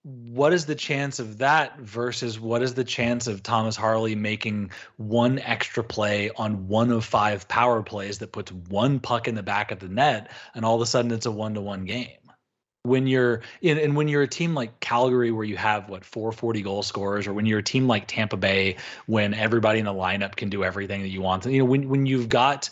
what 0.07 0.53
is 0.53 0.66
the 0.66 0.75
chance 0.77 1.19
of 1.19 1.38
that 1.38 1.81
versus 1.81 2.38
what 2.38 2.62
is 2.62 2.75
the 2.75 2.85
chance 2.85 3.27
of 3.27 3.42
Thomas 3.42 3.75
Harley 3.75 4.14
making 4.14 4.71
one 4.99 5.40
extra 5.40 5.83
play 5.83 6.31
on 6.37 6.69
one 6.69 6.92
of 6.92 7.05
five 7.05 7.49
power 7.49 7.83
plays 7.83 8.19
that 8.21 8.31
puts 8.31 8.53
one 8.53 9.01
puck 9.01 9.27
in 9.27 9.35
the 9.35 9.42
back 9.42 9.73
of 9.73 9.81
the 9.81 9.88
net 9.88 10.31
and 10.55 10.64
all 10.64 10.77
of 10.77 10.81
a 10.81 10.87
sudden 10.87 11.11
it's 11.11 11.27
a 11.27 11.33
one 11.33 11.55
to 11.55 11.61
one 11.61 11.87
game? 11.87 12.19
When 12.85 13.09
you're 13.09 13.42
in, 13.62 13.79
and 13.79 13.97
when 13.97 14.07
you're 14.07 14.23
a 14.23 14.29
team 14.29 14.55
like 14.55 14.79
Calgary 14.79 15.33
where 15.33 15.45
you 15.45 15.57
have 15.57 15.88
what 15.88 16.05
440 16.05 16.62
goal 16.62 16.85
scorers, 16.85 17.27
or 17.27 17.35
when 17.35 17.45
you're 17.45 17.59
a 17.59 17.64
team 17.64 17.88
like 17.88 18.07
Tampa 18.07 18.37
Bay 18.37 18.77
when 19.07 19.35
everybody 19.35 19.81
in 19.81 19.87
the 19.87 19.92
lineup 19.92 20.37
can 20.37 20.51
do 20.51 20.62
everything 20.62 21.03
that 21.03 21.09
you 21.09 21.21
want, 21.21 21.47
you 21.47 21.59
know, 21.59 21.64
when 21.64 21.88
when 21.88 22.07
you've 22.07 22.29
got 22.29 22.71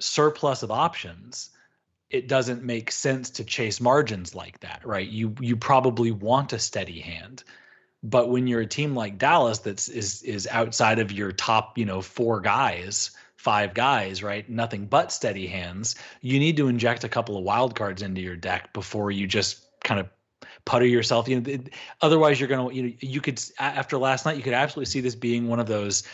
surplus 0.00 0.62
of 0.62 0.70
options, 0.70 1.48
it 2.10 2.28
doesn't 2.28 2.62
make 2.62 2.90
sense 2.90 3.30
to 3.30 3.44
chase 3.44 3.80
margins 3.80 4.34
like 4.34 4.60
that, 4.60 4.80
right? 4.84 5.08
You 5.08 5.34
you 5.40 5.56
probably 5.56 6.10
want 6.10 6.52
a 6.52 6.58
steady 6.58 7.00
hand. 7.00 7.44
But 8.02 8.30
when 8.30 8.46
you're 8.46 8.60
a 8.60 8.66
team 8.66 8.94
like 8.94 9.18
Dallas 9.18 9.58
that's 9.58 9.88
is 9.88 10.22
is 10.22 10.46
outside 10.50 10.98
of 11.00 11.12
your 11.12 11.32
top, 11.32 11.76
you 11.76 11.84
know, 11.84 12.00
four 12.00 12.40
guys, 12.40 13.10
five 13.36 13.74
guys, 13.74 14.22
right? 14.22 14.48
Nothing 14.48 14.86
but 14.86 15.12
steady 15.12 15.46
hands. 15.46 15.96
You 16.22 16.38
need 16.38 16.56
to 16.56 16.68
inject 16.68 17.04
a 17.04 17.08
couple 17.08 17.36
of 17.36 17.44
wild 17.44 17.74
cards 17.74 18.02
into 18.02 18.20
your 18.20 18.36
deck 18.36 18.72
before 18.72 19.10
you 19.10 19.26
just 19.26 19.66
kind 19.82 20.00
of 20.00 20.08
putter 20.64 20.86
yourself. 20.86 21.28
You 21.28 21.40
know, 21.40 21.50
it, 21.50 21.74
otherwise 22.00 22.40
you're 22.40 22.48
gonna 22.48 22.72
you 22.72 22.82
know 22.84 22.92
you 23.00 23.20
could 23.20 23.42
after 23.58 23.98
last 23.98 24.24
night 24.24 24.36
you 24.36 24.42
could 24.42 24.54
absolutely 24.54 24.86
see 24.86 25.00
this 25.00 25.14
being 25.14 25.48
one 25.48 25.60
of 25.60 25.66
those 25.66 26.04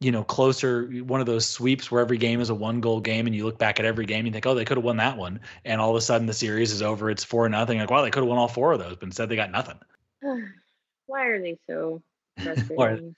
you 0.00 0.10
know, 0.10 0.24
closer, 0.24 0.86
one 1.04 1.20
of 1.20 1.26
those 1.26 1.46
sweeps 1.46 1.90
where 1.90 2.00
every 2.00 2.16
game 2.16 2.40
is 2.40 2.48
a 2.48 2.54
one 2.54 2.80
goal 2.80 3.00
game 3.00 3.26
and 3.26 3.36
you 3.36 3.44
look 3.44 3.58
back 3.58 3.78
at 3.78 3.84
every 3.84 4.06
game 4.06 4.24
and 4.24 4.32
think, 4.32 4.46
oh, 4.46 4.54
they 4.54 4.64
could 4.64 4.78
have 4.78 4.84
won 4.84 4.96
that 4.96 5.18
one. 5.18 5.40
And 5.66 5.78
all 5.78 5.90
of 5.90 5.96
a 5.96 6.00
sudden 6.00 6.26
the 6.26 6.32
series 6.32 6.72
is 6.72 6.80
over. 6.80 7.10
It's 7.10 7.22
four 7.22 7.46
nothing. 7.50 7.78
Like, 7.78 7.90
wow, 7.90 8.02
they 8.02 8.10
could 8.10 8.22
have 8.22 8.28
won 8.28 8.38
all 8.38 8.48
four 8.48 8.72
of 8.72 8.78
those, 8.78 8.96
but 8.96 9.04
instead 9.04 9.28
they 9.28 9.36
got 9.36 9.50
nothing. 9.50 9.78
Why 11.06 11.26
are 11.26 11.40
they 11.40 11.58
so 11.68 12.02
frustrating? 12.42 13.14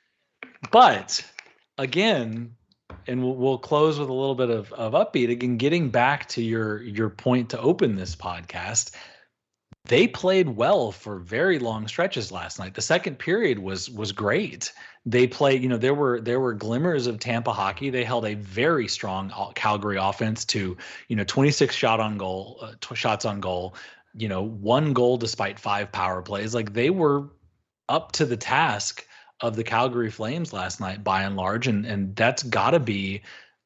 but 0.73 1.25
again, 1.79 2.57
and 3.07 3.23
we'll, 3.23 3.37
we'll 3.37 3.59
close 3.59 3.99
with 3.99 4.09
a 4.09 4.12
little 4.12 4.35
bit 4.35 4.51
of, 4.51 4.73
of 4.73 4.92
upbeat 4.92 5.31
again, 5.31 5.59
getting 5.59 5.88
back 5.88 6.29
to 6.31 6.42
your, 6.42 6.83
your 6.83 7.11
point 7.11 7.51
to 7.51 7.61
open 7.61 7.95
this 7.95 8.16
podcast 8.16 8.90
they 9.85 10.07
played 10.07 10.49
well 10.49 10.92
for 10.92 11.18
very 11.18 11.59
long 11.59 11.88
stretches 11.88 12.31
last 12.31 12.59
night. 12.59 12.75
The 12.75 12.83
second 12.83 13.18
period 13.18 13.59
was 13.59 13.90
was 13.90 14.12
great. 14.12 14.73
They 15.05 15.27
played, 15.27 15.62
you 15.62 15.69
know, 15.69 15.79
there 15.79 15.95
were 15.95 16.21
there 16.21 16.38
were 16.38 16.55
glimmers 16.55 17.07
of 17.09 17.19
Tampa 17.19 17.53
hockey. 17.53 17.91
They 17.91 18.05
held 18.05 18.25
a 18.25 18.35
very 18.35 18.87
strong 18.87 19.33
Calgary 19.55 19.97
offense 19.97 20.45
to, 20.47 20.77
you 21.09 21.17
know, 21.17 21.25
26 21.25 21.75
shot 21.75 21.99
on 21.99 22.19
goal, 22.19 22.59
uh, 22.62 22.73
t- 22.81 22.95
shots 22.95 23.25
on 23.25 23.41
goal, 23.41 23.75
you 24.15 24.29
know, 24.29 24.43
one 24.43 24.93
goal 24.93 25.17
despite 25.17 25.59
five 25.59 25.91
power 25.91 26.23
plays. 26.23 26.55
Like 26.55 26.73
they 26.73 26.91
were 26.91 27.31
up 27.88 28.12
to 28.12 28.25
the 28.25 28.37
task 28.37 29.05
of 29.41 29.57
the 29.57 29.65
Calgary 29.65 30.11
Flames 30.11 30.53
last 30.53 30.81
night 30.81 31.03
by 31.03 31.23
and 31.23 31.37
large 31.37 31.67
and 31.67 31.85
and 31.85 32.15
that's 32.15 32.45
got 32.45 32.71
to 32.71 32.81
be 32.81 33.23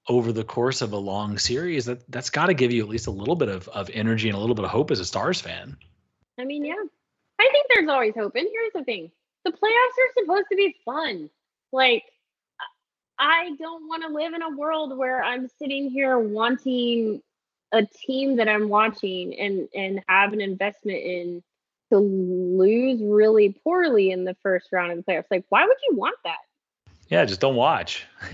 over 0.08 0.32
the 0.32 0.44
course 0.44 0.80
of 0.80 0.92
a 0.92 0.96
long 0.96 1.36
series 1.36 1.84
that 1.84 2.10
that's 2.10 2.30
got 2.30 2.46
to 2.46 2.54
give 2.54 2.72
you 2.72 2.82
at 2.82 2.88
least 2.88 3.08
a 3.08 3.10
little 3.10 3.36
bit 3.36 3.48
of 3.48 3.68
of 3.68 3.90
energy 3.92 4.28
and 4.28 4.36
a 4.36 4.40
little 4.40 4.54
bit 4.54 4.64
of 4.64 4.70
hope 4.70 4.90
as 4.90 5.00
a 5.00 5.04
Stars 5.04 5.40
fan. 5.40 5.76
I 6.38 6.44
mean, 6.44 6.64
yeah. 6.64 6.82
I 7.38 7.48
think 7.52 7.66
there's 7.68 7.88
always 7.88 8.14
hope. 8.14 8.34
And 8.34 8.46
here's 8.50 8.72
the 8.72 8.84
thing 8.84 9.10
the 9.46 9.52
playoffs 9.52 9.62
are 9.62 10.22
supposed 10.22 10.46
to 10.50 10.56
be 10.56 10.74
fun. 10.84 11.30
Like, 11.72 12.02
I 13.18 13.52
don't 13.58 13.86
want 13.86 14.02
to 14.02 14.08
live 14.08 14.34
in 14.34 14.42
a 14.42 14.50
world 14.50 14.98
where 14.98 15.22
I'm 15.22 15.48
sitting 15.60 15.88
here 15.88 16.18
wanting 16.18 17.22
a 17.72 17.86
team 17.86 18.36
that 18.36 18.48
I'm 18.48 18.68
watching 18.68 19.38
and 19.38 19.68
and 19.74 20.02
have 20.08 20.32
an 20.32 20.40
investment 20.40 20.98
in 20.98 21.42
to 21.92 21.98
lose 21.98 23.00
really 23.00 23.56
poorly 23.62 24.10
in 24.10 24.24
the 24.24 24.36
first 24.42 24.68
round 24.72 24.90
of 24.90 24.98
the 24.98 25.04
playoffs. 25.04 25.26
Like, 25.30 25.44
why 25.48 25.64
would 25.64 25.76
you 25.88 25.96
want 25.96 26.16
that? 26.24 26.38
Yeah, 27.08 27.24
just 27.24 27.40
don't 27.40 27.56
watch. 27.56 28.04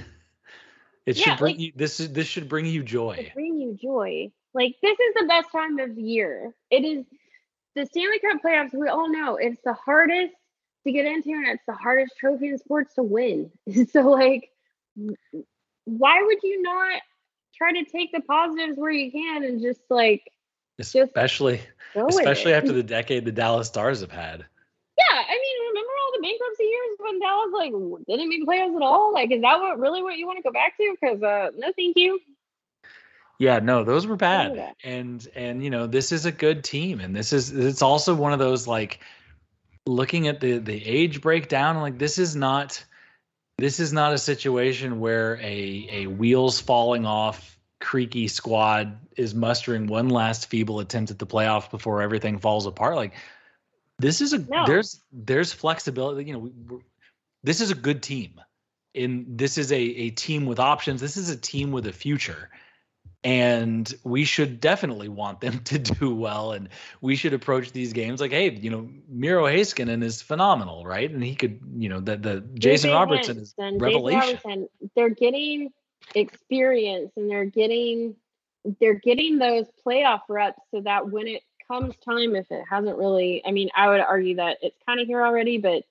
It 1.05 1.17
yeah, 1.17 1.25
should 1.25 1.39
bring 1.39 1.57
like, 1.57 1.61
you 1.61 1.73
this 1.75 1.99
is 1.99 2.13
this 2.13 2.29
should 2.29 2.49
bring 2.49 2.65
you 2.65 2.85
joy. 2.85 3.33
Bring 3.35 3.59
you 3.59 3.77
joy. 3.83 4.31
Like 4.55 4.77
this 4.81 4.93
is 4.93 5.15
the 5.17 5.27
best 5.27 5.51
time 5.51 5.81
of 5.81 5.99
year. 5.99 6.55
It 6.71 6.85
is 6.85 7.05
the 7.75 7.87
Stanley 7.87 8.19
Cup 8.19 8.43
playoffs, 8.43 8.75
we 8.75 8.89
all 8.89 9.11
know 9.11 9.37
it's 9.37 9.61
the 9.65 9.73
hardest 9.73 10.35
to 10.85 10.93
get 10.93 11.07
into 11.07 11.31
and 11.31 11.47
it's 11.49 11.63
the 11.67 11.75
hardest 11.75 12.17
trophy 12.19 12.49
in 12.49 12.59
sports 12.59 12.95
to 12.95 13.03
win. 13.03 13.51
so 13.91 14.11
like 14.11 14.51
why 15.85 16.23
would 16.23 16.43
you 16.43 16.63
not 16.63 17.01
try 17.55 17.73
to 17.73 17.85
take 17.85 18.13
the 18.13 18.21
positives 18.21 18.77
where 18.77 18.91
you 18.91 19.11
can 19.11 19.45
and 19.45 19.61
just 19.61 19.81
like 19.91 20.31
especially 20.79 21.61
just 21.95 22.19
especially 22.19 22.55
after 22.55 22.73
the 22.73 22.83
decade 22.97 23.25
the 23.25 23.33
Dallas 23.33 23.69
Stars 23.69 24.01
have 24.01 24.11
had. 24.11 24.45
Yeah, 24.99 25.17
I 25.17 25.33
mean, 25.33 25.69
remember 25.69 25.91
all 26.05 26.13
the 26.17 26.23
bankruptcy 26.23 26.65
years 26.65 26.97
when 26.99 27.19
Dallas 27.19 27.51
like 27.53 28.07
didn't 28.07 28.29
make 28.29 28.47
playoffs 28.47 28.77
at 28.77 28.83
all? 28.83 29.13
Like, 29.13 29.31
is 29.31 29.41
that 29.43 29.59
what 29.59 29.79
really 29.79 30.03
what 30.03 30.17
you 30.17 30.27
want 30.27 30.39
to 30.39 30.43
go 30.43 30.53
back 30.53 30.77
to? 30.77 30.97
Because 31.01 31.23
uh, 31.23 31.51
no, 31.57 31.73
thank 31.77 31.97
you. 31.97 32.21
Yeah, 33.39 33.59
no, 33.59 33.83
those 33.83 34.07
were 34.07 34.17
bad. 34.17 34.75
And 34.85 35.27
and 35.35 35.65
you 35.65 35.71
know, 35.71 35.87
this 35.87 36.13
is 36.13 36.27
a 36.27 36.33
good 36.33 36.63
team 36.63 37.01
and 37.01 37.17
this 37.17 37.33
is 37.33 37.51
it's 37.51 37.83
also 37.83 38.15
one 38.15 38.33
of 38.33 38.39
those 38.39 38.67
like 38.67 39.01
looking 39.87 40.29
at 40.29 40.41
the 40.41 40.59
the 40.59 40.87
age 40.87 41.21
breakdown 41.21 41.81
like 41.81 41.99
this 41.99 42.19
is 42.19 42.37
not 42.37 42.85
this 43.59 43.81
is 43.81 43.93
not 43.93 44.13
a 44.13 44.19
situation 44.19 45.01
where 45.01 45.37
a 45.41 45.89
a 45.91 46.07
wheels 46.07 46.61
falling 46.61 47.07
off 47.07 47.59
creaky 47.81 48.29
squad 48.29 48.97
is 49.17 49.35
mustering 49.35 49.87
one 49.87 50.09
last 50.09 50.49
feeble 50.49 50.81
attempt 50.81 51.11
at 51.11 51.19
the 51.19 51.27
playoffs 51.27 51.71
before 51.71 52.01
everything 52.01 52.39
falls 52.39 52.67
apart. 52.67 52.97
Like 52.97 53.13
this 53.99 54.21
is 54.21 54.33
a 54.33 54.39
no. 54.39 54.65
there's 54.67 55.01
there's 55.13 55.53
flexibility 55.53 56.25
you 56.25 56.33
know 56.33 56.81
this 57.43 57.61
is 57.61 57.71
a 57.71 57.75
good 57.75 58.03
team. 58.03 58.41
And 58.95 59.39
this 59.39 59.59
is 59.59 59.73
a 59.73 59.81
a 59.81 60.11
team 60.11 60.47
with 60.47 60.61
options. 60.61 61.01
This 61.01 61.17
is 61.17 61.29
a 61.31 61.37
team 61.37 61.73
with 61.73 61.87
a 61.87 61.93
future 61.93 62.51
and 63.25 63.95
we 64.03 64.25
should 64.25 64.61
definitely 64.61 65.09
want 65.09 65.41
them 65.41 65.59
to 65.65 65.79
do 65.79 66.15
well. 66.15 66.53
And 66.53 66.69
we 67.01 67.17
should 67.17 67.33
approach 67.33 67.73
these 67.73 67.93
games 67.93 68.21
like 68.21 68.33
hey 68.33 68.51
you 68.51 68.71
know 68.71 68.89
miro 69.09 69.45
heiskanen 69.45 70.03
is 70.03 70.23
phenomenal 70.23 70.87
right? 70.87 71.11
And 71.11 71.23
he 71.23 71.35
could 71.35 71.61
you 71.77 71.89
know 71.89 72.01
the, 72.01 72.17
the 72.17 72.41
jason 72.55 72.91
robertson 72.91 73.39
is 73.39 73.55
revelation. 73.59 74.21
robertson, 74.21 74.69
they're 74.97 75.11
getting 75.11 75.71
experience 76.15 77.13
and 77.17 77.31
they're 77.31 77.45
getting 77.45 78.17
they're 78.81 78.95
getting 78.95 79.39
those 79.39 79.67
playoff 79.85 80.21
reps 80.29 80.61
so 80.71 80.81
that 80.81 81.11
when 81.11 81.27
it 81.27 81.43
comes 81.69 81.95
time 82.05 82.37
if 82.37 82.51
it 82.51 82.65
hasn't 82.69 82.97
really 82.99 83.43
i 83.47 83.51
mean 83.51 83.71
i 83.75 83.89
would 83.89 84.01
argue 84.01 84.37
that 84.37 84.59
it's 84.63 84.77
kind 84.87 85.01
of 85.01 85.07
here 85.07 85.25
already 85.25 85.59
but 85.59 85.85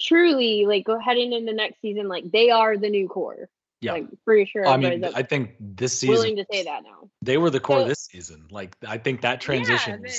truly 0.00 0.64
like 0.66 0.84
go 0.84 0.98
heading 0.98 1.32
into 1.32 1.52
next 1.52 1.80
season 1.80 2.08
like 2.08 2.30
they 2.30 2.50
are 2.50 2.76
the 2.76 2.88
new 2.88 3.08
core 3.08 3.48
yeah, 3.80 3.92
like 3.92 4.06
pretty 4.24 4.50
sure. 4.50 4.66
I 4.66 4.76
mean, 4.76 5.04
I 5.04 5.22
think 5.22 5.54
this 5.60 5.98
season 5.98 6.14
willing 6.14 6.36
to 6.36 6.46
say 6.50 6.64
that 6.64 6.82
now. 6.82 7.08
They 7.22 7.38
were 7.38 7.50
the 7.50 7.60
core 7.60 7.82
so, 7.82 7.88
this 7.88 8.00
season. 8.00 8.48
Like 8.50 8.76
I 8.86 8.98
think 8.98 9.22
that 9.22 9.40
transition. 9.40 10.02
Yeah, 10.04 10.12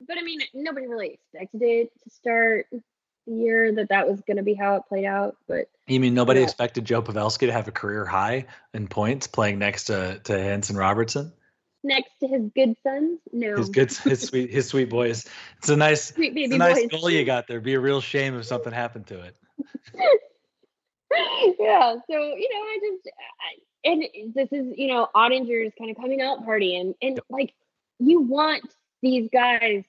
but, 0.00 0.08
but 0.08 0.18
I 0.18 0.22
mean, 0.22 0.40
nobody 0.54 0.86
really 0.86 1.14
expected 1.14 1.62
it 1.62 1.92
to 2.02 2.10
start 2.10 2.66
the 2.72 3.34
year 3.34 3.72
that 3.72 3.90
that 3.90 4.08
was 4.08 4.20
going 4.22 4.38
to 4.38 4.42
be 4.42 4.54
how 4.54 4.76
it 4.76 4.82
played 4.88 5.04
out. 5.04 5.36
But 5.46 5.70
you 5.86 6.00
mean 6.00 6.14
nobody 6.14 6.40
yeah. 6.40 6.44
expected 6.44 6.84
Joe 6.84 7.02
Pavelski 7.02 7.46
to 7.46 7.52
have 7.52 7.68
a 7.68 7.72
career 7.72 8.04
high 8.04 8.46
in 8.74 8.88
points 8.88 9.26
playing 9.26 9.58
next 9.58 9.84
to 9.84 10.20
to 10.24 10.32
Hintz 10.32 10.70
and 10.70 10.78
Robertson? 10.78 11.32
Next 11.84 12.10
to 12.20 12.26
his 12.26 12.50
good 12.56 12.74
sons, 12.82 13.20
no. 13.32 13.56
His 13.56 13.68
good, 13.68 13.92
his 13.92 14.22
sweet, 14.22 14.50
his 14.50 14.66
sweet 14.66 14.90
boys. 14.90 15.26
It's 15.58 15.68
a 15.68 15.76
nice, 15.76 16.08
sweet 16.08 16.34
baby 16.34 16.46
it's 16.46 16.54
a 16.54 16.58
nice 16.58 16.82
boys. 16.82 17.00
goal 17.00 17.10
you 17.10 17.24
got 17.24 17.46
there. 17.46 17.60
Be 17.60 17.74
a 17.74 17.80
real 17.80 18.00
shame 18.00 18.36
if 18.36 18.44
something 18.46 18.72
happened 18.72 19.06
to 19.08 19.20
it. 19.20 19.36
yeah. 21.58 21.94
So, 21.94 22.16
you 22.18 22.48
know, 22.52 22.60
I 22.60 22.78
just, 22.82 23.08
I, 23.40 23.88
and 23.90 24.34
this 24.34 24.48
is, 24.52 24.74
you 24.76 24.88
know, 24.88 25.08
Oettinger's 25.14 25.72
kind 25.78 25.90
of 25.90 25.96
coming 25.96 26.20
out 26.20 26.44
party. 26.44 26.76
And, 26.76 26.94
and 27.02 27.20
like, 27.28 27.54
you 27.98 28.20
want 28.20 28.62
these 29.02 29.28
guys 29.32 29.84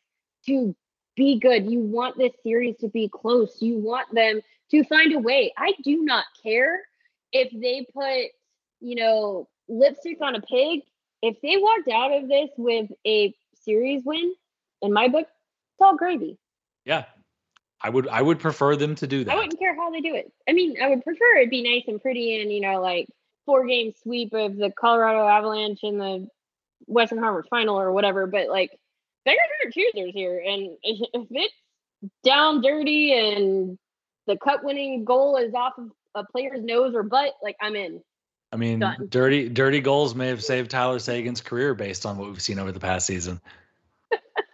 to 0.45 0.75
be 1.15 1.39
good. 1.39 1.69
You 1.69 1.79
want 1.79 2.17
this 2.17 2.32
series 2.43 2.77
to 2.77 2.88
be 2.88 3.10
close. 3.10 3.62
You 3.62 3.77
want 3.77 4.13
them 4.13 4.41
to 4.71 4.84
find 4.86 5.13
a 5.13 5.19
way. 5.19 5.53
I 5.58 5.73
do 5.84 6.03
not 6.03 6.25
care 6.41 6.82
if 7.32 7.51
they 7.51 7.86
put, 7.93 8.32
you 8.79 8.95
know, 8.95 9.47
lipstick 9.67 10.19
on 10.21 10.36
a 10.36 10.41
pig. 10.41 10.82
If 11.21 11.41
they 11.41 11.58
walked 11.58 11.89
out 11.89 12.13
of 12.13 12.29
this 12.29 12.49
with 12.58 12.89
a 13.05 13.36
series 13.63 14.03
win, 14.05 14.34
in 14.82 14.93
my 14.93 15.10
book, 15.10 15.27
it's 15.27 15.82
all 15.82 15.97
gravy. 15.97 16.38
Yeah, 16.86 17.05
I 17.82 17.89
would 17.89 18.08
I 18.08 18.22
would 18.22 18.39
prefer 18.39 18.76
them 18.76 18.96
to 18.96 19.08
do 19.08 19.24
that. 19.24 19.32
I 19.32 19.36
wouldn't 19.36 19.60
care 19.60 19.76
how 19.76 19.89
they 19.89 20.02
do 20.02 20.15
it. 20.15 20.32
I 20.48 20.54
mean, 20.54 20.82
I 20.82 20.89
would 20.89 21.04
prefer 21.04 21.38
it 21.38 21.50
be 21.50 21.63
nice 21.63 21.84
and 21.88 22.02
pretty 22.02 22.42
and 22.42 22.52
you 22.52 22.62
know 22.62 22.82
like 22.82 23.08
four 23.46 23.65
game 23.65 23.94
sweep 24.04 24.34
of 24.34 24.58
the 24.58 24.72
Colorado 24.72 25.28
Avalanche 25.28 25.80
in 25.84 25.98
the 25.98 26.28
Western 26.88 27.20
Conference 27.20 27.48
Final 27.50 27.80
or 27.80 27.92
whatever. 27.92 28.28
But 28.28 28.50
like, 28.50 28.78
beggars 29.26 29.39
are 29.65 29.72
choosers 29.72 30.12
here, 30.13 30.44
and 30.46 30.78
if 30.84 31.28
it's 31.32 31.54
down 32.24 32.62
dirty 32.62 33.13
and 33.13 33.78
the 34.28 34.38
cup 34.38 34.63
winning 34.63 35.06
goal 35.06 35.38
is 35.38 35.54
off 35.54 35.74
of 35.78 35.89
a 36.15 36.24
player's 36.26 36.63
nose 36.63 36.94
or 36.96 37.04
butt, 37.04 37.34
like 37.42 37.56
I'm 37.62 37.76
in. 37.76 38.02
I 38.52 38.58
mean, 38.58 38.80
Done. 38.80 39.08
dirty 39.10 39.48
dirty 39.48 39.80
goals 39.80 40.15
may 40.15 40.28
have 40.28 40.44
saved 40.44 40.72
Tyler 40.72 41.00
Seguin's 41.00 41.42
career 41.42 41.74
based 41.76 42.06
on 42.06 42.18
what 42.18 42.30
we've 42.30 42.42
seen 42.42 42.60
over 42.60 42.72
the 42.72 42.80
past 42.80 43.06
season. 43.06 43.39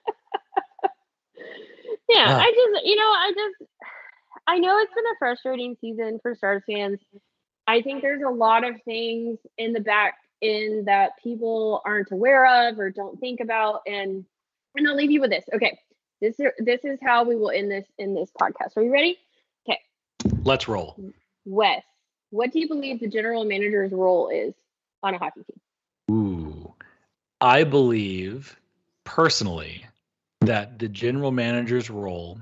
Yeah, 2.10 2.38
I 2.38 2.52
just, 2.52 2.86
you 2.86 2.96
know, 2.96 3.04
I 3.04 3.34
just, 3.36 3.70
I 4.48 4.60
know 4.60 4.78
it's 4.80 4.94
been 4.94 5.06
a 5.06 5.18
frustrating 5.18 5.76
season 5.82 6.20
for 6.22 6.36
Stars 6.36 6.64
fans. 6.68 7.00
I 7.68 7.82
think 7.82 8.02
there's 8.02 8.22
a 8.22 8.30
lot 8.30 8.64
of 8.64 8.82
things 8.84 9.40
in 9.58 9.74
the 9.74 9.80
back 9.80 10.16
end 10.42 10.88
that 10.88 11.14
people 11.22 11.82
aren't 11.86 12.12
aware 12.12 12.70
of 12.70 12.80
or 12.80 12.92
don't 12.92 13.20
think 13.20 13.40
about, 13.40 13.82
and 13.88 14.24
and 14.76 14.88
I'll 14.88 14.96
leave 14.96 15.12
you 15.12 15.22
with 15.22 15.32
this. 15.32 15.46
Okay, 15.54 15.80
this 16.22 16.40
is 16.40 16.52
this 16.60 16.82
is 16.84 17.00
how 17.02 17.24
we 17.24 17.36
will 17.36 17.50
end 17.50 17.72
this 17.72 17.88
in 17.98 18.14
this 18.14 18.30
podcast. 18.40 18.78
Are 18.78 18.84
you 18.84 18.92
ready? 18.92 19.18
Okay. 19.68 19.80
Let's 20.44 20.68
roll. 20.68 21.00
Wes, 21.46 21.84
what 22.30 22.52
do 22.52 22.60
you 22.60 22.68
believe 22.68 23.00
the 23.00 23.08
general 23.08 23.46
manager's 23.46 23.92
role 23.92 24.30
is 24.30 24.54
on 25.02 25.16
a 25.16 25.18
hockey 25.18 25.42
team? 25.44 26.16
Ooh, 26.16 26.74
I 27.42 27.64
believe 27.64 28.56
personally 29.06 29.86
that 30.46 30.80
the 30.80 30.88
general 30.88 31.32
manager's 31.32 31.90
role 31.90 32.40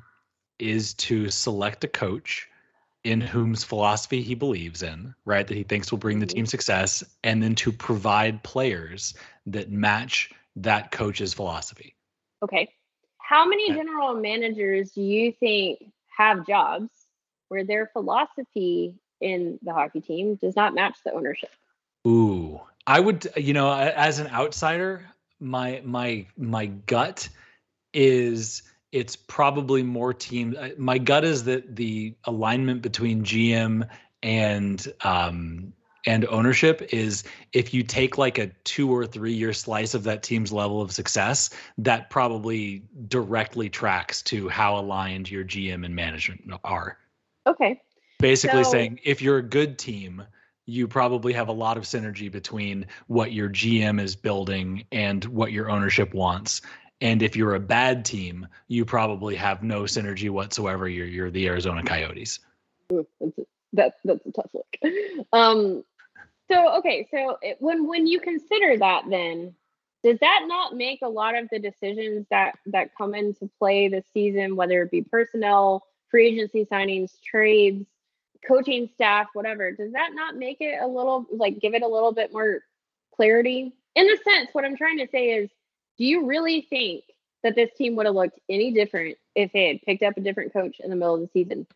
is 0.59 0.93
to 0.95 1.29
select 1.29 1.83
a 1.83 1.87
coach 1.87 2.47
in 3.03 3.19
whom's 3.19 3.63
philosophy 3.63 4.21
he 4.21 4.33
believes 4.33 4.81
in, 4.81 5.13
right? 5.25 5.45
That 5.45 5.57
he 5.57 5.63
thinks 5.63 5.91
will 5.91 5.97
bring 5.97 6.19
the 6.19 6.25
mm-hmm. 6.25 6.35
team 6.35 6.45
success, 6.45 7.03
and 7.23 7.43
then 7.43 7.55
to 7.55 7.71
provide 7.71 8.43
players 8.43 9.13
that 9.47 9.71
match 9.71 10.31
that 10.55 10.91
coach's 10.91 11.33
philosophy. 11.33 11.95
Okay. 12.41 12.69
How 13.17 13.45
many 13.45 13.73
general 13.73 14.13
managers 14.15 14.91
do 14.91 15.01
you 15.01 15.31
think 15.31 15.79
have 16.17 16.45
jobs 16.45 16.89
where 17.49 17.63
their 17.63 17.87
philosophy 17.87 18.95
in 19.23 19.57
the 19.63 19.73
hockey 19.73 20.01
team 20.01 20.35
does 20.35 20.55
not 20.55 20.75
match 20.75 20.97
the 21.03 21.13
ownership. 21.13 21.49
Ooh, 22.05 22.59
I 22.85 22.99
would, 22.99 23.27
you 23.37 23.53
know, 23.53 23.71
as 23.71 24.19
an 24.19 24.27
outsider, 24.27 25.05
my 25.39 25.81
my 25.85 26.27
my 26.37 26.65
gut 26.65 27.29
is 27.93 28.63
it's 28.91 29.15
probably 29.15 29.83
more 29.83 30.13
team. 30.13 30.55
Uh, 30.57 30.69
my 30.77 30.97
gut 30.97 31.23
is 31.23 31.45
that 31.45 31.75
the 31.75 32.15
alignment 32.25 32.81
between 32.81 33.23
GM 33.23 33.87
and 34.21 34.93
um, 35.03 35.73
and 36.05 36.25
ownership 36.25 36.93
is 36.93 37.23
if 37.53 37.73
you 37.73 37.83
take 37.83 38.17
like 38.17 38.37
a 38.37 38.47
two 38.63 38.93
or 38.93 39.05
three 39.05 39.33
year 39.33 39.53
slice 39.53 39.93
of 39.93 40.03
that 40.03 40.21
team's 40.21 40.51
level 40.51 40.81
of 40.81 40.91
success, 40.91 41.49
that 41.77 42.09
probably 42.09 42.83
directly 43.07 43.69
tracks 43.69 44.21
to 44.23 44.49
how 44.49 44.77
aligned 44.77 45.29
your 45.29 45.43
GM 45.43 45.85
and 45.85 45.95
management 45.95 46.41
are. 46.63 46.97
Okay. 47.47 47.81
Basically 48.19 48.63
so, 48.63 48.71
saying 48.71 48.99
if 49.03 49.21
you're 49.21 49.37
a 49.37 49.43
good 49.43 49.77
team, 49.77 50.23
you 50.65 50.87
probably 50.87 51.33
have 51.33 51.49
a 51.49 51.53
lot 51.53 51.77
of 51.77 51.83
synergy 51.83 52.31
between 52.31 52.85
what 53.07 53.33
your 53.33 53.49
GM 53.49 54.01
is 54.01 54.15
building 54.15 54.85
and 54.91 55.23
what 55.25 55.51
your 55.51 55.69
ownership 55.69 56.13
wants. 56.13 56.61
And 57.03 57.21
if 57.21 57.35
you're 57.35 57.55
a 57.55 57.59
bad 57.59 58.05
team, 58.05 58.47
you 58.69 58.85
probably 58.85 59.35
have 59.35 59.61
no 59.61 59.81
synergy 59.81 60.29
whatsoever. 60.29 60.87
You're 60.87 61.05
you're 61.05 61.29
the 61.29 61.47
Arizona 61.47 61.83
Coyotes. 61.83 62.39
That's, 62.89 63.07
a, 63.21 63.41
that, 63.73 63.95
that's 64.05 64.25
a 64.25 64.31
tough 64.31 64.51
look. 64.53 64.77
Um, 65.33 65.83
so 66.49 66.77
okay, 66.77 67.05
so 67.11 67.37
it, 67.41 67.57
when 67.59 67.87
when 67.87 68.07
you 68.07 68.21
consider 68.21 68.77
that, 68.77 69.03
then 69.09 69.53
does 70.01 70.17
that 70.19 70.45
not 70.47 70.77
make 70.77 70.99
a 71.01 71.09
lot 71.09 71.35
of 71.35 71.49
the 71.51 71.59
decisions 71.59 72.25
that 72.29 72.57
that 72.67 72.95
come 72.95 73.13
into 73.13 73.49
play 73.59 73.89
this 73.89 74.05
season, 74.13 74.55
whether 74.55 74.81
it 74.81 74.89
be 74.89 75.01
personnel, 75.01 75.83
free 76.09 76.27
agency 76.27 76.65
signings, 76.65 77.11
trades, 77.21 77.85
coaching 78.47 78.89
staff, 78.93 79.27
whatever, 79.33 79.73
does 79.73 79.91
that 79.91 80.11
not 80.13 80.37
make 80.37 80.57
it 80.61 80.81
a 80.81 80.87
little 80.87 81.25
like 81.31 81.59
give 81.59 81.73
it 81.73 81.81
a 81.81 81.87
little 81.87 82.13
bit 82.13 82.31
more 82.31 82.61
clarity? 83.13 83.73
In 83.95 84.07
the 84.07 84.17
sense, 84.23 84.49
what 84.53 84.63
I'm 84.63 84.77
trying 84.77 84.99
to 84.99 85.07
say 85.11 85.31
is, 85.31 85.49
do 85.97 86.05
you 86.05 86.25
really 86.25 86.67
think 86.69 87.03
that 87.43 87.55
this 87.55 87.69
team 87.77 87.95
would 87.95 88.05
have 88.05 88.15
looked 88.15 88.39
any 88.49 88.71
different 88.71 89.17
if 89.35 89.51
they 89.51 89.67
had 89.67 89.81
picked 89.81 90.03
up 90.03 90.17
a 90.17 90.21
different 90.21 90.53
coach 90.53 90.79
in 90.79 90.89
the 90.89 90.95
middle 90.95 91.15
of 91.15 91.21
the 91.21 91.29
season? 91.33 91.67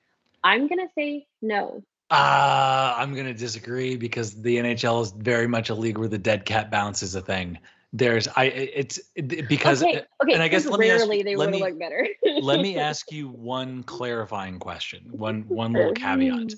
I'm 0.44 0.68
gonna 0.68 0.90
say 0.96 1.28
no. 1.42 1.84
Uh, 2.10 2.96
I'm 2.98 3.14
gonna 3.14 3.34
disagree 3.34 3.98
because 3.98 4.42
the 4.42 4.58
NHL 4.58 5.02
is 5.04 5.12
very 5.12 5.48
much 5.48 5.70
a 5.70 5.76
league 5.76 5.98
where 5.98 6.08
the 6.08 6.18
dead 6.18 6.46
cat 6.46 6.72
bounce 6.72 7.04
is 7.04 7.16
a 7.16 7.22
thing. 7.22 7.60
There's 7.94 8.28
I 8.36 8.46
it's 8.46 9.00
because 9.16 9.82
okay, 9.82 10.04
okay 10.24 10.34
and 10.34 10.44
I 10.44 10.48
guess 10.48 10.66
let 10.66 10.80
me 10.80 10.90
ask, 10.90 11.08
they 11.08 11.36
let 11.36 11.50
me, 11.50 11.62
look 11.62 11.80
better. 11.80 12.08
let 12.42 12.60
me 12.60 12.78
ask 12.78 13.12
you 13.12 13.30
one 13.30 13.84
clarifying 13.84 14.60
question, 14.60 15.06
one 15.12 15.44
one 15.48 15.74
little 15.74 15.94
caveat. 15.94 16.54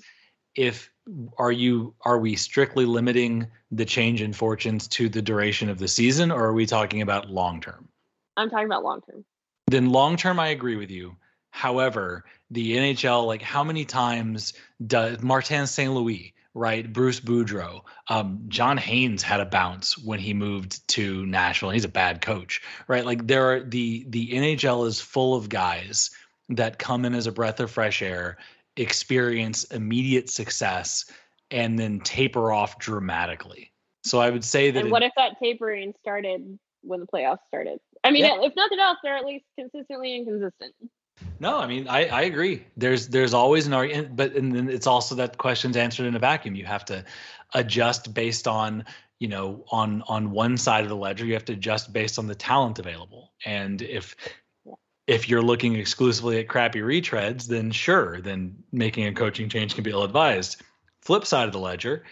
If 0.56 0.90
are 1.38 1.52
you 1.52 1.94
are 2.02 2.18
we 2.18 2.36
strictly 2.36 2.84
limiting 2.84 3.48
the 3.70 3.84
change 3.84 4.22
in 4.22 4.32
fortunes 4.32 4.86
to 4.88 5.08
the 5.08 5.22
duration 5.22 5.68
of 5.68 5.78
the 5.78 5.88
season, 5.88 6.30
or 6.30 6.44
are 6.44 6.52
we 6.52 6.66
talking 6.66 7.02
about 7.02 7.30
long 7.30 7.60
term? 7.60 7.88
I'm 8.36 8.50
talking 8.50 8.66
about 8.66 8.84
long 8.84 9.00
term. 9.02 9.24
Then 9.66 9.90
long 9.90 10.16
term, 10.16 10.38
I 10.40 10.48
agree 10.48 10.76
with 10.76 10.90
you. 10.90 11.16
However, 11.50 12.24
the 12.50 12.76
NHL, 12.76 13.26
like 13.26 13.42
how 13.42 13.64
many 13.64 13.84
times 13.84 14.52
does 14.86 15.20
Martin 15.20 15.66
St. 15.66 15.92
Louis, 15.92 16.34
right? 16.54 16.92
Bruce 16.92 17.20
Boudreau, 17.20 17.82
um, 18.08 18.44
John 18.48 18.78
Hynes 18.78 19.22
had 19.22 19.40
a 19.40 19.46
bounce 19.46 19.98
when 19.98 20.18
he 20.18 20.32
moved 20.32 20.86
to 20.88 21.26
Nashville. 21.26 21.70
He's 21.70 21.84
a 21.84 21.88
bad 21.88 22.20
coach, 22.20 22.62
right? 22.88 23.04
Like 23.04 23.26
there 23.26 23.52
are 23.52 23.60
the 23.60 24.06
the 24.08 24.30
NHL 24.30 24.86
is 24.86 25.00
full 25.00 25.34
of 25.34 25.48
guys 25.48 26.10
that 26.50 26.78
come 26.78 27.04
in 27.04 27.14
as 27.14 27.26
a 27.26 27.32
breath 27.32 27.60
of 27.60 27.70
fresh 27.70 28.02
air, 28.02 28.38
experience 28.80 29.64
immediate 29.64 30.30
success, 30.30 31.04
and 31.50 31.78
then 31.78 32.00
taper 32.00 32.52
off 32.52 32.78
dramatically. 32.78 33.72
So 34.04 34.20
I 34.20 34.30
would 34.30 34.44
say 34.44 34.70
that. 34.70 34.82
And 34.82 34.90
what 34.90 35.02
if 35.02 35.12
that 35.16 35.36
tapering 35.42 35.94
started 36.00 36.58
when 36.82 37.00
the 37.00 37.06
playoffs 37.06 37.46
started? 37.48 37.78
I 38.02 38.10
mean, 38.10 38.24
yeah. 38.24 38.40
if 38.40 38.54
nothing 38.56 38.80
else, 38.80 38.98
they're 39.02 39.16
at 39.16 39.24
least 39.24 39.44
consistently 39.58 40.16
inconsistent. 40.16 40.74
No, 41.38 41.58
I 41.58 41.66
mean 41.66 41.86
I, 41.86 42.06
I 42.06 42.22
agree. 42.22 42.64
There's 42.76 43.08
there's 43.08 43.34
always 43.34 43.66
an 43.66 43.72
argument, 43.74 44.16
but 44.16 44.34
and 44.34 44.54
then 44.54 44.68
it's 44.68 44.86
also 44.86 45.14
that 45.16 45.38
question's 45.38 45.76
answered 45.76 46.06
in 46.06 46.14
a 46.14 46.18
vacuum. 46.18 46.54
You 46.54 46.64
have 46.64 46.84
to 46.86 47.04
adjust 47.54 48.14
based 48.14 48.48
on 48.48 48.84
you 49.18 49.28
know 49.28 49.64
on 49.70 50.02
on 50.08 50.30
one 50.30 50.56
side 50.56 50.82
of 50.82 50.88
the 50.88 50.96
ledger. 50.96 51.26
You 51.26 51.34
have 51.34 51.44
to 51.46 51.52
adjust 51.52 51.92
based 51.92 52.18
on 52.18 52.26
the 52.26 52.34
talent 52.34 52.78
available. 52.78 53.32
And 53.44 53.82
if 53.82 54.16
if 55.10 55.28
you're 55.28 55.42
looking 55.42 55.74
exclusively 55.74 56.38
at 56.38 56.46
crappy 56.46 56.78
retreads, 56.78 57.48
then 57.48 57.72
sure, 57.72 58.20
then 58.20 58.62
making 58.70 59.08
a 59.08 59.12
coaching 59.12 59.48
change 59.48 59.74
can 59.74 59.82
be 59.82 59.90
ill 59.90 60.04
advised. 60.04 60.62
Flip 61.00 61.26
side 61.26 61.48
of 61.48 61.52
the 61.52 61.58
ledger, 61.58 62.04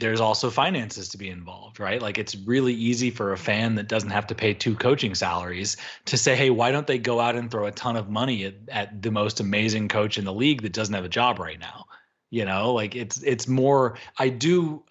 there's 0.00 0.18
also 0.18 0.50
finances 0.50 1.10
to 1.10 1.18
be 1.18 1.28
involved, 1.28 1.78
right? 1.78 2.02
Like 2.02 2.18
it's 2.18 2.34
really 2.34 2.74
easy 2.74 3.12
for 3.12 3.32
a 3.32 3.38
fan 3.38 3.76
that 3.76 3.86
doesn't 3.86 4.10
have 4.10 4.26
to 4.26 4.34
pay 4.34 4.54
two 4.54 4.74
coaching 4.74 5.14
salaries 5.14 5.76
to 6.06 6.18
say, 6.18 6.34
hey, 6.34 6.50
why 6.50 6.72
don't 6.72 6.88
they 6.88 6.98
go 6.98 7.20
out 7.20 7.36
and 7.36 7.48
throw 7.48 7.66
a 7.66 7.70
ton 7.70 7.96
of 7.96 8.10
money 8.10 8.44
at, 8.44 8.54
at 8.70 9.00
the 9.00 9.12
most 9.12 9.38
amazing 9.38 9.86
coach 9.86 10.18
in 10.18 10.24
the 10.24 10.34
league 10.34 10.62
that 10.62 10.72
doesn't 10.72 10.94
have 10.94 11.04
a 11.04 11.08
job 11.08 11.38
right 11.38 11.60
now? 11.60 11.84
You 12.28 12.44
know, 12.44 12.72
like 12.72 12.96
it's 12.96 13.22
it's 13.22 13.46
more 13.46 13.98
I 14.18 14.30
do 14.30 14.82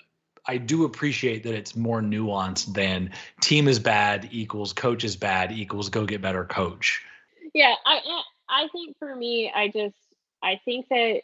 I 0.46 0.58
do 0.58 0.84
appreciate 0.84 1.44
that 1.44 1.56
it's 1.56 1.76
more 1.76 2.02
nuanced 2.02 2.74
than 2.74 3.12
team 3.42 3.68
is 3.68 3.80
bad 3.80 4.30
equals 4.32 4.74
coach 4.74 5.04
is 5.04 5.16
bad 5.16 5.52
equals 5.52 5.90
go 5.90 6.06
get 6.06 6.22
better 6.22 6.46
coach. 6.46 7.02
Yeah, 7.54 7.76
I 7.86 8.00
I 8.50 8.68
think 8.70 8.98
for 8.98 9.16
me, 9.16 9.52
I 9.54 9.68
just 9.70 9.96
I 10.42 10.60
think 10.66 10.90
that 10.90 11.22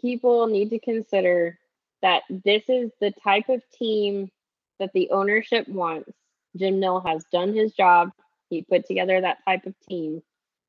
people 0.00 0.46
need 0.46 0.70
to 0.70 0.78
consider 0.78 1.58
that 2.02 2.22
this 2.30 2.62
is 2.68 2.90
the 3.00 3.10
type 3.10 3.48
of 3.48 3.62
team 3.70 4.30
that 4.78 4.92
the 4.94 5.10
ownership 5.10 5.68
wants. 5.68 6.12
Jim 6.56 6.80
Nill 6.80 7.00
has 7.00 7.24
done 7.32 7.54
his 7.54 7.72
job. 7.72 8.10
He 8.48 8.62
put 8.62 8.86
together 8.86 9.20
that 9.20 9.38
type 9.44 9.66
of 9.66 9.74
team. 9.88 10.22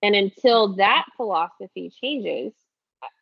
And 0.04 0.16
until 0.16 0.76
that 0.76 1.06
philosophy 1.16 1.92
changes, 2.02 2.54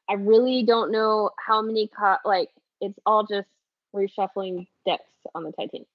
I 0.10 0.14
really 0.14 0.64
don't 0.64 0.92
know 0.92 1.32
how 1.38 1.62
many, 1.62 1.88
co- 1.88 2.18
like, 2.26 2.50
it's 2.82 2.98
all 3.06 3.26
just 3.26 3.48
reshuffling 3.96 4.68
decks 4.86 5.04
on 5.36 5.44
the 5.44 5.52
Titanic. 5.52 5.88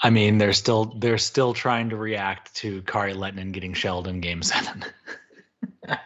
I 0.00 0.10
mean, 0.10 0.38
they're 0.38 0.52
still 0.52 0.86
they're 0.98 1.18
still 1.18 1.54
trying 1.54 1.90
to 1.90 1.96
react 1.96 2.54
to 2.56 2.82
Kari 2.82 3.14
Lehtonen 3.14 3.52
getting 3.52 3.74
shelled 3.74 4.08
in 4.08 4.20
Game 4.20 4.42
Seven. 4.42 4.84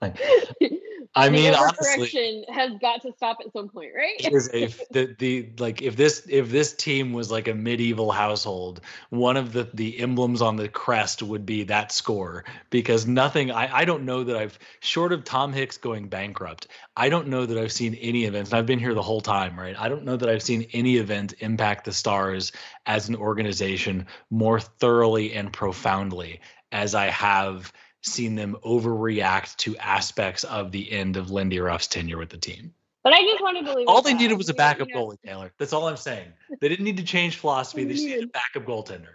like, 0.00 0.18
I 1.14 1.28
mean, 1.28 1.54
honestly, 1.54 2.44
has 2.48 2.72
got 2.80 3.02
to 3.02 3.12
stop 3.12 3.38
at 3.44 3.52
some 3.52 3.68
point, 3.68 3.90
right? 3.94 4.14
is 4.32 4.48
a 4.54 4.68
the, 4.92 5.14
the 5.18 5.50
like 5.58 5.82
if 5.82 5.94
this 5.94 6.26
if 6.28 6.48
this 6.48 6.72
team 6.72 7.12
was 7.12 7.30
like 7.30 7.48
a 7.48 7.54
medieval 7.54 8.10
household, 8.10 8.80
one 9.10 9.36
of 9.36 9.52
the 9.52 9.68
the 9.74 9.98
emblems 10.00 10.40
on 10.40 10.56
the 10.56 10.68
crest 10.68 11.22
would 11.22 11.44
be 11.44 11.64
that 11.64 11.92
score 11.92 12.44
because 12.70 13.06
nothing. 13.06 13.50
I 13.50 13.80
I 13.80 13.84
don't 13.84 14.04
know 14.04 14.24
that 14.24 14.36
I've 14.36 14.58
short 14.80 15.12
of 15.12 15.24
Tom 15.24 15.52
Hicks 15.52 15.76
going 15.76 16.08
bankrupt. 16.08 16.68
I 16.96 17.10
don't 17.10 17.28
know 17.28 17.44
that 17.44 17.58
I've 17.58 17.72
seen 17.72 17.94
any 17.96 18.24
events. 18.24 18.50
And 18.50 18.58
I've 18.58 18.66
been 18.66 18.78
here 18.78 18.94
the 18.94 19.02
whole 19.02 19.20
time, 19.20 19.58
right? 19.58 19.78
I 19.78 19.90
don't 19.90 20.04
know 20.04 20.16
that 20.16 20.30
I've 20.30 20.42
seen 20.42 20.66
any 20.72 20.96
event 20.96 21.34
impact 21.40 21.84
the 21.84 21.92
Stars 21.92 22.52
as 22.86 23.10
an 23.10 23.16
organization 23.16 24.06
more 24.30 24.60
thoroughly 24.60 25.34
and 25.34 25.52
profoundly 25.52 26.40
as 26.72 26.94
I 26.94 27.10
have 27.10 27.70
seen 28.02 28.34
them 28.34 28.56
overreact 28.64 29.56
to 29.56 29.76
aspects 29.78 30.44
of 30.44 30.72
the 30.72 30.90
end 30.92 31.16
of 31.16 31.30
Lindy 31.30 31.60
Ruff's 31.60 31.86
tenure 31.86 32.18
with 32.18 32.30
the 32.30 32.38
team. 32.38 32.74
But 33.02 33.12
I 33.12 33.22
just 33.22 33.42
want 33.42 33.58
to 33.58 33.64
believe. 33.64 33.88
All 33.88 34.02
they 34.02 34.12
that. 34.12 34.18
needed 34.18 34.38
was 34.38 34.48
a 34.48 34.54
backup 34.54 34.88
you 34.88 34.94
know, 34.94 35.08
goalie, 35.08 35.20
Taylor. 35.24 35.52
That's 35.58 35.72
all 35.72 35.88
I'm 35.88 35.96
saying. 35.96 36.32
They 36.60 36.68
didn't 36.68 36.84
need 36.84 36.98
to 36.98 37.02
change 37.02 37.36
philosophy. 37.36 37.84
They 37.84 37.94
just 37.94 38.04
needed 38.04 38.24
a 38.24 38.28
backup 38.28 38.64
goaltender. 38.64 39.14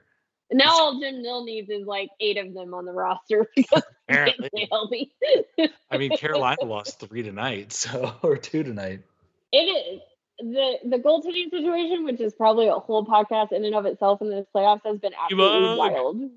Now 0.51 0.71
all 0.71 0.99
Jim 0.99 1.21
Nill 1.21 1.43
needs 1.43 1.69
is 1.69 1.85
like 1.85 2.09
eight 2.19 2.37
of 2.37 2.53
them 2.53 2.73
on 2.73 2.85
the 2.85 2.93
roster 2.93 3.47
because 3.55 3.83
they 4.07 4.67
healthy. 4.71 5.13
I 5.91 5.97
mean, 5.97 6.15
Carolina 6.17 6.63
lost 6.63 6.99
three 6.99 7.23
tonight, 7.23 7.73
so 7.73 8.13
or 8.23 8.37
two 8.37 8.63
tonight. 8.63 9.01
It 9.51 9.57
is 9.57 10.01
the 10.39 10.75
the 10.85 10.97
goaltending 10.97 11.49
situation, 11.49 12.05
which 12.05 12.21
is 12.21 12.33
probably 12.33 12.67
a 12.67 12.73
whole 12.73 13.05
podcast 13.05 13.51
in 13.51 13.65
and 13.65 13.75
of 13.75 13.85
itself 13.85 14.21
in 14.21 14.29
this 14.29 14.45
playoffs, 14.55 14.85
has 14.85 14.99
been 14.99 15.13
absolutely 15.21 15.77
wild. 15.77 16.29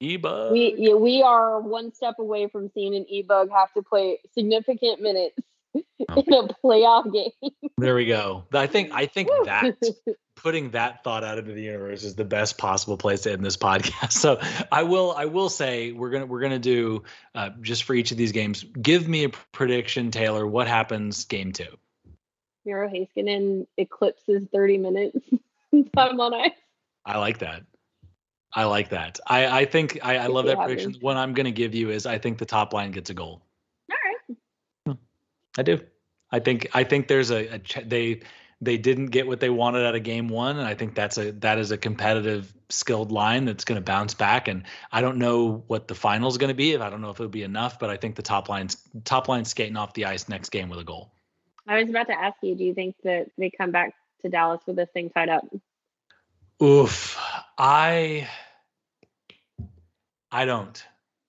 E-bug. 0.00 0.52
We 0.52 0.74
yeah, 0.76 0.94
we 0.94 1.22
are 1.22 1.60
one 1.60 1.92
step 1.92 2.18
away 2.18 2.48
from 2.48 2.70
seeing 2.74 2.94
an 2.94 3.06
e-bug 3.08 3.50
have 3.50 3.72
to 3.74 3.82
play 3.82 4.18
significant 4.34 5.00
minutes 5.00 5.38
oh. 5.74 6.22
in 6.26 6.32
a 6.34 6.48
playoff 6.62 7.12
game. 7.12 7.50
There 7.78 7.94
we 7.94 8.06
go. 8.06 8.44
I 8.52 8.66
think 8.66 8.90
I 8.92 9.06
think 9.06 9.28
that 9.44 9.74
putting 10.36 10.70
that 10.70 11.02
thought 11.02 11.24
out 11.24 11.38
into 11.38 11.52
the 11.52 11.62
universe 11.62 12.04
is 12.04 12.14
the 12.14 12.24
best 12.24 12.58
possible 12.58 12.98
place 12.98 13.22
to 13.22 13.32
end 13.32 13.44
this 13.44 13.56
podcast. 13.56 14.12
So 14.26 14.40
I 14.70 14.82
will 14.82 15.12
I 15.16 15.26
will 15.26 15.48
say 15.48 15.92
we're 15.92 16.10
gonna 16.10 16.26
we're 16.26 16.40
gonna 16.40 16.58
do 16.58 17.02
uh, 17.34 17.50
just 17.60 17.84
for 17.84 17.94
each 17.94 18.10
of 18.10 18.18
these 18.18 18.32
games. 18.32 18.64
Give 18.64 19.08
me 19.08 19.24
a 19.24 19.30
prediction, 19.52 20.10
Taylor. 20.10 20.46
What 20.46 20.68
happens 20.68 21.24
game 21.24 21.52
two? 21.52 21.78
Miro 22.64 22.88
Heiskanen 22.88 23.66
eclipses 23.78 24.46
thirty 24.52 24.76
minutes 24.76 25.18
on 25.96 26.34
ice. 26.34 26.50
I 27.04 27.18
like 27.18 27.38
that. 27.38 27.62
I 28.54 28.64
like 28.64 28.90
that. 28.90 29.20
I, 29.26 29.60
I 29.60 29.64
think 29.64 29.98
I, 30.02 30.16
I 30.18 30.26
love 30.28 30.46
that 30.46 30.58
prediction. 30.58 30.96
What 31.00 31.16
I'm 31.16 31.34
going 31.34 31.44
to 31.44 31.52
give 31.52 31.74
you 31.74 31.90
is 31.90 32.06
I 32.06 32.18
think 32.18 32.38
the 32.38 32.46
top 32.46 32.72
line 32.72 32.90
gets 32.90 33.10
a 33.10 33.14
goal. 33.14 33.42
All 33.90 33.96
right. 34.04 34.38
Hmm. 34.86 34.92
I 35.58 35.62
do. 35.62 35.74
I 35.74 36.36
I 36.36 36.40
think 36.40 36.68
I 36.74 36.84
think 36.84 37.08
there's 37.08 37.30
a, 37.30 37.46
a 37.48 37.58
ch- 37.58 37.84
they 37.86 38.20
they 38.60 38.78
didn't 38.78 39.06
get 39.06 39.26
what 39.26 39.40
they 39.40 39.50
wanted 39.50 39.86
out 39.86 39.94
of 39.94 40.02
game 40.02 40.28
one, 40.28 40.58
and 40.58 40.66
I 40.66 40.74
think 40.74 40.94
that's 40.94 41.18
a 41.18 41.32
that 41.32 41.58
is 41.58 41.70
a 41.70 41.78
competitive, 41.78 42.52
skilled 42.68 43.12
line 43.12 43.44
that's 43.44 43.64
going 43.64 43.76
to 43.76 43.84
bounce 43.84 44.14
back. 44.14 44.48
And 44.48 44.64
I 44.90 45.00
don't 45.00 45.18
know 45.18 45.64
what 45.66 45.88
the 45.88 45.94
final 45.94 46.28
is 46.28 46.38
going 46.38 46.48
to 46.48 46.54
be. 46.54 46.72
If 46.72 46.80
I 46.80 46.90
don't 46.90 47.00
know 47.00 47.10
if 47.10 47.16
it'll 47.16 47.28
be 47.28 47.42
enough, 47.42 47.78
but 47.78 47.90
I 47.90 47.96
think 47.96 48.16
the 48.16 48.22
top 48.22 48.48
line's 48.48 48.76
top 49.04 49.28
line 49.28 49.44
skating 49.44 49.76
off 49.76 49.94
the 49.94 50.06
ice 50.06 50.28
next 50.28 50.50
game 50.50 50.68
with 50.68 50.80
a 50.80 50.84
goal. 50.84 51.12
I 51.66 51.80
was 51.80 51.90
about 51.90 52.06
to 52.08 52.14
ask 52.14 52.36
you, 52.42 52.54
do 52.54 52.64
you 52.64 52.74
think 52.74 52.96
that 53.04 53.26
they 53.38 53.50
come 53.50 53.72
back 53.72 53.94
to 54.22 54.28
Dallas 54.28 54.60
with 54.66 54.76
this 54.76 54.88
thing 54.92 55.10
tied 55.10 55.28
up? 55.28 55.44
Oof, 56.62 57.18
I 57.58 58.28
I 60.30 60.44
don't. 60.46 60.82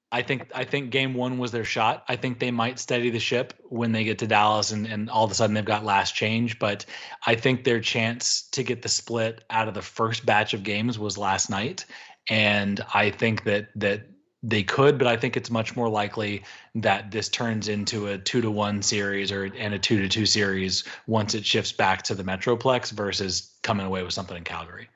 I 0.09 0.21
think 0.21 0.49
I 0.55 0.63
think 0.63 0.89
game 0.89 1.13
one 1.13 1.37
was 1.37 1.51
their 1.51 1.65
shot. 1.65 2.05
I 2.07 2.15
think 2.15 2.39
they 2.39 2.51
might 2.51 2.79
steady 2.79 3.09
the 3.09 3.19
ship 3.19 3.53
when 3.67 3.91
they 3.91 4.05
get 4.05 4.19
to 4.19 4.27
Dallas 4.27 4.71
and, 4.71 4.85
and 4.85 5.09
all 5.09 5.25
of 5.25 5.31
a 5.31 5.33
sudden 5.33 5.53
they've 5.53 5.65
got 5.65 5.83
last 5.83 6.15
change. 6.15 6.59
But 6.59 6.85
I 7.25 7.35
think 7.35 7.65
their 7.65 7.81
chance 7.81 8.47
to 8.53 8.63
get 8.63 8.81
the 8.81 8.89
split 8.89 9.43
out 9.49 9.67
of 9.67 9.73
the 9.73 9.81
first 9.81 10.25
batch 10.25 10.53
of 10.53 10.63
games 10.63 10.97
was 10.97 11.17
last 11.17 11.49
night. 11.49 11.85
And 12.29 12.79
I 12.93 13.09
think 13.09 13.43
that 13.43 13.67
that 13.75 14.03
they 14.43 14.63
could, 14.63 14.97
but 14.97 15.07
I 15.07 15.17
think 15.17 15.35
it's 15.35 15.49
much 15.51 15.75
more 15.75 15.89
likely 15.89 16.43
that 16.75 17.11
this 17.11 17.27
turns 17.27 17.67
into 17.67 18.07
a 18.07 18.17
two 18.17 18.39
to 18.39 18.49
one 18.49 18.81
series 18.81 19.29
or 19.31 19.43
and 19.43 19.73
a 19.73 19.79
two 19.79 19.99
to 20.01 20.07
two 20.07 20.25
series 20.25 20.85
once 21.05 21.35
it 21.35 21.45
shifts 21.45 21.73
back 21.73 22.03
to 22.03 22.15
the 22.15 22.23
Metroplex 22.23 22.91
versus 22.91 23.57
coming 23.61 23.85
away 23.85 24.03
with 24.03 24.13
something 24.13 24.37
in 24.37 24.45
Calgary. 24.45 24.87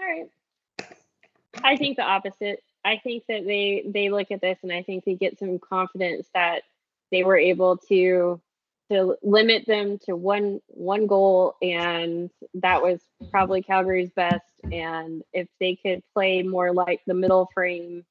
All 0.00 0.06
right. 0.06 0.30
I 1.62 1.76
think 1.76 1.96
the 1.96 2.02
opposite. 2.02 2.62
I 2.84 2.98
think 3.02 3.24
that 3.28 3.44
they 3.44 3.84
they 3.86 4.08
look 4.08 4.30
at 4.30 4.40
this 4.40 4.58
and 4.62 4.72
I 4.72 4.82
think 4.82 5.04
they 5.04 5.14
get 5.14 5.38
some 5.38 5.58
confidence 5.58 6.26
that 6.34 6.62
they 7.10 7.24
were 7.24 7.36
able 7.36 7.76
to 7.88 8.40
to 8.90 9.16
limit 9.22 9.66
them 9.66 9.98
to 10.06 10.16
one 10.16 10.60
one 10.68 11.06
goal 11.06 11.56
and 11.60 12.30
that 12.54 12.82
was 12.82 13.00
probably 13.30 13.62
Calgary's 13.62 14.10
best. 14.10 14.44
And 14.72 15.22
if 15.32 15.48
they 15.58 15.76
could 15.76 16.02
play 16.14 16.42
more 16.42 16.72
like 16.72 17.02
the 17.06 17.14
middle 17.14 17.50
frame. 17.52 18.04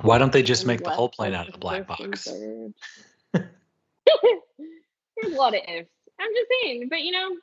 Why 0.00 0.18
don't 0.18 0.32
they 0.32 0.42
just 0.42 0.66
make 0.66 0.82
the 0.82 0.90
whole 0.90 1.08
plane 1.08 1.34
out 1.34 1.46
of 1.48 1.52
the 1.52 1.58
black 1.58 1.86
box? 1.86 2.26
there's 3.34 5.32
a 5.32 5.36
lot 5.36 5.54
of 5.54 5.60
ifs. 5.68 5.90
I'm 6.18 6.30
just 6.32 6.48
saying 6.62 6.88
but 6.88 7.02
you 7.02 7.12
know 7.12 7.36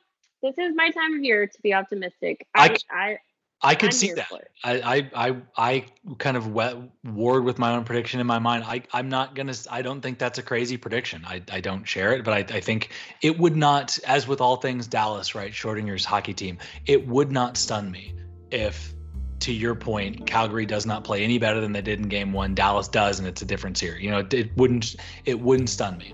this 0.44 0.58
is 0.58 0.74
my 0.76 0.90
time 0.90 1.14
of 1.14 1.22
year 1.22 1.46
to 1.46 1.62
be 1.62 1.72
optimistic 1.72 2.46
i 2.54 2.68
i, 2.68 2.76
I 2.90 3.18
I 3.64 3.74
could 3.74 3.86
I'm 3.86 3.92
see 3.92 4.12
that. 4.12 4.28
I, 4.62 4.72
I, 5.14 5.28
I, 5.28 5.36
I 5.56 5.86
kind 6.18 6.36
of 6.36 6.52
wet, 6.52 6.76
ward 7.02 7.44
with 7.44 7.58
my 7.58 7.74
own 7.74 7.84
prediction 7.84 8.20
in 8.20 8.26
my 8.26 8.38
mind. 8.38 8.64
I, 8.64 8.82
I'm 8.92 9.08
not 9.08 9.34
gonna. 9.34 9.54
I 9.70 9.80
don't 9.80 10.02
think 10.02 10.18
that's 10.18 10.38
a 10.38 10.42
crazy 10.42 10.76
prediction. 10.76 11.24
I, 11.24 11.42
I 11.50 11.60
don't 11.60 11.88
share 11.88 12.12
it, 12.12 12.24
but 12.24 12.34
I, 12.34 12.56
I 12.56 12.60
think 12.60 12.90
it 13.22 13.38
would 13.38 13.56
not, 13.56 13.98
as 14.06 14.28
with 14.28 14.42
all 14.42 14.56
things 14.56 14.86
Dallas, 14.86 15.34
right? 15.34 15.50
Schrodinger's 15.50 16.04
hockey 16.04 16.34
team. 16.34 16.58
It 16.84 17.08
would 17.08 17.32
not 17.32 17.56
stun 17.56 17.90
me 17.90 18.12
if, 18.50 18.92
to 19.40 19.52
your 19.52 19.74
point, 19.74 20.26
Calgary 20.26 20.66
does 20.66 20.84
not 20.84 21.02
play 21.02 21.24
any 21.24 21.38
better 21.38 21.62
than 21.62 21.72
they 21.72 21.82
did 21.82 22.00
in 22.00 22.08
Game 22.08 22.34
One. 22.34 22.54
Dallas 22.54 22.88
does, 22.88 23.18
and 23.18 23.26
it's 23.26 23.40
a 23.40 23.46
different 23.46 23.78
series. 23.78 24.04
You 24.04 24.10
know, 24.10 24.18
it, 24.18 24.34
it 24.34 24.56
wouldn't. 24.58 24.96
It 25.24 25.40
wouldn't 25.40 25.70
stun 25.70 25.96
me. 25.96 26.12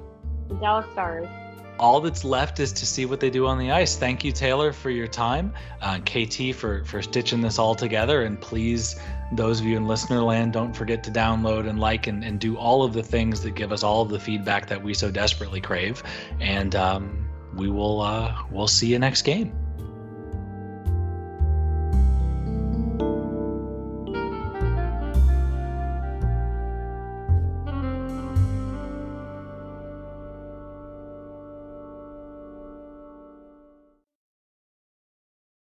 Dallas 0.60 0.86
Stars 0.92 1.26
all 1.80 2.00
that's 2.00 2.24
left 2.24 2.60
is 2.60 2.72
to 2.72 2.86
see 2.86 3.06
what 3.06 3.18
they 3.18 3.30
do 3.30 3.46
on 3.46 3.58
the 3.58 3.70
ice. 3.72 3.96
Thank 3.96 4.22
you, 4.22 4.32
Taylor, 4.32 4.72
for 4.72 4.90
your 4.90 5.08
time, 5.08 5.52
uh, 5.80 5.98
KT 6.00 6.54
for 6.54 6.84
for 6.84 7.02
stitching 7.02 7.40
this 7.40 7.58
all 7.58 7.74
together, 7.74 8.22
and 8.22 8.40
please, 8.40 9.00
those 9.32 9.60
of 9.60 9.66
you 9.66 9.76
in 9.76 9.86
listener 9.86 10.22
land, 10.22 10.52
don't 10.52 10.76
forget 10.76 11.02
to 11.04 11.10
download 11.10 11.68
and 11.68 11.80
like 11.80 12.06
and, 12.06 12.22
and 12.22 12.38
do 12.38 12.56
all 12.56 12.84
of 12.84 12.92
the 12.92 13.02
things 13.02 13.40
that 13.40 13.54
give 13.54 13.72
us 13.72 13.82
all 13.82 14.02
of 14.02 14.10
the 14.10 14.20
feedback 14.20 14.68
that 14.68 14.82
we 14.82 14.94
so 14.94 15.10
desperately 15.10 15.60
crave. 15.60 16.02
And 16.38 16.74
um, 16.74 17.28
we 17.54 17.68
will 17.68 18.02
uh, 18.02 18.36
we'll 18.50 18.68
see 18.68 18.88
you 18.88 18.98
next 18.98 19.22
game. 19.22 19.59